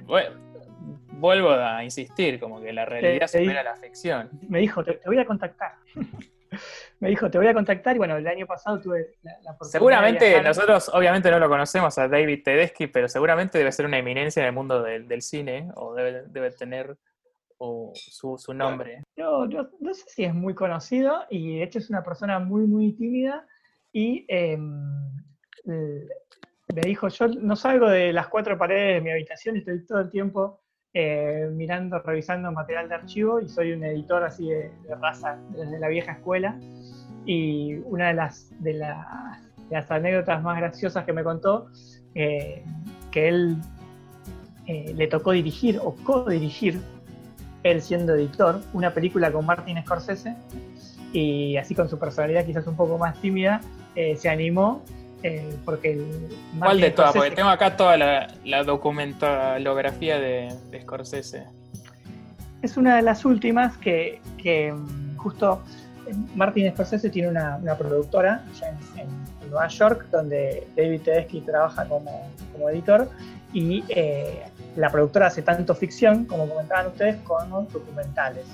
vuelvo 1.11 1.51
a 1.51 1.83
insistir, 1.83 2.39
como 2.39 2.61
que 2.61 2.71
la 2.71 2.85
realidad 2.85 3.27
supera 3.27 3.63
la 3.63 3.75
ficción. 3.75 4.29
Me 4.47 4.59
dijo, 4.59 4.83
te, 4.83 4.99
voy 5.05 5.17
a 5.17 5.25
contactar. 5.25 5.73
me 6.99 7.09
dijo, 7.09 7.29
te 7.29 7.37
voy 7.37 7.47
a 7.47 7.53
contactar 7.53 7.95
y 7.95 7.99
bueno, 7.99 8.15
el 8.17 8.27
año 8.27 8.45
pasado 8.45 8.79
tuve 8.79 9.15
la, 9.23 9.33
oportunidad 9.51 9.71
Seguramente, 9.71 10.41
nosotros 10.41 10.89
obviamente 10.93 11.29
no 11.31 11.39
lo 11.39 11.49
conocemos 11.49 11.97
a 11.97 12.07
David 12.07 12.43
Tedeschi, 12.43 12.87
pero 12.87 13.09
seguramente 13.09 13.57
debe 13.57 13.71
ser 13.71 13.85
una 13.85 13.97
eminencia 13.97 14.41
en 14.41 14.47
el 14.47 14.53
mundo 14.53 14.81
del, 14.81 15.21
cine 15.21 15.69
o 15.75 15.93
debe, 15.93 16.23
debe 16.27 16.51
tener 16.51 16.97
su, 17.93 18.37
su, 18.37 18.53
nombre. 18.53 19.03
Yo, 19.15 19.49
yo, 19.49 19.69
no 19.79 19.93
sé 19.93 20.03
si 20.07 20.23
es 20.23 20.33
muy 20.33 20.53
conocido 20.53 21.25
y 21.29 21.57
de 21.57 21.63
hecho 21.63 21.79
es 21.79 21.89
una 21.89 22.03
persona 22.03 22.39
muy, 22.39 22.65
muy 22.67 22.93
tímida 22.93 23.45
y 23.91 24.25
em, 24.27 25.24
me 25.65 26.81
dijo, 26.81 27.07
yo 27.09 27.27
no 27.27 27.55
salgo 27.55 27.89
de 27.89 28.13
las 28.13 28.27
cuatro 28.27 28.57
paredes 28.57 28.95
de 28.95 29.01
mi 29.01 29.11
habitación, 29.11 29.57
estoy 29.57 29.85
todo 29.85 29.99
el 29.99 30.09
tiempo 30.09 30.61
eh, 30.97 31.49
mirando, 31.51 31.99
revisando 31.99 32.49
material 32.53 32.87
de 32.87 32.95
archivo 32.95 33.41
y 33.41 33.49
soy 33.49 33.73
un 33.73 33.83
editor 33.83 34.23
así 34.23 34.47
de, 34.47 34.71
raza 35.01 35.37
desde 35.49 35.77
la 35.77 35.89
vieja 35.89 36.13
escuela. 36.13 36.57
Y 37.25 37.75
una 37.83 38.07
de 38.07 38.13
las, 38.13 38.49
de, 38.61 38.75
las 38.75 39.91
anécdotas 39.91 40.41
más 40.41 40.57
graciosas 40.57 41.03
que 41.03 41.11
me 41.11 41.21
contó, 41.21 41.67
eh, 42.13 42.63
que 43.11 43.27
él 43.27 43.57
eh, 44.67 44.93
le 44.95 45.07
tocó 45.07 45.31
dirigir 45.31 45.81
o 45.83 45.95
co-dirigir, 45.95 46.79
él 47.63 47.81
siendo 47.81 48.15
editor, 48.15 48.61
una 48.71 48.93
película 48.93 49.33
con 49.33 49.45
Martin 49.45 49.83
Scorsese 49.83 50.33
y 51.11 51.57
así 51.57 51.75
con 51.75 51.89
su 51.89 51.99
personalidad 51.99 52.45
quizás 52.45 52.67
un 52.67 52.77
poco 52.77 52.97
más 52.97 53.19
tímida, 53.19 53.59
se 53.95 54.29
animó 54.29 54.81
eh, 55.25 55.57
porque 55.65 55.93
el 55.93 56.29
¿Cuál 56.59 56.79
de 56.79 56.91
todas? 56.91 57.13
Porque 57.13 57.31
tengo 57.31 57.49
acá 57.49 57.75
toda 57.75 57.97
la, 57.97 58.27
la 58.43 58.63
documentalografía 58.63 60.19
de, 60.19 60.55
Scorsese. 60.81 61.47
Es 62.61 62.77
una 62.77 62.97
de 62.97 63.01
las 63.01 63.25
últimas 63.25 63.75
que, 63.77 64.21
mm, 64.71 65.17
justo 65.17 65.63
eh, 66.05 66.13
Martin 66.35 66.71
Scorsese 66.71 67.09
tiene 67.09 67.29
una, 67.29 67.59
productora 67.75 68.43
en, 68.97 69.49
Nueva 69.49 69.67
York 69.67 70.05
donde 70.11 70.67
David 70.77 71.01
Tedeschi 71.01 71.41
trabaja 71.41 71.87
como, 71.87 72.29
editor 72.69 73.09
y 73.51 73.83
eh, 73.89 74.43
la 74.75 74.91
productora 74.91 75.27
hace 75.27 75.41
tanto 75.41 75.73
ficción, 75.73 76.25
como 76.25 76.47
comentaban 76.47 76.87
ustedes, 76.87 77.17
como 77.23 77.63
documentales. 77.63 78.45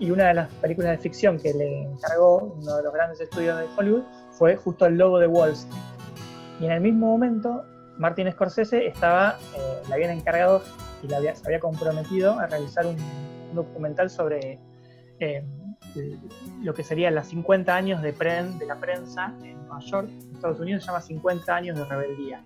Y 0.00 0.10
una 0.10 0.26
de 0.28 0.34
las 0.34 0.48
películas 0.54 0.90
de 0.90 0.98
ficción 0.98 1.38
que 1.38 1.54
le 1.54 1.82
encargó 1.82 2.56
uno 2.60 2.76
de 2.76 2.82
los 2.82 2.92
grandes 2.92 3.20
estudios 3.20 3.56
de 3.60 3.66
Hollywood 3.76 4.02
fue 4.32 4.56
justo 4.56 4.86
el 4.86 4.98
logo 4.98 5.20
de 5.20 5.28
Wall 5.28 5.52
Street 5.52 5.97
y 6.60 6.64
en 6.64 6.72
el 6.72 6.80
mismo 6.80 7.06
momento, 7.06 7.64
Martin 7.98 8.30
Scorsese 8.32 8.86
estaba, 8.86 9.38
eh, 9.56 9.82
le 9.88 9.94
habían 9.94 10.10
encargado 10.10 10.62
y 11.02 11.12
había, 11.12 11.34
se 11.34 11.46
había 11.46 11.60
comprometido 11.60 12.38
a 12.38 12.46
realizar 12.46 12.86
un, 12.86 12.96
documental 13.54 14.10
sobre 14.10 14.58
eh, 15.20 15.42
lo 16.62 16.74
que 16.74 16.84
serían 16.84 17.14
los 17.14 17.28
50 17.28 17.74
años 17.74 18.02
de, 18.02 18.12
de 18.12 18.66
la 18.66 18.76
prensa 18.76 19.32
en 19.42 19.56
Nueva 19.66 19.80
York, 19.80 20.10
Estados 20.34 20.60
Unidos, 20.60 20.82
se 20.82 20.88
llama 20.88 21.00
50 21.00 21.54
años 21.54 21.78
de 21.78 21.84
rebeldía, 21.86 22.44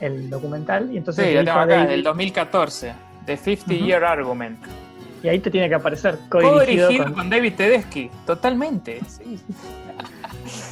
el 0.00 0.30
documental. 0.30 0.90
Y 0.92 0.96
entonces 0.96 1.26
sí, 1.26 1.34
lo 1.34 1.44
tengo 1.44 1.58
acá, 1.58 1.84
del 1.84 2.02
2014, 2.02 2.94
The 3.26 3.36
50 3.36 3.84
Year 3.84 4.04
Argument. 4.04 4.58
Y 5.22 5.28
ahí 5.28 5.38
te 5.38 5.50
tiene 5.50 5.68
que 5.68 5.74
aparecer 5.74 6.18
co-dirigido, 6.30 7.12
con... 7.12 7.28
David 7.28 7.54
Tedeschi, 7.56 8.10
totalmente. 8.24 9.00
Sí. 9.06 9.38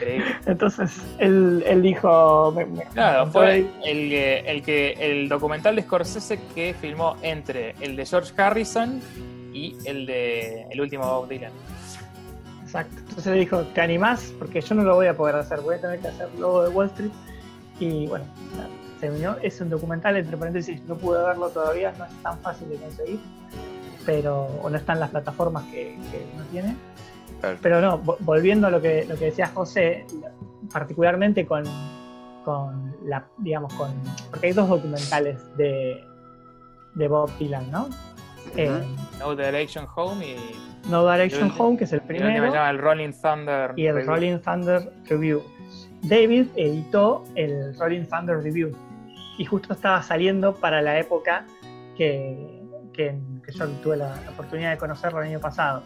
Entonces 0.46 1.00
él, 1.18 1.62
él 1.66 1.82
dijo. 1.82 2.55
claro, 2.92 3.30
fue 3.30 3.66
el, 3.84 4.12
el, 4.12 4.62
que, 4.62 4.92
el 4.98 5.28
documental 5.28 5.76
de 5.76 5.82
Scorsese 5.82 6.38
que 6.55 6.74
filmó 6.74 7.16
entre 7.22 7.74
el 7.80 7.96
de 7.96 8.07
George 8.07 8.32
Harrison 8.36 9.00
y 9.53 9.76
el 9.84 10.07
de 10.07 10.66
el 10.70 10.80
último 10.80 11.05
Bob 11.05 11.28
Dylan. 11.28 11.53
Exacto. 12.62 12.96
Entonces 12.98 13.26
él 13.26 13.40
dijo: 13.40 13.61
¿Te 13.74 13.80
animás? 13.80 14.32
Porque 14.38 14.61
yo 14.61 14.74
no 14.74 14.82
lo 14.82 14.94
voy 14.94 15.07
a 15.07 15.16
poder 15.16 15.36
hacer, 15.36 15.61
voy 15.61 15.76
a 15.76 15.80
tener 15.80 16.00
que 16.00 16.09
hacer 16.09 16.28
luego 16.38 16.64
de 16.64 16.68
Wall 16.70 16.86
Street. 16.86 17.12
Y 17.80 18.07
bueno, 18.07 18.24
se 19.00 19.11
unió. 19.11 19.36
Es 19.42 19.61
un 19.61 19.70
documental, 19.70 20.16
entre 20.16 20.36
paréntesis, 20.36 20.80
no 20.86 20.96
pude 20.96 21.22
verlo 21.22 21.48
todavía, 21.48 21.92
no 21.98 22.05
es 22.05 22.22
tan 22.22 22.38
fácil 22.38 22.68
de 22.68 22.76
conseguir, 22.76 23.20
pero 24.07 24.46
o 24.62 24.70
no 24.70 24.76
están 24.76 25.00
las 25.00 25.11
plataformas 25.11 25.64
que, 25.64 25.98
que 26.11 26.26
uno 26.34 26.44
tiene 26.50 26.76
pero 27.61 27.80
no, 27.80 27.99
volviendo 28.20 28.66
a 28.66 28.70
lo 28.70 28.80
que, 28.80 29.05
lo 29.09 29.16
que 29.16 29.26
decía 29.26 29.49
José, 29.49 30.07
particularmente 30.72 31.45
con, 31.47 31.64
con 32.45 32.95
la, 33.05 33.24
digamos, 33.38 33.72
con, 33.74 33.90
porque 34.30 34.49
hay 34.49 34.53
dos 34.53 34.68
documentales 34.68 35.38
de, 35.57 36.05
de 36.95 37.09
Bob 37.09 37.30
Dylan, 37.38 37.70
¿no? 37.70 37.88
Eh, 38.57 38.70
No 39.18 39.34
Direction 39.36 39.86
Home 39.97 40.26
y. 40.26 40.36
No 40.90 41.09
Direction 41.11 41.53
Home, 41.59 41.76
que 41.78 41.84
es 41.84 41.93
el 41.93 42.01
primero. 42.03 42.43
me 42.43 42.51
llama 42.51 42.70
el 42.70 42.78
Rolling 42.78 43.12
Thunder. 43.12 43.72
y 43.76 43.86
el 43.86 43.95
Review. 43.95 44.11
Rolling 44.12 44.38
Thunder 44.38 44.93
Review. 45.09 45.43
David 46.03 46.47
editó 46.57 47.22
el 47.36 47.76
Rolling 47.78 48.05
Thunder 48.07 48.38
Review 48.43 48.72
y 49.38 49.45
justo 49.45 49.72
estaba 49.72 50.03
saliendo 50.03 50.55
para 50.57 50.82
la 50.82 50.99
época 50.99 51.47
que, 51.97 52.61
que- 52.93 53.16
que 53.47 53.53
yo 53.53 53.68
tuve 53.82 53.97
la, 53.97 54.09
la 54.24 54.30
oportunidad 54.30 54.70
de 54.72 54.78
conocerlo 54.78 55.20
el 55.22 55.28
año 55.28 55.40
pasado. 55.40 55.84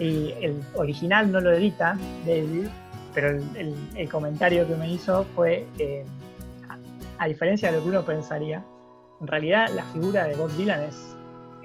Y 0.00 0.32
el 0.40 0.60
original 0.74 1.30
no 1.30 1.40
lo 1.40 1.52
edita 1.52 1.96
David, 2.26 2.66
pero 3.14 3.28
el, 3.30 3.44
el- 3.56 3.74
el 3.96 4.08
comentario 4.08 4.66
que 4.66 4.74
me 4.74 4.90
hizo 4.90 5.24
fue 5.36 5.66
que, 5.76 6.04
a, 6.68 6.78
a 7.24 7.28
diferencia 7.28 7.70
de 7.70 7.76
lo 7.76 7.82
que 7.84 7.90
uno 7.90 8.02
pensaría, 8.04 8.64
en 9.20 9.26
realidad 9.26 9.68
la 9.74 9.84
figura 9.84 10.24
de 10.24 10.34
Bob 10.36 10.50
Dylan 10.56 10.80
es, 10.84 10.94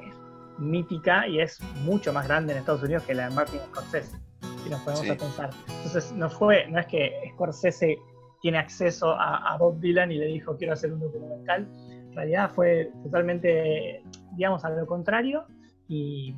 es 0.06 0.14
mítica 0.60 1.28
y 1.28 1.40
es 1.40 1.62
mucho 1.86 2.12
más 2.12 2.28
grande 2.28 2.52
en 2.54 2.60
Estados 2.60 2.84
Unidos 2.84 3.04
que 3.04 3.14
la 3.16 3.30
de 3.30 3.36
Martin 3.36 3.60
Scorsese 3.72 4.18
si 4.64 4.70
nos 4.70 5.00
Sí. 5.00 5.10
a 5.10 5.16
pensar. 5.16 5.50
Entonces, 5.70 6.12
no 6.14 6.30
fue, 6.30 6.68
no 6.68 6.80
es 6.80 6.88
que 6.88 7.14
Scorsese 7.34 7.98
tiene 8.42 8.58
acceso 8.58 9.12
a, 9.12 9.54
a 9.54 9.58
Bob 9.58 9.80
Dylan 9.80 10.12
y 10.12 10.18
le 10.18 10.26
dijo 10.26 10.58
quiero 10.58 10.74
hacer 10.74 10.92
un 10.92 11.00
documental. 11.00 11.68
En 11.90 12.14
realidad 12.16 12.52
fue 12.54 12.92
totalmente, 13.04 14.04
digamos, 14.36 14.66
a 14.66 14.70
lo 14.72 14.86
contrario 14.88 15.46
y, 15.88 16.36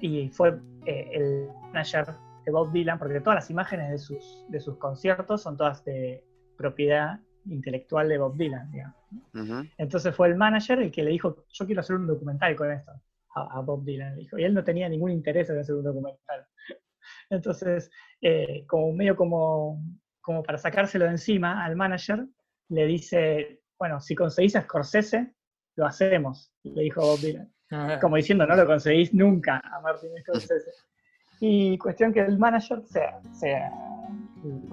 y 0.00 0.28
fue 0.28 0.58
eh, 0.86 1.10
el 1.12 1.48
manager 1.72 2.14
de 2.44 2.52
Bob 2.52 2.72
Dylan, 2.72 2.98
porque 2.98 3.20
todas 3.20 3.36
las 3.36 3.50
imágenes 3.50 3.90
de 3.90 3.98
sus, 3.98 4.44
de 4.48 4.60
sus 4.60 4.76
conciertos 4.78 5.42
son 5.42 5.56
todas 5.56 5.84
de 5.84 6.24
propiedad 6.56 7.20
intelectual 7.46 8.08
de 8.08 8.18
Bob 8.18 8.36
Dylan, 8.36 8.70
digamos. 8.70 8.96
Entonces 9.78 10.14
fue 10.14 10.28
el 10.28 10.36
manager 10.36 10.80
el 10.80 10.90
que 10.90 11.02
le 11.02 11.10
dijo, 11.10 11.44
yo 11.52 11.66
quiero 11.66 11.80
hacer 11.80 11.96
un 11.96 12.06
documental 12.06 12.56
con 12.56 12.70
esto, 12.70 12.92
a, 13.34 13.58
a 13.58 13.60
Bob 13.60 13.84
Dylan. 13.84 14.14
le 14.14 14.22
dijo. 14.22 14.38
Y 14.38 14.44
él 14.44 14.54
no 14.54 14.64
tenía 14.64 14.88
ningún 14.88 15.10
interés 15.10 15.50
en 15.50 15.58
hacer 15.58 15.74
un 15.74 15.84
documental. 15.84 16.46
Entonces, 17.30 17.90
eh, 18.20 18.64
como 18.66 18.92
medio 18.92 19.16
como, 19.16 19.82
como 20.20 20.42
para 20.42 20.58
sacárselo 20.58 21.04
de 21.04 21.12
encima 21.12 21.64
al 21.64 21.76
manager, 21.76 22.26
le 22.68 22.86
dice, 22.86 23.60
bueno, 23.78 24.00
si 24.00 24.14
conseguís 24.14 24.56
a 24.56 24.62
Scorsese, 24.62 25.34
lo 25.76 25.86
hacemos, 25.86 26.52
le 26.62 26.82
dijo 26.82 27.00
Bob 27.00 27.18
Dylan. 27.20 27.52
Como 28.00 28.16
diciendo, 28.16 28.46
no 28.46 28.54
lo 28.56 28.66
conseguís 28.66 29.12
nunca 29.14 29.62
a 29.64 29.80
Martin 29.80 30.10
Scorsese. 30.22 30.70
Y 31.40 31.76
cuestión 31.78 32.12
que 32.12 32.20
el 32.20 32.38
manager 32.38 32.82
se, 32.86 33.00
se 33.32 33.58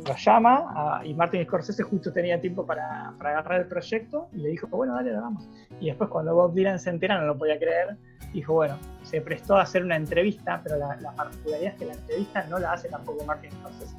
lo 0.06 0.16
llama 0.16 0.66
a- 1.00 1.06
y 1.06 1.14
Martin 1.14 1.44
Scorsese 1.46 1.84
justo 1.84 2.12
tenía 2.12 2.40
tiempo 2.42 2.66
para, 2.66 3.14
para 3.18 3.32
agarrar 3.32 3.62
el 3.62 3.68
proyecto 3.68 4.30
y 4.34 4.38
le 4.38 4.50
dijo, 4.50 4.68
bueno, 4.68 4.94
dale, 4.96 5.12
lo 5.14 5.22
vamos. 5.22 5.48
Y 5.80 5.88
después 5.88 6.10
cuando 6.10 6.36
Bob 6.36 6.54
Dylan 6.54 6.80
se 6.80 6.90
entera, 6.90 7.20
no 7.20 7.26
lo 7.28 7.38
podía 7.38 7.58
creer, 7.58 7.96
dijo, 8.34 8.54
bueno, 8.54 8.78
se 9.04 9.22
prestó 9.22 9.56
a 9.58 9.62
hacer 9.64 9.84
una 9.84 9.96
entrevista, 9.96 10.60
pero 10.64 10.78
la, 10.78 10.96
la 10.98 11.12
particularidad 11.14 11.74
es 11.74 11.80
que 11.80 11.86
la 11.86 11.94
entrevista 11.94 12.44
no 12.50 12.60
la 12.60 12.74
hace 12.74 12.90
tampoco 12.90 13.24
Martin 13.26 13.52
Scorsese. 13.52 13.96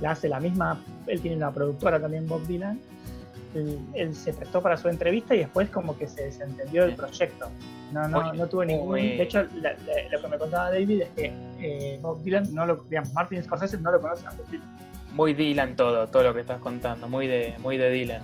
La 0.00 0.12
hace 0.12 0.28
la 0.28 0.38
misma, 0.40 0.80
él 1.08 1.20
tiene 1.20 1.36
una 1.36 1.50
productora 1.52 2.00
también, 2.00 2.26
Bob 2.26 2.42
Dylan. 2.46 2.80
Él, 3.54 3.78
él 3.94 4.14
se 4.14 4.32
prestó 4.32 4.62
para 4.62 4.76
su 4.76 4.88
entrevista 4.88 5.34
y 5.34 5.38
después 5.38 5.70
como 5.70 5.96
que 5.96 6.06
se 6.06 6.24
desentendió 6.24 6.82
del 6.86 6.94
proyecto. 6.94 7.48
No, 7.92 8.06
no, 8.08 8.32
no 8.34 8.46
tuvo 8.48 8.64
ningún... 8.64 8.96
De 8.96 9.22
hecho, 9.22 9.42
la- 9.60 9.72
la- 9.72 10.08
lo 10.12 10.20
que 10.20 10.28
me 10.28 10.38
contaba 10.38 10.70
David 10.70 11.02
es 11.02 11.08
que 11.10 11.32
eh, 11.60 11.98
Bob 12.02 12.22
Dylan 12.22 12.52
no 12.54 12.66
lo... 12.66 12.76
Digamos, 12.88 13.12
Martin 13.14 13.42
Scorsese 13.42 13.78
no 13.78 13.90
lo 13.92 14.00
conoce 14.00 14.26
a 14.26 14.30
Bob 14.30 14.46
Dylan. 14.50 14.76
Muy 15.12 15.32
Dylan 15.34 15.74
todo, 15.74 16.06
todo 16.08 16.22
lo 16.22 16.34
que 16.34 16.40
estás 16.40 16.60
contando, 16.60 17.08
muy 17.08 17.26
de, 17.26 17.54
muy 17.60 17.76
de 17.78 17.90
Dylan. 17.90 18.22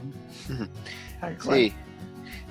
Sí, 1.41 1.73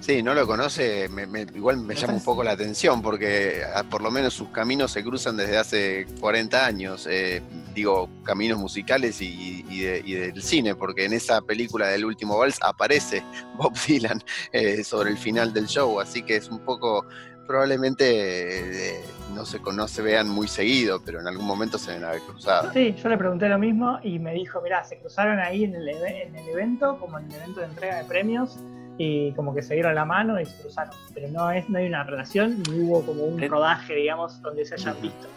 sí, 0.06 0.22
no 0.22 0.34
lo 0.34 0.46
conoce, 0.46 1.08
me- 1.10 1.26
me- 1.28 1.42
igual 1.56 1.78
me 1.78 1.96
llama 1.96 2.14
un 2.14 2.24
poco 2.24 2.44
la 2.44 2.52
atención 2.52 3.02
porque 3.02 3.62
ah, 3.74 3.84
por 3.90 4.02
lo 4.02 4.12
menos 4.12 4.34
sus 4.34 4.50
caminos 4.50 4.92
se 4.92 5.04
cruzan 5.04 5.38
desde 5.38 5.58
hace 5.58 6.06
40 6.20 6.66
años, 6.66 7.08
eh, 7.10 7.42
digo, 7.74 8.10
caminos 8.24 8.60
musicales 8.60 9.22
y, 9.22 9.66
y 9.70 9.82
de- 9.82 10.02
y 10.06 10.14
del 10.14 10.42
cine, 10.44 10.76
porque 10.76 11.06
en 11.06 11.14
esa 11.14 11.42
película 11.42 11.88
del 11.88 12.06
último 12.06 12.38
vals 12.38 12.60
aparece 12.62 13.24
Bob 13.58 13.74
Dylan 13.88 14.22
eh, 14.52 14.84
sobre 14.84 15.10
el 15.12 15.18
final 15.18 15.54
del 15.54 15.68
show, 15.68 16.00
así 16.00 16.22
que 16.24 16.36
es 16.36 16.50
un 16.50 16.60
poco, 16.60 17.06
probablemente 17.48 18.98
eh, 18.98 19.02
no, 19.34 19.46
se, 19.46 19.60
no 19.60 19.88
se 19.88 20.02
vean 20.02 20.28
muy 20.30 20.48
seguido, 20.48 21.02
pero 21.04 21.20
en 21.22 21.28
algún 21.28 21.46
momento 21.48 21.78
se 21.78 21.92
deben 21.92 22.06
haber 22.06 22.22
cruzado. 22.22 22.72
Sí, 22.74 22.94
yo 23.02 23.10
le 23.10 23.18
pregunté 23.18 23.48
lo 23.50 23.58
mismo 23.58 24.00
y 24.04 24.20
me 24.20 24.34
dijo, 24.34 24.62
mirá, 24.62 24.84
se 24.84 24.98
cruzaron 25.00 25.40
ahí 25.40 25.64
en 25.64 25.76
el, 25.76 25.88
en 25.90 26.36
el 26.36 26.48
evento, 26.50 26.98
como 27.00 27.20
en 27.20 27.26
el 27.32 27.36
evento 27.38 27.62
de 27.62 27.66
entrega 27.68 27.98
de 27.98 28.04
premios, 28.04 28.58
y 28.98 29.32
como 29.34 29.54
que 29.56 29.62
se 29.62 29.74
dieron 29.74 29.96
la 29.96 30.06
mano 30.06 30.40
y 30.40 30.46
se 30.46 30.56
cruzaron. 30.62 30.94
Pero 31.14 31.28
no, 31.30 31.50
es, 31.52 31.68
no 31.70 31.78
hay 31.80 31.88
una 31.88 32.04
relación, 32.04 32.62
ni 32.70 32.82
hubo 32.82 33.02
como 33.06 33.24
un 33.24 33.42
Eh. 33.42 33.48
rodaje, 33.48 33.96
digamos, 33.96 34.42
donde 34.42 34.66
se 34.66 34.76
hayan 34.76 35.02
visto. 35.02 35.28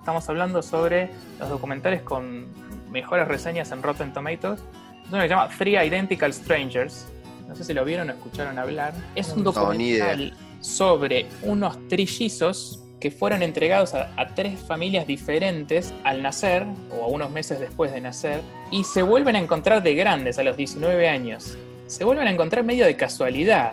Estamos 0.00 0.28
hablando 0.28 0.62
sobre 0.62 1.10
los 1.40 1.48
documentales 1.48 2.02
con 2.02 2.46
mejores 2.90 3.26
reseñas 3.26 3.72
en 3.72 3.82
Rotten 3.82 4.12
Tomatoes. 4.12 4.60
Es 4.60 5.08
uno 5.10 5.16
que 5.18 5.22
se 5.22 5.28
llama 5.28 5.48
Three 5.56 5.76
Identical 5.76 6.32
Strangers. 6.32 7.06
No 7.48 7.54
sé 7.56 7.64
si 7.64 7.72
lo 7.74 7.84
vieron 7.84 8.10
o 8.10 8.12
escucharon 8.12 8.58
hablar. 8.58 8.92
Es 9.14 9.30
un 9.32 9.44
No, 9.44 9.52
documental 9.52 10.34
sobre 10.60 11.26
unos 11.42 11.78
trillizos 11.88 12.83
que 13.04 13.10
fueron 13.10 13.42
entregados 13.42 13.92
a, 13.92 14.14
a 14.16 14.28
tres 14.28 14.58
familias 14.58 15.06
diferentes 15.06 15.92
al 16.04 16.22
nacer, 16.22 16.64
o 16.90 17.04
a 17.04 17.08
unos 17.08 17.30
meses 17.30 17.60
después 17.60 17.92
de 17.92 18.00
nacer, 18.00 18.40
y 18.70 18.84
se 18.84 19.02
vuelven 19.02 19.36
a 19.36 19.40
encontrar 19.40 19.82
de 19.82 19.94
grandes 19.94 20.38
a 20.38 20.42
los 20.42 20.56
19 20.56 21.06
años. 21.06 21.58
Se 21.86 22.02
vuelven 22.04 22.28
a 22.28 22.30
encontrar 22.30 22.64
medio 22.64 22.86
de 22.86 22.96
casualidad. 22.96 23.72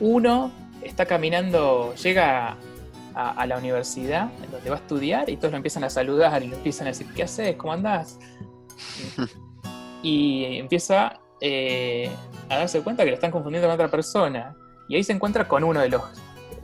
Uno 0.00 0.50
está 0.82 1.06
caminando, 1.06 1.94
llega 1.94 2.56
a, 3.14 3.30
a 3.30 3.46
la 3.46 3.58
universidad, 3.58 4.30
en 4.42 4.50
donde 4.50 4.68
va 4.68 4.74
a 4.74 4.80
estudiar, 4.80 5.30
y 5.30 5.36
todos 5.36 5.52
lo 5.52 5.58
empiezan 5.58 5.84
a 5.84 5.88
saludar 5.90 6.42
y 6.42 6.48
le 6.48 6.56
empiezan 6.56 6.88
a 6.88 6.90
decir, 6.90 7.06
¿qué 7.14 7.22
haces? 7.22 7.54
¿Cómo 7.54 7.74
andás? 7.74 8.18
y 10.02 10.58
empieza 10.58 11.20
eh, 11.40 12.10
a 12.48 12.56
darse 12.56 12.82
cuenta 12.82 13.04
que 13.04 13.10
lo 13.10 13.14
están 13.14 13.30
confundiendo 13.30 13.68
con 13.68 13.74
otra 13.76 13.88
persona. 13.88 14.56
Y 14.88 14.96
ahí 14.96 15.04
se 15.04 15.12
encuentra 15.12 15.46
con 15.46 15.62
uno 15.62 15.78
de 15.78 15.90
los 15.90 16.02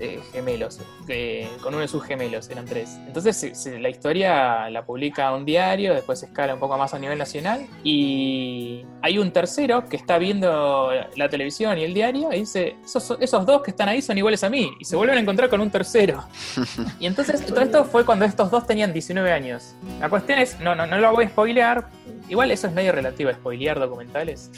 eh, 0.01 0.19
gemelos, 0.33 0.81
eh, 1.09 1.47
con 1.63 1.75
uno 1.75 1.83
de 1.83 1.89
sus 1.89 2.03
gemelos, 2.03 2.49
eran 2.49 2.65
tres. 2.65 2.99
Entonces 3.07 3.37
se- 3.37 3.55
se- 3.55 3.79
la 3.79 3.91
historia 3.91 4.71
la 4.71 4.85
publica 4.85 5.31
un 5.33 5.45
diario, 5.45 5.93
después 5.95 6.19
se 6.21 6.27
escala 6.27 6.55
un 6.55 6.61
poco 6.61 6.79
más 6.79 6.95
a 6.95 6.99
nivel 6.99 7.19
nacional, 7.19 7.67
y 7.85 8.85
hay 9.03 9.19
un 9.19 9.31
tercero 9.31 9.85
que 9.89 9.97
está 9.97 10.17
viendo 10.19 10.91
la 11.17 11.29
televisión 11.29 11.77
y 11.79 11.85
el 11.85 11.93
diario 11.95 12.33
y 12.33 12.41
dice, 12.41 12.77
esos, 12.85 13.17
esos 13.21 13.45
dos 13.47 13.63
que 13.63 13.71
están 13.73 13.89
ahí 13.91 14.01
son 14.01 14.17
iguales 14.17 14.43
a 14.43 14.49
mí, 14.51 14.71
y 14.81 14.85
se 14.87 14.97
vuelven 14.97 15.19
a 15.19 15.21
encontrar 15.21 15.51
con 15.51 15.61
un 15.61 15.71
tercero. 15.71 16.25
y 16.99 17.07
entonces 17.07 17.45
todo 17.45 17.61
esto 17.61 17.85
fue 17.85 18.05
cuando 18.07 18.25
estos 18.25 18.51
dos 18.51 18.67
tenían 18.67 18.93
19 18.93 19.31
años. 19.33 19.75
La 20.01 20.09
cuestión 20.09 20.39
es, 20.39 20.59
no, 20.61 20.75
no, 20.75 20.87
no 20.87 20.97
lo 20.99 21.13
voy 21.13 21.27
a 21.27 21.29
spoilear, 21.29 21.87
igual 22.29 22.51
eso 22.51 22.67
es 22.69 22.73
medio 22.73 22.93
relativo 22.93 23.29
a 23.31 23.35
spoilear 23.35 23.79
documentales. 23.79 24.51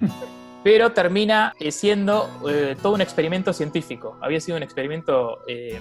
Pero 0.68 0.92
termina 0.92 1.54
eh, 1.58 1.72
siendo 1.72 2.28
eh, 2.46 2.76
todo 2.82 2.92
un 2.92 3.00
experimento 3.00 3.54
científico. 3.54 4.18
Había 4.20 4.38
sido 4.38 4.58
un 4.58 4.62
experimento 4.62 5.38
eh, 5.48 5.80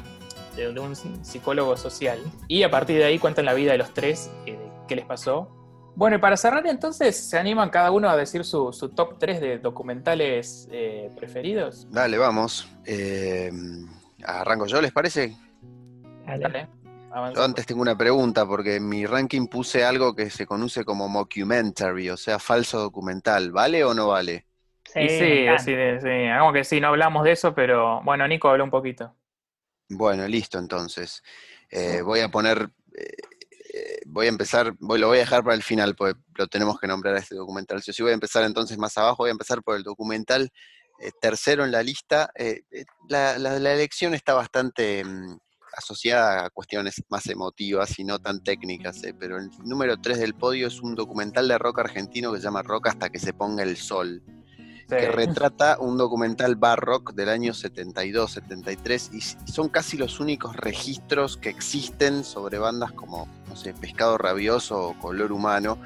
de, 0.56 0.80
un 0.80 0.96
psicólogo 1.26 1.76
social. 1.76 2.20
Y 2.48 2.64
a 2.64 2.72
partir 2.72 2.98
de 2.98 3.04
ahí 3.04 3.20
cuentan 3.20 3.44
la 3.44 3.54
vida 3.54 3.74
de 3.74 3.80
los 3.80 3.94
tres, 3.94 4.32
eh, 4.46 4.58
qué 4.88 4.96
les 4.96 5.04
pasó. 5.04 5.50
Bueno, 5.94 6.16
y 6.16 6.20
para 6.20 6.38
cerrar 6.38 6.66
entonces, 6.68 7.18
¿se 7.18 7.38
animan 7.38 7.70
cada 7.70 7.92
uno 7.92 8.10
a 8.10 8.16
decir 8.16 8.46
su, 8.46 8.72
su 8.72 8.88
top 8.88 9.20
3 9.20 9.42
de 9.42 9.60
documentales 9.60 10.70
eh, 10.72 11.12
preferidos? 11.18 11.86
Dale, 11.92 12.18
vamos. 12.18 12.70
Eh, 12.86 13.52
arranco 14.24 14.68
yo, 14.68 14.82
¿les 14.82 14.94
parece? 14.94 15.36
Dale. 16.26 16.70
Dale, 17.10 17.36
Yo 17.36 17.44
antes 17.44 17.66
tengo 17.66 17.82
una 17.82 17.98
pregunta, 17.98 18.46
porque 18.46 18.78
en 18.78 18.88
mi 18.88 19.06
ranking 19.06 19.48
puse 19.48 19.84
algo 19.84 20.16
que 20.16 20.30
se 20.30 20.46
conoce 20.46 20.86
como 20.86 21.10
mockumentary, 21.10 22.10
o 22.10 22.16
sea, 22.16 22.40
falso 22.40 22.80
documental. 22.80 23.52
¿Vale 23.52 23.84
o 23.84 23.94
no 23.94 24.08
vale? 24.08 24.47
Sí, 24.98 25.04
Y 25.06 25.10
sí, 25.10 25.66
sí, 25.66 25.76
sí, 26.02 26.08
hagamos 26.28 26.54
que 26.54 26.64
sí, 26.64 26.80
no 26.80 26.88
hablamos 26.90 27.24
de 27.24 27.32
eso, 27.32 27.54
pero 27.54 28.02
bueno, 28.04 28.28
Nico 28.28 28.50
habló 28.50 28.64
un 28.64 28.72
poquito. 28.72 29.14
Bueno, 29.90 30.28
listo, 30.28 30.60
entonces. 30.60 31.24
Eh, 31.70 32.02
voy 32.02 32.20
a 32.22 32.30
poner, 32.30 32.70
eh, 32.98 33.06
eh, 33.74 34.00
voy 34.06 34.26
a 34.26 34.30
empezar, 34.30 34.74
voy, 34.80 35.00
lo 35.00 35.08
voy 35.08 35.18
a 35.18 35.22
dejar 35.22 35.44
para 35.44 35.56
el 35.56 35.64
final, 35.64 35.96
porque 35.96 36.20
lo 36.36 36.48
tenemos 36.48 36.80
que 36.80 36.88
nombrar 36.88 37.16
a 37.16 37.20
este 37.20 37.36
documental. 37.36 37.82
Yo 37.82 37.94
sí 37.94 38.02
voy 38.04 38.12
a 38.12 38.16
empezar 38.16 38.44
entonces 38.44 38.78
más 38.78 38.98
abajo, 38.98 39.18
voy 39.24 39.30
a 39.30 39.32
empezar 39.32 39.62
por 39.64 39.76
el 39.78 39.84
documental 39.84 40.50
eh, 41.00 41.12
tercero 41.22 41.64
en 41.64 41.72
la 41.72 41.84
lista. 41.84 42.32
La, 43.08 43.38
la- 43.38 43.60
la 43.60 43.74
elección 43.74 44.14
está 44.14 44.34
bastante 44.34 45.04
mm, 45.06 45.38
asociada 45.78 46.46
a 46.46 46.50
cuestiones 46.50 47.04
más 47.10 47.28
emotivas 47.28 48.00
y 48.00 48.04
no 48.04 48.20
tan 48.20 48.44
técnicas, 48.44 49.04
eh, 49.04 49.14
pero 49.18 49.38
el 49.38 49.50
número 49.64 49.98
3 49.98 50.18
del 50.20 50.34
podio 50.34 50.68
es 50.68 50.82
un 50.82 50.96
documental 50.96 51.48
de 51.48 51.58
rock 51.58 51.80
argentino 51.80 52.32
que 52.34 52.40
se 52.40 52.46
llama 52.46 52.64
Rock 52.64 52.88
hasta 52.88 53.10
que 53.10 53.20
se 53.20 53.34
ponga 53.34 53.64
el 53.64 53.78
sol. 53.78 54.22
Que 54.88 55.12
retrata 55.12 55.78
un 55.80 55.98
documental 55.98 56.56
barrock 56.56 57.14
del 57.14 57.30
año 57.30 57.54
72, 57.54 58.32
73, 58.32 59.12
y 59.14 59.22
son 59.52 59.70
casi 59.70 59.98
los 59.98 60.20
únicos 60.20 60.56
registros 60.56 61.38
que 61.38 61.50
existen 61.50 62.24
sobre 62.24 62.58
bandas 62.58 62.92
como, 62.94 63.28
no 63.48 63.56
sé, 63.56 63.74
Pescado 63.74 64.18
Rabioso 64.18 64.90
o 64.90 65.00
Color 65.00 65.32
Humano. 65.32 65.78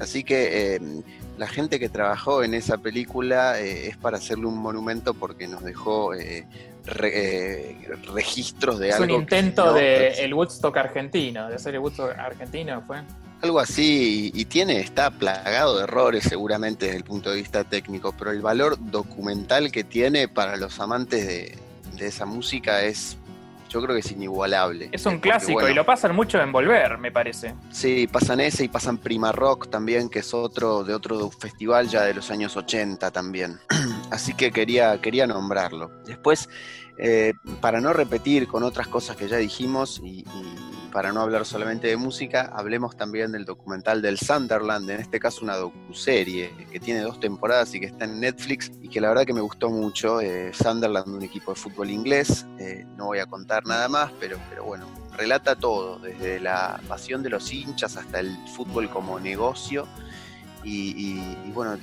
Así 0.00 0.24
que 0.24 0.74
em, 0.74 1.02
la 1.38 1.46
gente 1.46 1.78
que 1.78 1.88
trabajó 1.88 2.42
en 2.42 2.54
esa 2.54 2.78
película 2.78 3.60
eh, 3.60 3.88
es 3.88 3.96
para 3.96 4.18
hacerle 4.18 4.46
un 4.46 4.58
monumento 4.58 5.14
porque 5.14 5.48
nos 5.48 5.62
dejó 5.62 6.14
eh, 6.14 6.46
eh, 6.86 7.76
registros 8.14 8.78
de 8.78 8.90
es 8.90 8.94
algo. 8.96 9.14
un 9.14 9.22
intento 9.22 9.72
de 9.72 10.24
el 10.24 10.34
Woodstock 10.34 10.76
argentino, 10.76 11.48
de 11.48 11.54
hacer 11.56 11.74
el 11.74 11.80
Woodstock 11.80 12.10
argentino, 12.18 12.82
¿fue? 12.82 12.98
Algo 13.46 13.60
así, 13.60 14.32
y, 14.34 14.44
tiene, 14.46 14.80
está 14.80 15.08
plagado 15.08 15.76
de 15.76 15.84
errores 15.84 16.24
seguramente 16.24 16.86
desde 16.86 16.98
el 16.98 17.04
punto 17.04 17.30
de 17.30 17.36
vista 17.36 17.62
técnico, 17.62 18.12
pero 18.18 18.32
el 18.32 18.42
valor 18.42 18.76
documental 18.90 19.70
que 19.70 19.84
tiene 19.84 20.26
para 20.26 20.56
los 20.56 20.80
amantes 20.80 21.24
de, 21.24 22.04
esa 22.04 22.26
música 22.26 22.82
es, 22.82 23.16
yo 23.68 23.80
creo 23.80 23.94
que 23.94 24.00
es 24.00 24.10
inigualable. 24.10 24.88
Es 24.90 25.06
un 25.06 25.20
clásico 25.20 25.68
y 25.68 25.74
lo 25.74 25.86
pasan 25.86 26.16
mucho 26.16 26.40
en 26.40 26.50
Volver, 26.50 26.98
me 26.98 27.12
parece. 27.12 27.54
Sí, 27.70 28.08
pasan 28.08 28.40
ese 28.40 28.64
y 28.64 28.68
pasan 28.68 28.98
Prima 28.98 29.30
Rock 29.30 29.70
también, 29.70 30.08
que 30.08 30.18
es 30.18 30.34
otro 30.34 30.82
de 30.82 30.92
otro 30.92 31.30
festival 31.30 31.86
ya 31.86 32.02
de 32.02 32.14
los 32.14 32.32
años 32.32 32.56
80 32.56 33.12
también. 33.12 33.60
Así 34.10 34.34
que 34.34 34.50
quería, 34.50 35.00
quería 35.00 35.28
nombrarlo. 35.28 35.92
Después, 36.04 36.48
eh, 36.98 37.32
para 37.60 37.80
no 37.80 37.92
repetir 37.92 38.48
con 38.48 38.64
otras 38.64 38.88
cosas 38.88 39.16
que 39.16 39.28
ya 39.28 39.36
dijimos 39.36 40.00
y 40.04 40.24
para 40.96 41.12
no 41.12 41.20
hablar 41.20 41.44
solamente 41.44 41.88
de 41.88 41.98
música, 41.98 42.50
hablemos 42.56 42.96
también 42.96 43.30
del 43.30 43.44
documental 43.44 44.00
del 44.00 44.16
Sunderland, 44.16 44.88
en 44.88 44.98
este 44.98 45.20
caso 45.20 45.44
una 45.44 45.56
docuserie 45.56 46.54
que 46.72 46.80
tiene 46.80 47.02
dos 47.02 47.20
temporadas 47.20 47.74
y 47.74 47.80
que 47.80 47.84
está 47.84 48.06
en 48.06 48.18
Netflix 48.18 48.72
y 48.80 48.88
que 48.88 49.02
la 49.02 49.10
verdad 49.10 49.26
que 49.26 49.34
me 49.34 49.42
gustó 49.42 49.68
mucho. 49.68 50.22
Eh, 50.22 50.54
Sunderland, 50.54 51.08
un 51.08 51.22
equipo 51.22 51.52
de 51.52 51.60
fútbol 51.60 51.90
inglés, 51.90 52.46
eh, 52.58 52.86
no 52.96 53.04
voy 53.08 53.18
a 53.18 53.26
contar 53.26 53.66
nada 53.66 53.88
más, 53.88 54.10
pero, 54.18 54.38
pero 54.48 54.64
bueno, 54.64 54.86
relata 55.14 55.54
todo, 55.54 55.98
desde 55.98 56.40
la 56.40 56.80
pasión 56.88 57.22
de 57.22 57.28
los 57.28 57.52
hinchas 57.52 57.98
hasta 57.98 58.20
el 58.20 58.34
fútbol 58.54 58.88
como 58.88 59.20
negocio 59.20 59.86
y 60.64 61.20
bueno, 61.52 61.76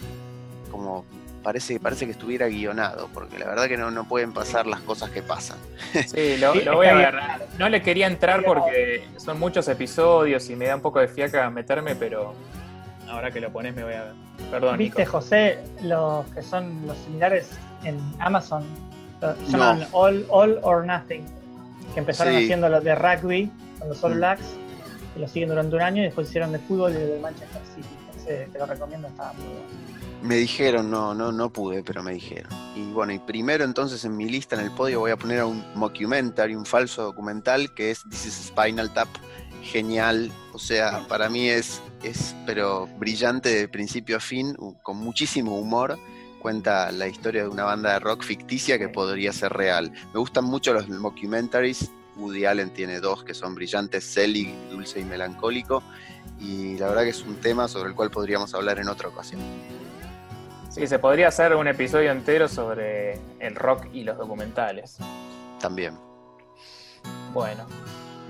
como 0.72 1.06
parece, 1.44 1.80
parece 1.80 2.06
que 2.06 2.14
estuviera 2.14 2.48
guionado, 2.48 3.10
porque 3.14 3.38
la 3.38 3.46
verdad 3.46 3.68
que 3.68 3.78
no, 3.78 3.92
no 3.92 4.06
pueden 4.08 4.34
pasar 4.34 4.66
las 4.66 4.80
cosas 4.82 5.12
que 5.12 5.22
pasan. 5.22 5.58
Sí, 6.08 6.38
lo, 6.38 6.54
voy 6.76 6.88
a 6.88 6.96
ver. 6.96 7.16
No 7.60 7.70
le 7.70 7.82
quería 7.82 8.08
entrar 8.08 8.44
porque 8.44 9.08
son 9.18 9.40
muchos 9.40 9.68
episodios 9.68 10.50
y 10.50 10.56
me 10.56 10.66
da 10.66 10.76
un 10.76 10.82
poco 10.82 11.00
de 11.00 11.08
fiaca 11.08 11.50
meterme, 11.50 11.96
pero 11.96 12.34
ahora 13.08 13.30
que 13.32 13.40
lo 13.40 13.52
pones 13.52 13.76
me 13.76 13.84
voy 13.84 13.94
a 13.94 14.04
ver. 14.04 14.14
Perdón. 14.50 14.78
¿Viste, 14.78 15.06
José, 15.06 15.60
los 15.82 16.26
que 16.28 16.42
son 16.42 16.88
los 16.88 16.98
similares 16.98 17.52
en 17.84 18.00
Amazon? 18.20 18.64
Se 19.46 19.52
llaman 19.52 19.88
All, 19.92 20.26
All 20.30 20.60
or 20.64 20.86
Nothing, 20.86 21.26
que 21.94 22.00
empezaron 22.00 22.36
haciendo 22.36 22.68
los 22.70 22.84
de 22.84 22.96
rugby 22.96 23.52
con 23.80 23.90
los 23.90 24.04
All 24.04 24.16
mm. 24.16 24.18
Blacks, 24.18 24.56
y 25.16 25.20
lo 25.20 25.28
siguen 25.28 25.50
durante 25.50 25.76
un 25.76 25.82
año, 25.82 26.02
y 26.02 26.06
después 26.06 26.28
hicieron 26.28 26.52
de 26.52 26.60
fútbol 26.60 26.92
y 26.92 26.96
de 26.96 27.20
Manchester 27.20 27.62
City. 27.76 28.50
te 28.52 28.60
lo 28.60 28.66
recomiendo, 28.66 29.08
estaba 29.08 29.34
muy 29.34 29.46
bueno. 29.46 29.93
Me 30.24 30.36
dijeron, 30.38 30.90
no, 30.90 31.14
no, 31.14 31.34
no 31.34 31.52
pude, 31.52 31.84
pero 31.84 32.02
me 32.02 32.14
dijeron. 32.14 32.50
Y 32.78 32.94
bueno, 32.94 33.12
y 33.12 33.20
primero 33.20 33.66
entonces 33.66 34.06
en 34.06 34.16
mi 34.16 34.30
lista 34.30 34.56
en 34.56 34.62
el 34.62 34.72
podio 34.72 35.02
voy 35.02 35.12
a 35.12 35.18
poner 35.18 35.42
a 35.42 35.46
un 35.46 35.66
mockumentary, 35.76 36.56
un 36.56 36.66
falso 36.66 37.04
documental 37.04 37.74
que 37.74 37.92
es 37.92 38.04
This 38.10 38.28
is 38.28 38.34
Spinal 38.48 38.94
Tap. 38.94 39.10
Genial, 39.62 40.32
o 40.54 40.60
sea, 40.60 41.06
para 41.10 41.30
mí 41.30 41.50
es, 41.50 41.82
es 42.04 42.36
pero 42.46 42.88
brillante 42.98 43.50
de 43.50 43.68
principio 43.68 44.16
a 44.16 44.20
fin, 44.22 44.56
con 44.82 44.96
muchísimo 44.96 45.60
humor. 45.60 46.00
Cuenta 46.42 46.90
la 46.94 47.08
historia 47.08 47.44
de 47.44 47.50
una 47.50 47.66
banda 47.66 47.92
de 47.92 48.00
rock 48.00 48.24
ficticia 48.24 48.80
que 48.80 48.88
podría 48.88 49.34
ser 49.34 49.52
real. 49.52 49.92
Me 50.14 50.20
gustan 50.20 50.46
mucho 50.46 50.72
los 50.72 50.88
mockumentaries. 50.88 51.92
Woody 52.16 52.46
Allen 52.46 52.74
tiene 52.74 53.02
dos 53.02 53.26
que 53.26 53.34
son 53.34 53.56
brillantes, 53.56 54.06
Selig, 54.06 54.54
Dulce 54.70 55.02
y 55.02 55.04
Melancólico. 55.04 55.84
Y 56.40 56.78
la 56.78 56.88
verdad 56.88 57.04
que 57.04 57.10
es 57.10 57.24
un 57.24 57.36
tema 57.36 57.68
sobre 57.68 57.90
el 57.90 57.96
cual 57.96 58.10
podríamos 58.10 58.54
hablar 58.54 58.80
en 58.80 58.88
otra 58.88 59.10
ocasión. 59.10 59.42
Sí, 60.74 60.88
se 60.88 60.98
podría 60.98 61.28
hacer 61.28 61.56
un 61.56 61.68
episodio 61.68 62.10
entero 62.10 62.48
sobre 62.48 63.20
el 63.40 63.54
rock 63.54 63.86
y 63.94 64.04
los 64.04 64.18
documentales. 64.18 64.98
También. 65.62 65.94
Bueno. 67.32 67.68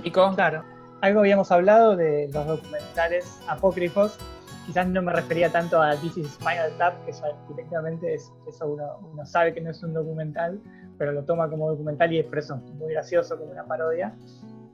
Nico. 0.03 0.29
Claro. 0.35 0.65
Algo 0.99 1.21
habíamos 1.21 1.53
hablado 1.53 1.95
de 1.95 2.29
los 2.33 2.45
documentales 2.45 3.39
apócrifos. 3.47 4.19
Quizás 4.65 4.85
no 4.89 5.01
me 5.01 5.13
refería 5.13 5.53
tanto 5.53 5.81
a 5.81 5.95
This 5.95 6.17
is 6.17 6.33
Spinal 6.33 6.75
Tap, 6.77 7.05
que 7.05 7.11
eso, 7.11 7.23
efectivamente 7.49 8.13
es, 8.13 8.29
eso 8.45 8.67
uno, 8.67 8.99
uno, 9.13 9.25
sabe 9.25 9.53
que 9.53 9.61
no 9.61 9.71
es 9.71 9.81
un 9.81 9.93
documental, 9.93 10.59
pero 10.97 11.13
lo 11.13 11.23
toma 11.23 11.49
como 11.49 11.69
documental 11.69 12.11
y 12.11 12.19
es 12.19 12.25
por 12.25 12.39
eso 12.39 12.57
muy 12.57 12.91
gracioso, 12.91 13.39
como 13.39 13.51
una 13.51 13.63
parodia. 13.63 14.13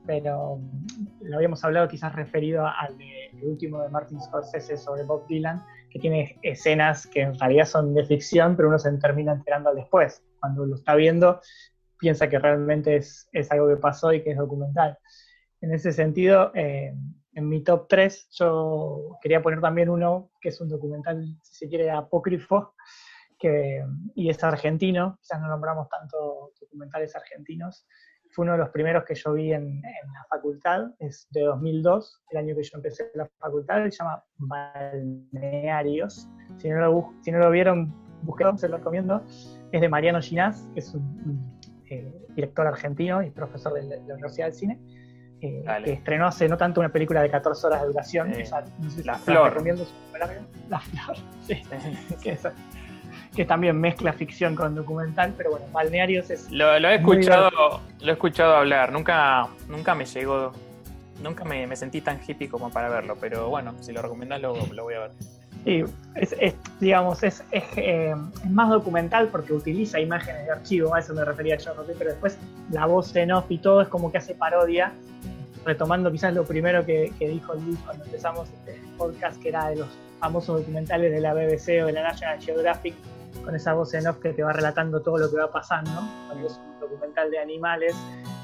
Pero 0.06 0.58
lo 1.20 1.36
habíamos 1.36 1.62
hablado 1.62 1.86
quizás 1.86 2.16
referido 2.16 2.66
al 2.66 2.96
último 3.44 3.80
de 3.80 3.90
Martin 3.90 4.20
Scorsese 4.20 4.76
sobre 4.76 5.04
Bob 5.04 5.24
Dylan, 5.28 5.62
que 5.90 5.98
tiene 5.98 6.38
escenas 6.42 7.06
que 7.06 7.22
en 7.22 7.38
realidad 7.38 7.66
son 7.66 7.94
de 7.94 8.04
ficción, 8.04 8.56
pero 8.56 8.68
uno 8.68 8.78
se 8.78 8.90
termina 8.98 9.32
enterando 9.32 9.74
después. 9.74 10.22
Cuando 10.38 10.64
lo 10.64 10.76
está 10.76 10.94
viendo, 10.94 11.40
piensa 11.98 12.28
que 12.28 12.38
realmente 12.38 12.96
es, 12.96 13.28
es 13.32 13.50
algo 13.50 13.68
que 13.68 13.76
pasó 13.76 14.12
y 14.12 14.22
que 14.22 14.30
es 14.30 14.38
documental. 14.38 14.98
En 15.60 15.72
ese 15.74 15.92
sentido, 15.92 16.52
eh, 16.54 16.94
en 17.34 17.48
mi 17.48 17.62
top 17.62 17.86
3 17.88 18.28
yo 18.32 19.18
quería 19.22 19.42
poner 19.42 19.60
también 19.60 19.88
uno 19.88 20.30
que 20.40 20.48
es 20.48 20.60
un 20.60 20.68
documental, 20.68 21.22
si 21.42 21.54
se 21.54 21.68
quiere, 21.68 21.90
apócrifo, 21.90 22.74
que, 23.38 23.84
y 24.14 24.28
es 24.30 24.42
argentino, 24.44 25.18
quizás 25.20 25.40
no 25.40 25.48
nombramos 25.48 25.88
tanto 25.88 26.52
documentales 26.60 27.14
argentinos, 27.16 27.86
fue 28.32 28.44
uno 28.44 28.52
de 28.52 28.58
los 28.58 28.70
primeros 28.70 29.04
que 29.04 29.14
yo 29.14 29.32
vi 29.32 29.52
en, 29.52 29.82
la 29.82 30.24
facultad, 30.28 30.90
es 30.98 31.26
de 31.30 31.42
2002, 31.42 32.22
el 32.30 32.38
año 32.38 32.54
que 32.56 32.62
yo 32.62 32.70
empecé 32.74 33.10
la 33.14 33.28
facultad, 33.38 33.84
se 33.84 33.90
llama 33.90 34.22
Balnearios. 34.38 36.28
Si 36.58 36.68
no 36.68 36.80
lo, 36.80 37.12
si 37.22 37.32
no 37.32 37.38
lo 37.38 37.50
vieron, 37.50 37.92
busquenlo, 38.22 38.56
se 38.56 38.68
lo 38.68 38.78
recomiendo. 38.78 39.22
Es 39.72 39.80
de 39.80 39.88
Mariano 39.88 40.20
Ginás, 40.20 40.68
que 40.74 40.80
es 40.80 40.94
un, 40.94 41.58
eh, 41.90 42.12
director 42.34 42.66
argentino 42.66 43.22
y 43.22 43.30
profesor 43.30 43.74
de 43.74 43.82
la, 43.82 44.14
Universidad 44.14 44.46
del 44.46 44.54
Cine, 44.54 44.80
eh, 45.40 45.64
que 45.84 45.92
estrenó 45.94 46.26
hace 46.26 46.48
no 46.48 46.56
tanto 46.56 46.80
una 46.80 46.92
película 46.92 47.22
de 47.22 47.30
14 47.30 47.66
horas 47.66 47.80
de 47.82 47.86
duración. 47.88 48.32
la, 49.04 49.18
flor. 49.18 49.64
La 50.68 50.80
Flor. 50.80 51.16
sí. 51.42 51.62
sí 52.08 52.14
que 52.22 52.36
también 53.46 53.80
mezcla 53.80 54.12
ficción 54.12 54.54
con 54.54 54.74
documental, 54.74 55.32
pero 55.36 55.50
bueno, 55.50 55.66
Balnearios 55.72 56.30
es... 56.30 56.50
Lo, 56.50 56.74
he 56.74 56.94
escuchado 56.94 57.80
lo 58.00 58.08
he 58.08 58.12
escuchado 58.12 58.56
hablar, 58.56 58.92
nunca, 58.92 59.48
nunca 59.68 59.94
me 59.94 60.04
llegó, 60.04 60.52
nunca 61.22 61.44
me, 61.44 61.74
sentí 61.76 62.00
tan 62.00 62.20
hippie 62.26 62.48
como 62.48 62.70
para 62.70 62.88
verlo, 62.88 63.16
pero 63.20 63.48
bueno, 63.48 63.74
si 63.80 63.92
lo 63.92 64.02
recomendás 64.02 64.40
lo, 64.40 64.54
voy 64.54 64.94
a 64.94 65.00
ver. 65.00 65.10
Sí, 65.64 65.84
es, 66.14 66.54
digamos, 66.80 67.22
es, 67.22 67.44
eh, 67.52 68.14
es, 68.42 68.50
más 68.50 68.70
documental 68.70 69.28
porque 69.28 69.52
utiliza 69.52 70.00
imágenes 70.00 70.46
de 70.46 70.52
archivo, 70.52 70.94
a 70.94 71.00
eso 71.00 71.14
me 71.14 71.24
refería 71.24 71.56
yo, 71.56 71.72
pero 71.98 72.10
después 72.10 72.38
la 72.70 72.86
voz 72.86 73.14
en 73.14 73.30
off 73.32 73.44
y 73.50 73.58
todo 73.58 73.82
es 73.82 73.88
como 73.88 74.10
que 74.10 74.18
hace 74.18 74.34
parodia, 74.34 74.92
retomando 75.64 76.10
quizás 76.10 76.34
lo 76.34 76.44
primero 76.44 76.84
que, 76.86 77.12
que 77.18 77.28
dijo 77.28 77.54
Luis 77.54 77.78
cuando 77.84 78.04
empezamos 78.04 78.48
este 78.48 78.80
podcast, 78.96 79.40
que 79.42 79.50
era 79.50 79.68
de 79.68 79.76
los 79.76 79.88
famosos 80.18 80.60
documentales 80.60 81.12
de 81.12 81.20
la 81.20 81.34
BBC 81.34 81.82
o 81.82 81.86
de 81.86 81.92
la 81.92 82.02
National 82.02 82.40
Geographic, 82.40 82.94
con 83.44 83.54
esa 83.54 83.74
voz 83.74 83.94
en 83.94 84.06
off 84.06 84.18
que 84.18 84.32
te 84.32 84.42
va 84.42 84.52
relatando 84.52 85.00
todo 85.00 85.18
lo 85.18 85.30
que 85.30 85.36
va 85.36 85.50
pasando, 85.50 85.90
cuando 86.26 86.46
es 86.46 86.58
un 86.58 86.80
documental 86.80 87.30
de 87.30 87.38
animales 87.38 87.96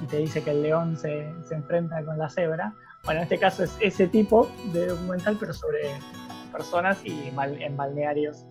y 0.02 0.06
te 0.06 0.18
dice 0.18 0.42
que 0.42 0.50
el 0.50 0.62
león 0.62 0.96
se, 0.96 1.32
se 1.44 1.54
enfrenta 1.54 2.04
con 2.04 2.18
la 2.18 2.28
cebra. 2.28 2.74
Bueno, 3.04 3.20
en 3.20 3.24
este 3.24 3.38
caso 3.38 3.64
es 3.64 3.76
ese 3.80 4.08
tipo 4.08 4.48
de 4.72 4.86
documental, 4.86 5.36
pero 5.38 5.52
sobre 5.52 5.90
personas 6.56 7.04
y 7.04 7.28
en 7.60 7.76
balnearios. 7.76 8.44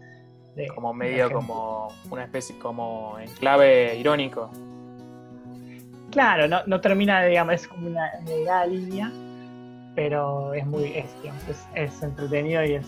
como 0.73 0.93
medio 0.93 1.31
como 1.31 1.87
una 2.09 2.23
especie, 2.23 2.57
como 2.59 3.17
en 3.19 3.29
clave 3.35 3.95
irónico. 3.97 4.49
Claro, 6.11 6.47
no, 6.47 6.61
no 6.65 6.79
termina, 6.79 7.23
digamos, 7.25 7.55
es 7.55 7.67
como 7.67 7.87
una 7.87 8.09
delgada 8.25 8.65
línea, 8.65 9.11
pero 9.95 10.53
es 10.53 10.65
muy, 10.65 10.85
es, 10.95 11.13
es, 11.73 12.03
entretenido 12.03 12.63
y 12.63 12.75
es 12.75 12.87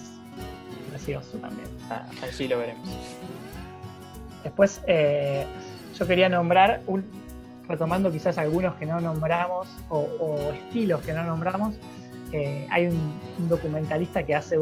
gracioso 0.90 1.38
también. 1.40 1.68
Ah, 1.90 2.06
así 2.24 2.48
lo 2.48 2.60
veremos. 2.60 2.88
Después 4.44 4.82
eh, 4.88 5.46
yo 5.98 6.08
quería 6.08 6.30
nombrar, 6.30 6.82
un, 6.88 7.06
retomando 7.68 8.12
quizás 8.12 8.38
algunos 8.38 8.76
que 8.76 8.86
no 8.86 9.02
nombramos 9.02 9.68
o, 9.90 10.52
estilos 10.54 11.02
que 11.02 11.14
no 11.14 11.24
nombramos, 11.24 11.76
eh, 12.32 12.68
hay 12.70 12.88
un, 12.88 13.50
documentalista 13.50 14.24
que 14.24 14.36
hace 14.36 14.58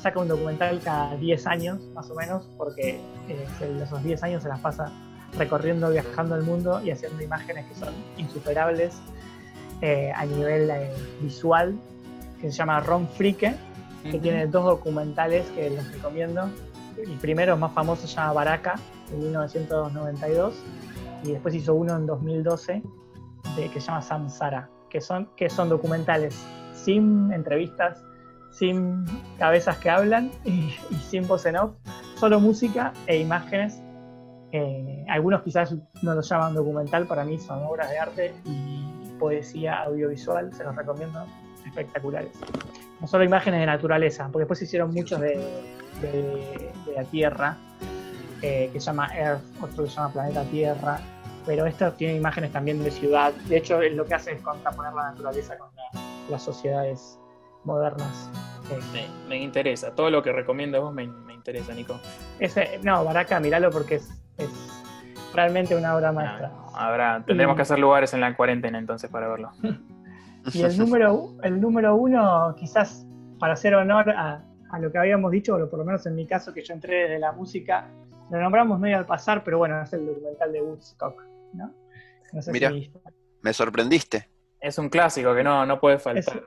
saca 0.00 0.18
un 0.18 0.28
documental 0.28 0.80
cada 0.82 1.14
10 1.16 1.46
años 1.46 1.78
más 1.94 2.10
o 2.10 2.14
menos, 2.14 2.48
porque 2.56 3.00
eh, 3.28 3.46
esos 3.82 4.02
10 4.02 4.22
años 4.22 4.42
se 4.42 4.48
las 4.48 4.60
pasa 4.60 4.90
recorriendo, 5.38 5.90
viajando 5.90 6.36
el 6.36 6.42
mundo 6.42 6.80
y 6.82 6.90
haciendo 6.90 7.22
imágenes 7.22 7.66
que 7.66 7.74
son 7.74 7.94
insuperables 8.16 8.98
a 10.14 10.26
nivel 10.26 10.70
visual, 11.22 11.74
que 12.40 12.50
se 12.50 12.58
llama 12.58 12.80
Ron 12.80 13.08
Fricke, 13.08 13.54
que 14.02 14.18
tiene 14.18 14.46
dos 14.46 14.64
documentales 14.64 15.46
que 15.54 15.70
les 15.70 15.92
recomiendo, 15.92 16.50
el 17.02 17.18
primero 17.18 17.56
más 17.56 17.72
famoso 17.72 18.06
se 18.06 18.14
llama 18.14 18.32
Baraka, 18.32 18.74
en 19.12 19.20
1992, 19.20 20.54
y 21.24 21.32
después 21.32 21.54
hizo 21.54 21.74
uno 21.74 21.96
en 21.96 22.06
2012 22.06 22.82
de, 23.56 23.68
que 23.68 23.80
se 23.80 23.86
llama 23.86 24.02
Samsara, 24.02 24.68
que 24.88 25.00
son, 25.00 25.28
que 25.36 25.50
son 25.50 25.68
documentales 25.68 26.34
sin 26.72 27.32
entrevistas, 27.32 28.02
sin 28.50 29.04
cabezas 29.38 29.78
que 29.78 29.90
hablan 29.90 30.30
y, 30.44 30.70
sin 31.08 31.26
voz 31.26 31.46
en 31.46 31.56
off, 31.56 31.72
solo 32.16 32.40
música 32.40 32.92
e 33.06 33.18
imágenes. 33.18 33.80
Eh, 34.52 35.04
algunos 35.08 35.42
quizás 35.42 35.74
no 36.02 36.14
lo 36.14 36.22
llaman 36.22 36.54
documental, 36.54 37.06
para 37.06 37.24
mí 37.24 37.38
son 37.38 37.62
obras 37.62 37.88
de 37.90 37.98
arte 37.98 38.34
y 38.44 38.90
poesía 39.18 39.82
audiovisual, 39.82 40.52
se 40.52 40.64
los 40.64 40.74
recomiendo, 40.74 41.24
espectaculares. 41.66 42.32
No 43.00 43.06
solo 43.06 43.24
imágenes 43.24 43.60
de 43.60 43.66
naturaleza, 43.66 44.24
porque 44.24 44.40
después 44.40 44.60
hicieron 44.62 44.92
muchos 44.92 45.20
de, 45.20 45.38
la 46.94 47.04
Tierra, 47.04 47.56
eh, 48.42 48.70
que 48.72 48.80
se 48.80 48.86
llama 48.86 49.08
Earth, 49.16 49.42
otro 49.62 49.84
que 49.84 49.90
se 49.90 49.96
llama 49.96 50.12
Planeta 50.12 50.44
Tierra, 50.44 51.00
pero 51.46 51.66
esto 51.66 51.92
tiene 51.92 52.14
imágenes 52.14 52.52
también 52.52 52.82
de 52.82 52.90
ciudad. 52.90 53.32
De 53.48 53.56
hecho, 53.56 53.80
lo 53.80 54.04
que 54.04 54.14
hace 54.14 54.32
es 54.32 54.42
contraponer 54.42 54.92
la 54.92 55.10
naturaleza 55.10 55.56
con 55.58 55.68
las 56.30 56.42
sociedades 56.42 57.18
modernas. 57.64 58.30
Me, 59.28 59.36
interesa, 59.42 59.94
todo 59.94 60.10
lo 60.10 60.22
que 60.22 60.32
recomiendo 60.32 60.80
vos 60.80 60.94
me, 60.94 61.04
interesa, 61.34 61.74
Nico. 61.74 61.98
Ese, 62.38 62.78
no, 62.82 63.04
Baraka, 63.04 63.40
míralo 63.40 63.70
porque 63.70 63.96
es, 63.96 64.08
realmente 65.34 65.74
una 65.74 65.96
obra 65.96 66.12
maestra. 66.12 66.52
habrá, 66.74 67.22
tendremos 67.26 67.56
que 67.56 67.62
hacer 67.62 67.78
lugares 67.78 68.14
en 68.14 68.20
la 68.20 68.36
cuarentena 68.36 68.78
entonces 68.78 69.10
para 69.10 69.28
verlo. 69.28 69.50
y 70.52 70.62
el 70.62 70.78
número, 70.78 71.32
el 71.42 71.60
número 71.60 71.96
uno, 71.96 72.54
quizás 72.56 73.06
para 73.38 73.54
hacer 73.54 73.74
honor 73.74 74.10
a, 74.10 74.44
lo 74.78 74.92
que 74.92 74.98
habíamos 74.98 75.30
dicho, 75.32 75.56
o 75.56 75.70
por 75.70 75.78
lo 75.78 75.84
menos 75.84 76.06
en 76.06 76.14
mi 76.14 76.26
caso, 76.26 76.52
que 76.52 76.62
yo 76.62 76.74
entré 76.74 77.02
desde 77.02 77.18
la 77.18 77.32
música, 77.32 77.90
lo 78.30 78.40
nombramos 78.40 78.78
medio 78.78 78.98
al 78.98 79.06
pasar, 79.06 79.42
pero 79.42 79.58
bueno, 79.58 79.82
es 79.82 79.92
el 79.92 80.06
documental 80.06 80.52
de 80.52 80.62
Woodstock, 80.62 81.22
¿no? 81.52 81.74
Mira, 82.52 82.70
me 83.42 83.52
sorprendiste. 83.52 84.28
Es 84.60 84.78
un 84.78 84.88
clásico 84.88 85.34
que 85.34 85.42
no, 85.42 85.66
no 85.66 85.80
puede 85.80 85.98
faltar. 85.98 86.44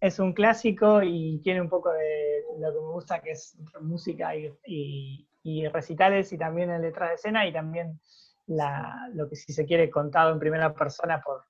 Es, 0.00 0.18
un 0.18 0.34
clásico 0.34 1.02
y 1.02 1.38
tiene 1.38 1.62
un 1.62 1.68
poco 1.68 1.90
de 1.92 2.42
lo 2.58 2.72
que 2.72 2.80
me 2.80 2.92
gusta, 2.92 3.20
que 3.20 3.30
es 3.30 3.56
música 3.80 4.32
y, 4.36 5.26
recitales 5.72 6.32
y 6.32 6.38
también 6.38 6.70
el 6.70 6.82
detrás 6.82 7.10
de 7.10 7.14
escena 7.14 7.46
y 7.46 7.52
también 7.52 7.98
la, 8.46 9.08
lo 9.14 9.28
que 9.28 9.36
si 9.36 9.52
se 9.52 9.64
quiere 9.64 9.88
contado 9.88 10.32
en 10.32 10.38
primera 10.38 10.74
persona 10.74 11.22
por 11.22 11.44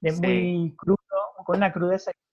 de 0.00 0.12
muy 0.12 0.76
crudo, 0.76 0.98
con 1.44 1.56
una 1.56 1.72
crudeza 1.72 2.10
y 2.10 2.27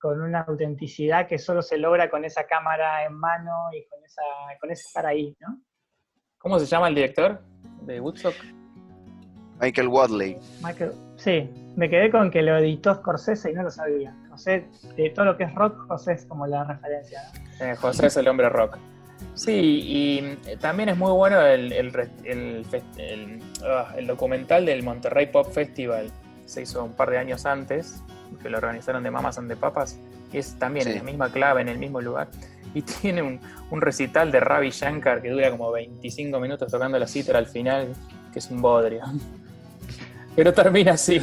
con 0.00 0.20
una 0.20 0.40
autenticidad 0.40 1.28
que 1.28 1.38
solo 1.38 1.62
se 1.62 1.76
logra 1.76 2.10
con 2.10 2.24
esa 2.24 2.46
cámara 2.46 3.04
en 3.04 3.12
mano 3.14 3.68
y 3.72 3.86
con 3.86 4.02
esa 4.04 4.22
con 4.60 4.70
ese 4.70 4.82
estar 4.86 5.06
ahí, 5.06 5.36
¿no? 5.40 5.60
¿Cómo 6.38 6.58
se 6.58 6.66
llama 6.66 6.88
el 6.88 6.94
director 6.94 7.40
de 7.82 8.00
Woodstock? 8.00 8.34
Michael 9.60 9.88
Wadley. 9.88 10.38
Michael, 10.62 10.92
sí, 11.16 11.50
me 11.76 11.90
quedé 11.90 12.10
con 12.10 12.30
que 12.30 12.40
lo 12.40 12.56
editó 12.56 12.94
Scorsese 12.94 13.50
y 13.50 13.54
no 13.54 13.62
lo 13.62 13.70
sabía. 13.70 14.16
José, 14.30 14.66
de 14.96 15.10
todo 15.10 15.26
lo 15.26 15.36
que 15.36 15.44
es 15.44 15.54
rock, 15.54 15.86
José 15.86 16.12
es 16.14 16.24
como 16.24 16.46
la 16.46 16.64
referencia. 16.64 17.20
¿no? 17.60 17.76
José 17.76 18.06
es 18.06 18.16
el 18.16 18.26
hombre 18.28 18.48
rock. 18.48 18.78
Sí, 19.34 19.52
y 19.52 20.18
eh, 20.46 20.56
también 20.58 20.88
es 20.88 20.96
muy 20.96 21.12
bueno 21.12 21.40
el, 21.42 21.72
el, 21.72 22.64
ah, 23.64 23.94
el, 23.96 24.06
documental 24.06 24.64
del 24.64 24.82
Monterrey 24.82 25.26
Pop 25.26 25.52
Festival. 25.52 26.10
Se 26.50 26.62
hizo 26.62 26.82
un 26.84 26.94
par 26.94 27.10
de 27.10 27.18
años 27.18 27.46
antes, 27.46 28.02
que 28.42 28.50
lo 28.50 28.58
organizaron 28.58 29.02
de 29.02 29.10
Mamas 29.10 29.38
and 29.38 29.48
de 29.48 29.56
Papas. 29.56 29.96
Y 30.32 30.38
es 30.38 30.58
también 30.58 30.88
en 30.88 30.96
la 30.96 31.02
misma 31.04 31.30
clave, 31.30 31.60
en 31.60 31.68
el 31.68 31.78
mismo 31.78 32.00
lugar. 32.00 32.28
Y 32.74 32.82
tiene 33.02 33.22
un, 33.22 33.40
un, 33.70 33.80
recital 33.80 34.32
de 34.32 34.40
Ravi 34.40 34.70
Shankar 34.70 35.22
que 35.22 35.30
dura 35.30 35.50
como 35.50 35.70
25 35.70 36.40
minutos 36.40 36.70
tocando 36.70 36.98
la 36.98 37.06
cítara 37.06 37.38
al 37.38 37.46
final, 37.46 37.92
que 38.32 38.40
es 38.40 38.50
un 38.50 38.60
bodrio 38.60 39.02
pero 40.36 40.52
termina 40.52 40.92
así. 40.92 41.20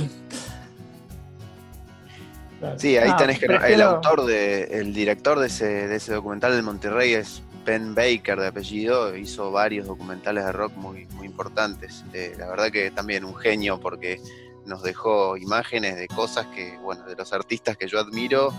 Sí, 2.78 2.98
ahí 2.98 3.16
tenés 3.18 3.40
que. 3.40 3.46
El 3.46 3.82
autor, 3.82 4.26
de, 4.26 4.64
el 4.64 4.94
director 4.94 5.40
de 5.40 5.48
ese, 5.48 5.88
de 5.88 5.96
ese 5.96 6.14
documental 6.14 6.56
de 6.56 6.62
Monterrey 6.62 7.14
es 7.14 7.42
Ben 7.66 7.94
Baker 7.94 8.40
de 8.40 8.48
apellido, 8.48 9.16
hizo 9.16 9.52
varios 9.52 9.88
documentales 9.88 10.46
de 10.46 10.52
rock 10.54 10.74
muy, 10.76 11.06
muy 11.16 11.28
importantes. 11.28 12.04
Eh, 12.14 12.34
la 12.38 12.48
verdad 12.48 12.72
que 12.72 12.90
también 12.92 13.26
un 13.26 13.36
genio 13.36 13.80
porque 13.80 14.20
nos 14.68 14.84
dejó 14.84 15.38
imágenes 15.38 15.96
de 15.96 16.08
cosas 16.08 16.46
que, 16.48 16.78
bueno, 16.80 17.04
de 17.06 17.16
los 17.16 17.34
artistas 17.34 17.78
que 17.78 17.88
yo 17.88 18.00
admiro, 18.00 18.54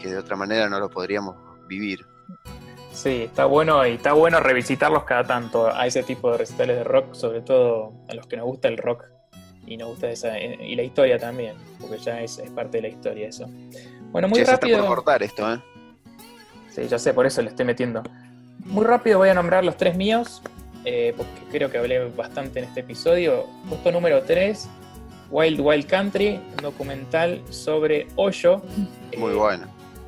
que 0.00 0.08
de 0.08 0.18
otra 0.18 0.36
manera 0.36 0.68
no 0.68 0.78
lo 0.78 0.88
podríamos 0.90 1.36
vivir. 1.66 2.06
Sí, 2.92 3.22
está 3.22 3.46
bueno 3.46 3.86
y 3.86 3.92
está 3.92 4.12
bueno 4.12 4.40
revisitarlos 4.40 5.04
cada 5.04 5.24
tanto 5.24 5.72
a 5.72 5.86
ese 5.86 6.02
tipo 6.02 6.30
de 6.32 6.38
recitales 6.38 6.76
de 6.76 6.84
rock, 6.84 7.14
sobre 7.14 7.40
todo 7.40 7.92
a 8.08 8.14
los 8.14 8.26
que 8.26 8.36
nos 8.36 8.46
gusta 8.46 8.68
el 8.68 8.76
rock 8.76 9.04
y 9.66 9.76
nos 9.76 9.88
gusta 9.88 10.10
esa. 10.10 10.38
Y 10.38 10.74
la 10.74 10.82
historia 10.82 11.18
también, 11.18 11.56
porque 11.80 11.98
ya 11.98 12.20
es, 12.20 12.40
parte 12.54 12.78
de 12.78 12.82
la 12.82 12.88
historia 12.88 13.28
eso. 13.28 13.46
Bueno, 14.10 14.28
muy 14.28 14.42
rápido. 14.44 14.80
Se 14.80 14.86
cortar 14.86 15.22
esto, 15.22 15.52
¿eh? 15.52 15.60
Sí, 16.68 16.86
ya 16.86 16.98
sé, 16.98 17.14
por 17.14 17.26
eso 17.26 17.40
le 17.42 17.48
estoy 17.48 17.64
metiendo. 17.64 18.02
Muy 18.64 18.84
rápido 18.84 19.18
voy 19.18 19.28
a 19.28 19.34
nombrar 19.34 19.64
los 19.64 19.76
tres 19.76 19.96
míos, 19.96 20.42
eh, 20.84 21.14
porque 21.16 21.40
creo 21.50 21.70
que 21.70 21.78
hablé 21.78 22.08
bastante 22.10 22.58
en 22.58 22.66
este 22.66 22.80
episodio. 22.80 23.46
Puesto 23.68 23.92
número 23.92 24.22
3, 24.22 24.68
Wild 25.30 25.60
Wild 25.60 25.86
Country, 25.86 26.40
un 26.50 26.56
documental 26.62 27.40
sobre 27.50 28.08
Hoyo. 28.16 28.62
Muy 29.16 29.32
eh, 29.32 29.36
bueno. 29.36 29.66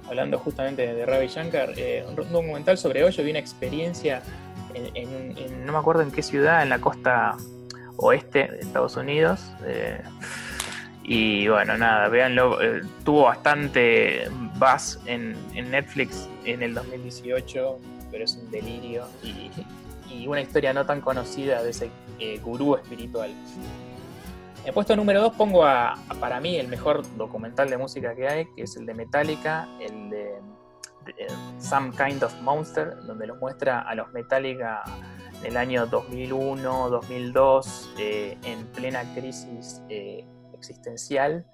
Hablando 0.08 0.38
justamente 0.38 0.92
de 0.92 1.06
Ravi 1.06 1.28
Shankar, 1.28 1.72
eh, 1.76 2.04
un 2.08 2.16
documental 2.16 2.76
sobre 2.76 3.04
Hoyo 3.04 3.24
y 3.24 3.30
una 3.30 3.38
experiencia 3.38 4.22
en, 4.74 5.64
no 5.64 5.72
me 5.72 5.78
acuerdo 5.78 6.02
en 6.02 6.10
qué 6.10 6.22
ciudad, 6.22 6.62
en 6.62 6.70
la 6.70 6.80
costa 6.80 7.36
oeste 7.96 8.48
de 8.48 8.60
Estados 8.60 8.96
Unidos. 8.96 9.52
Eh, 9.64 10.00
y 11.04 11.48
bueno, 11.48 11.76
nada, 11.78 12.08
véanlo. 12.08 12.58
Tuvo 13.04 13.24
bastante 13.24 14.28
buzz 14.58 14.98
en, 15.06 15.36
Netflix 15.70 16.28
en 16.44 16.62
el 16.62 16.74
2018, 16.74 17.78
pero 18.10 18.24
es 18.24 18.36
un 18.36 18.50
delirio. 18.50 19.06
Y, 19.22 19.50
una 20.26 20.42
historia 20.42 20.74
no 20.74 20.84
tan 20.84 21.00
conocida 21.00 21.62
de 21.62 21.70
ese 21.70 21.90
gurú 22.42 22.76
espiritual. 22.76 23.30
En 24.64 24.72
puesto 24.72 24.94
número 24.94 25.20
2 25.22 25.34
pongo 25.34 25.64
a, 25.64 25.94
para 26.20 26.40
mí 26.40 26.56
el 26.56 26.68
mejor 26.68 27.02
documental 27.16 27.68
de 27.68 27.78
música 27.78 28.14
que 28.14 28.28
hay, 28.28 28.46
que 28.54 28.62
es 28.62 28.76
el 28.76 28.86
de 28.86 28.94
Metallica, 28.94 29.68
el 29.80 30.10
de, 30.10 30.40
de 31.04 31.26
Some 31.58 31.90
Kind 31.90 32.22
of 32.22 32.32
Monster, 32.42 32.96
donde 33.04 33.26
los 33.26 33.40
muestra 33.40 33.80
a 33.80 33.94
los 33.94 34.12
Metallica 34.12 34.84
el 35.44 35.56
año 35.56 35.86
2001, 35.86 36.90
2002, 36.90 37.94
eh, 37.98 38.38
en 38.44 38.66
plena 38.68 39.02
crisis 39.14 39.82
eh, 39.88 40.24
existencial 40.54 41.44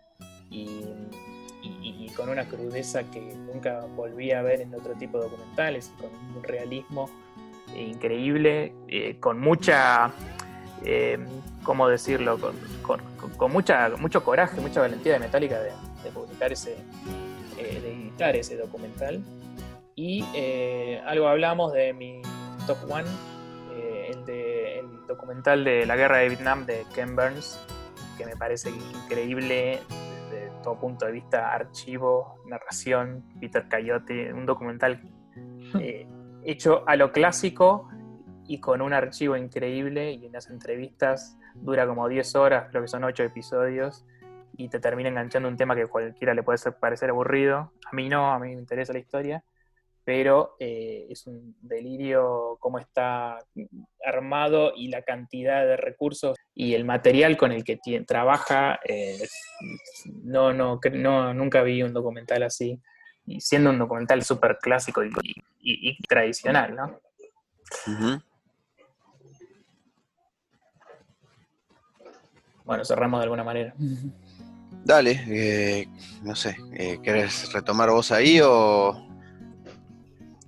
y, 0.50 0.84
con 2.16 2.30
una 2.30 2.48
crudeza 2.48 3.04
que 3.12 3.20
nunca 3.20 3.86
volví 3.94 4.32
a 4.32 4.42
ver 4.42 4.60
en 4.60 4.74
otro 4.74 4.94
tipo 4.94 5.18
de 5.18 5.28
documentales, 5.28 5.92
con 6.00 6.10
un 6.36 6.42
realismo 6.42 7.08
increíble, 7.76 8.74
eh, 8.88 9.20
con 9.20 9.38
mucha, 9.38 10.10
¿cómo 11.62 11.88
decirlo? 11.88 12.38
Con, 12.82 13.00
mucha, 13.52 13.90
mucho 13.98 14.24
coraje, 14.24 14.60
mucha 14.60 14.80
valentía 14.80 15.14
de 15.14 15.18
Metallica 15.18 15.60
de, 15.60 15.72
publicar 16.12 16.52
ese, 16.52 16.76
de 17.56 17.92
editar 17.92 18.34
ese 18.36 18.56
documental. 18.56 19.22
Y 19.94 20.24
algo 21.06 21.28
hablamos 21.28 21.72
de 21.72 21.92
mi 21.92 22.22
top 22.66 22.78
one 22.90 23.08
el, 24.08 24.24
de, 24.24 24.78
el 24.80 25.06
documental 25.06 25.64
de 25.64 25.86
la 25.86 25.96
guerra 25.96 26.18
de 26.18 26.28
Vietnam 26.28 26.66
de 26.66 26.84
Ken 26.94 27.14
Burns, 27.14 27.64
que 28.16 28.26
me 28.26 28.36
parece 28.36 28.70
increíble 28.70 29.80
desde 30.30 30.50
todo 30.62 30.78
punto 30.78 31.06
de 31.06 31.12
vista, 31.12 31.52
archivo, 31.52 32.36
narración, 32.46 33.24
Peter 33.40 33.66
Coyote, 33.68 34.32
un 34.32 34.46
documental 34.46 35.00
eh, 35.80 36.06
hecho 36.44 36.84
a 36.86 36.96
lo 36.96 37.12
clásico 37.12 37.88
y 38.48 38.58
con 38.58 38.82
un 38.82 38.92
archivo 38.92 39.36
increíble 39.36 40.12
y 40.12 40.26
en 40.26 40.32
las 40.32 40.50
entrevistas 40.50 41.36
dura 41.54 41.86
como 41.86 42.08
10 42.08 42.34
horas, 42.34 42.66
creo 42.70 42.82
que 42.82 42.88
son 42.88 43.04
8 43.04 43.22
episodios 43.22 44.04
y 44.56 44.68
te 44.68 44.80
termina 44.80 45.08
enganchando 45.08 45.48
un 45.48 45.56
tema 45.56 45.76
que 45.76 45.86
cualquiera 45.86 46.34
le 46.34 46.42
puede 46.42 46.58
parecer 46.72 47.10
aburrido. 47.10 47.72
A 47.86 47.94
mí 47.94 48.08
no, 48.08 48.32
a 48.32 48.38
mí 48.40 48.48
me 48.48 48.60
interesa 48.60 48.92
la 48.92 48.98
historia 48.98 49.44
pero 50.08 50.56
eh, 50.58 51.06
es 51.10 51.26
un 51.26 51.54
delirio 51.60 52.56
cómo 52.60 52.78
está 52.78 53.44
armado 54.02 54.72
y 54.74 54.88
la 54.88 55.02
cantidad 55.02 55.66
de 55.66 55.76
recursos 55.76 56.34
y 56.54 56.72
el 56.72 56.86
material 56.86 57.36
con 57.36 57.52
el 57.52 57.62
que 57.62 57.78
trabaja. 58.06 58.80
Eh, 58.88 59.18
no, 60.24 60.54
no, 60.54 60.80
no, 60.94 61.34
nunca 61.34 61.60
vi 61.60 61.82
un 61.82 61.92
documental 61.92 62.42
así, 62.44 62.80
siendo 63.38 63.68
un 63.68 63.78
documental 63.78 64.22
súper 64.22 64.56
clásico 64.56 65.02
y, 65.60 65.98
tradicional, 66.08 66.74
¿no? 66.74 67.00
Bueno, 72.68 72.84
cerramos 72.84 73.18
de 73.18 73.24
alguna 73.24 73.42
manera. 73.42 73.74
Dale, 74.84 75.24
eh, 75.26 75.88
no 76.22 76.36
sé, 76.36 76.56
¿querés 77.02 77.52
retomar 77.52 77.90
vos 77.90 78.12
ahí 78.12 78.40
o 78.40 79.08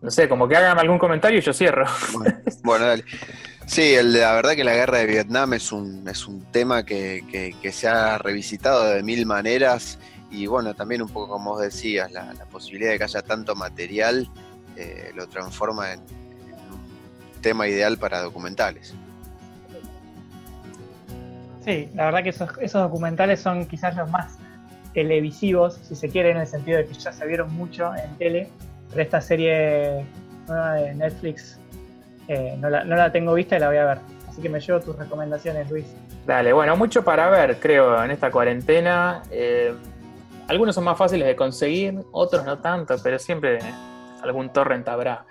no 0.02 0.10
sé, 0.10 0.28
como 0.28 0.48
que 0.48 0.56
hagan 0.56 0.78
algún 0.78 0.98
comentario 0.98 1.38
y 1.38 1.42
yo 1.42 1.52
cierro. 1.52 1.84
Bueno, 2.62 2.86
dale. 2.86 3.04
Sí, 3.66 3.94
la 4.02 4.32
verdad 4.32 4.54
que 4.54 4.64
la 4.64 4.74
guerra 4.74 4.98
de 4.98 5.06
Vietnam 5.06 5.52
es 5.54 5.72
un, 5.72 6.08
es 6.08 6.26
un 6.26 6.42
tema 6.50 6.84
que, 6.84 7.54
se 7.72 7.88
ha 7.88 8.18
revisitado 8.18 8.84
de 8.84 9.02
mil 9.02 9.26
maneras 9.26 9.98
y 10.30 10.46
bueno, 10.46 10.74
también 10.74 11.02
un 11.02 11.08
poco 11.08 11.34
como 11.34 11.52
vos 11.52 11.62
decías, 11.62 12.10
la, 12.12 12.34
posibilidad 12.50 12.92
de 12.92 12.98
que 12.98 13.04
haya 13.04 13.22
tanto 13.22 13.54
material 13.54 14.28
eh, 14.76 15.12
lo 15.14 15.28
transforma 15.28 15.92
en, 15.92 16.00
un 16.00 17.42
tema 17.42 17.68
ideal 17.68 17.98
para 17.98 18.22
documentales. 18.22 18.94
Sí, 21.64 21.90
la 21.94 22.06
verdad 22.06 22.22
que 22.22 22.30
esos, 22.30 22.72
documentales 22.72 23.40
son 23.40 23.66
quizás 23.66 23.96
los 23.96 24.10
más 24.10 24.38
televisivos, 24.94 25.74
si 25.82 25.94
se 25.94 26.08
quiere, 26.08 26.30
en 26.30 26.38
el 26.38 26.46
sentido 26.46 26.78
de 26.78 26.86
que 26.86 26.94
ya 26.94 27.12
se 27.12 27.26
vieron 27.26 27.54
mucho 27.54 27.94
en 27.94 28.16
tele, 28.16 28.48
pero 28.88 29.02
esta 29.02 29.20
serie 29.20 30.04
nueva 30.48 30.74
de 30.74 30.94
Netflix 30.94 31.58
eh, 32.28 32.56
no, 32.58 32.70
la, 32.70 33.12
tengo 33.12 33.34
vista 33.34 33.56
y 33.56 33.60
la 33.60 33.68
voy 33.68 33.76
a 33.76 33.84
ver. 33.84 33.98
Así 34.28 34.40
que 34.40 34.48
me 34.48 34.60
llevo 34.60 34.80
tus 34.80 34.96
recomendaciones, 34.96 35.68
Luis. 35.70 35.86
Dale, 36.26 36.52
bueno, 36.52 36.76
mucho 36.76 37.02
para 37.02 37.28
ver, 37.28 37.58
creo, 37.58 38.02
en 38.04 38.12
esta 38.12 38.30
cuarentena. 38.30 39.22
Eh, 39.30 39.74
algunos 40.46 40.74
son 40.74 40.84
más 40.84 40.96
fáciles 40.96 41.26
de 41.26 41.36
conseguir, 41.36 42.00
otros 42.12 42.44
no 42.44 42.58
tanto, 42.58 42.96
pero 43.02 43.18
siempre 43.18 43.58
algún 44.22 44.52
torrent 44.52 44.86
habrá 44.88 45.24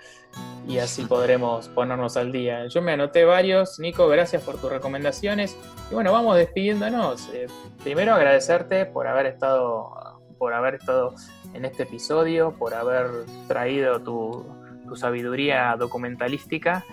y 0.66 0.78
así 0.78 1.04
podremos 1.04 1.68
ponernos 1.68 2.16
al 2.16 2.30
día. 2.30 2.66
Yo 2.68 2.80
me 2.80 2.92
anoté 2.92 3.24
varios, 3.24 3.78
Nico, 3.80 4.06
gracias 4.08 4.42
por 4.42 4.60
tus 4.60 4.70
recomendaciones. 4.70 5.56
Y 5.90 5.94
bueno, 5.94 6.12
vamos 6.12 6.36
despidiéndonos. 6.36 7.28
Eh, 7.32 7.46
primero 7.82 8.14
agradecerte 8.14 8.86
por 8.86 9.06
haber 9.06 9.26
estado 9.26 9.90
por 10.38 10.54
haber 10.54 10.76
estado 10.76 11.14
en 11.52 11.66
este 11.66 11.82
episodio, 11.82 12.54
por 12.58 12.72
haber 12.72 13.08
traído 13.46 14.00
tu, 14.00 14.46
sabiduría 14.96 15.76
documentalística 15.78 16.84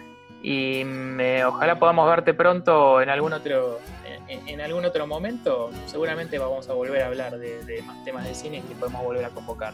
y 0.44 0.84
me, 0.86 1.44
ojalá 1.46 1.80
podamos 1.80 2.08
verte 2.08 2.36
pronto 2.36 3.02
en 3.02 3.10
algún 3.10 3.34
otro 3.34 3.80
en, 4.28 4.62
algún 4.62 4.86
otro 4.86 5.08
momento. 5.08 5.72
Seguramente 5.86 6.38
vamos 6.38 6.70
a 6.70 6.74
volver 6.74 7.04
a 7.04 7.08
hablar 7.08 7.38
de, 7.38 7.64
de 7.64 7.82
más 7.84 8.04
temas 8.04 8.26
de 8.26 8.36
cine 8.36 8.62
que 8.68 8.76
podemos 8.76 9.04
volver 9.04 9.26
a 9.26 9.30
convocar. 9.30 9.74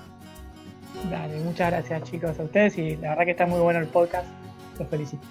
Dale, 1.10 1.40
muchas 1.40 1.72
gracias 1.72 2.04
chicos 2.04 2.40
a 2.40 2.44
ustedes 2.44 2.78
y 2.78 2.96
la 2.98 3.10
verdad 3.10 3.26
que 3.26 3.32
está 3.32 3.46
muy 3.46 3.60
bueno 3.60 3.80
el 3.80 3.88
podcast. 3.88 4.28
Los 4.80 4.88
felicito. 4.88 5.24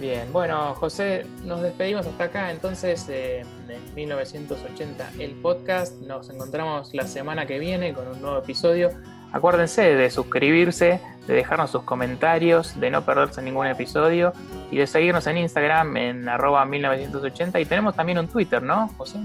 Bien, 0.00 0.32
bueno 0.32 0.74
José, 0.74 1.24
nos 1.44 1.62
despedimos 1.62 2.06
hasta 2.06 2.24
acá 2.24 2.50
entonces 2.50 3.08
en 3.08 3.46
1980 3.94 5.12
el 5.18 5.32
podcast. 5.32 6.00
Nos 6.02 6.30
encontramos 6.30 6.92
la 6.92 7.06
semana 7.06 7.46
que 7.46 7.58
viene 7.58 7.92
con 7.92 8.08
un 8.08 8.20
nuevo 8.20 8.38
episodio. 8.38 8.90
Acuérdense 9.32 9.82
de 9.82 10.10
suscribirse, 10.10 11.00
de 11.26 11.34
dejarnos 11.34 11.70
sus 11.70 11.82
comentarios, 11.82 12.78
de 12.78 12.90
no 12.90 13.04
perderse 13.04 13.42
ningún 13.42 13.66
episodio 13.66 14.32
y 14.70 14.78
de 14.78 14.86
seguirnos 14.86 15.26
en 15.26 15.38
Instagram 15.38 15.96
en 15.96 16.28
arroba 16.28 16.64
1980 16.64 17.58
y 17.60 17.64
tenemos 17.64 17.96
también 17.96 18.18
un 18.18 18.28
Twitter, 18.28 18.62
¿no, 18.62 18.88
José? 18.96 19.18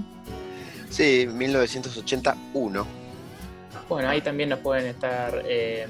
Sí, 0.88 1.28
1981. 1.32 2.99
Bueno, 3.88 4.08
ahí 4.08 4.20
también 4.20 4.48
nos 4.48 4.60
pueden 4.60 4.86
estar 4.86 5.42
eh, 5.46 5.86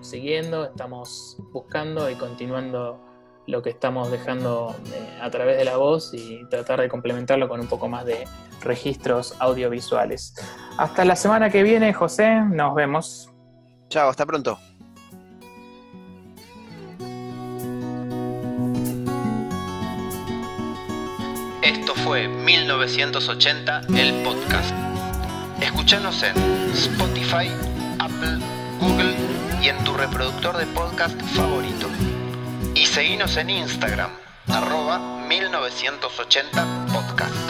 siguiendo, 0.00 0.64
estamos 0.64 1.36
buscando 1.52 2.10
y 2.10 2.14
continuando 2.14 3.00
lo 3.46 3.62
que 3.62 3.70
estamos 3.70 4.10
dejando 4.10 4.74
eh, 4.92 5.18
a 5.20 5.30
través 5.30 5.58
de 5.58 5.64
la 5.64 5.76
voz 5.76 6.14
y 6.14 6.46
tratar 6.48 6.80
de 6.80 6.88
complementarlo 6.88 7.48
con 7.48 7.60
un 7.60 7.66
poco 7.66 7.88
más 7.88 8.04
de 8.04 8.24
registros 8.62 9.34
audiovisuales. 9.40 10.34
Hasta 10.78 11.04
la 11.04 11.16
semana 11.16 11.50
que 11.50 11.62
viene, 11.62 11.92
José, 11.92 12.40
nos 12.40 12.74
vemos. 12.74 13.30
Chao, 13.88 14.08
hasta 14.08 14.24
pronto. 14.24 14.58
Esto 21.62 21.94
fue 21.96 22.28
1980, 22.28 23.80
el 23.96 24.22
podcast. 24.22 24.89
Escúchanos 25.60 26.22
en 26.22 26.36
Spotify, 26.72 27.50
Apple, 27.98 28.38
Google 28.80 29.14
y 29.62 29.68
en 29.68 29.76
tu 29.84 29.92
reproductor 29.94 30.56
de 30.56 30.64
podcast 30.66 31.20
favorito. 31.34 31.88
Y 32.74 32.86
seguinos 32.86 33.36
en 33.36 33.50
Instagram, 33.50 34.10
arroba 34.48 34.98
1980podcast. 35.28 37.49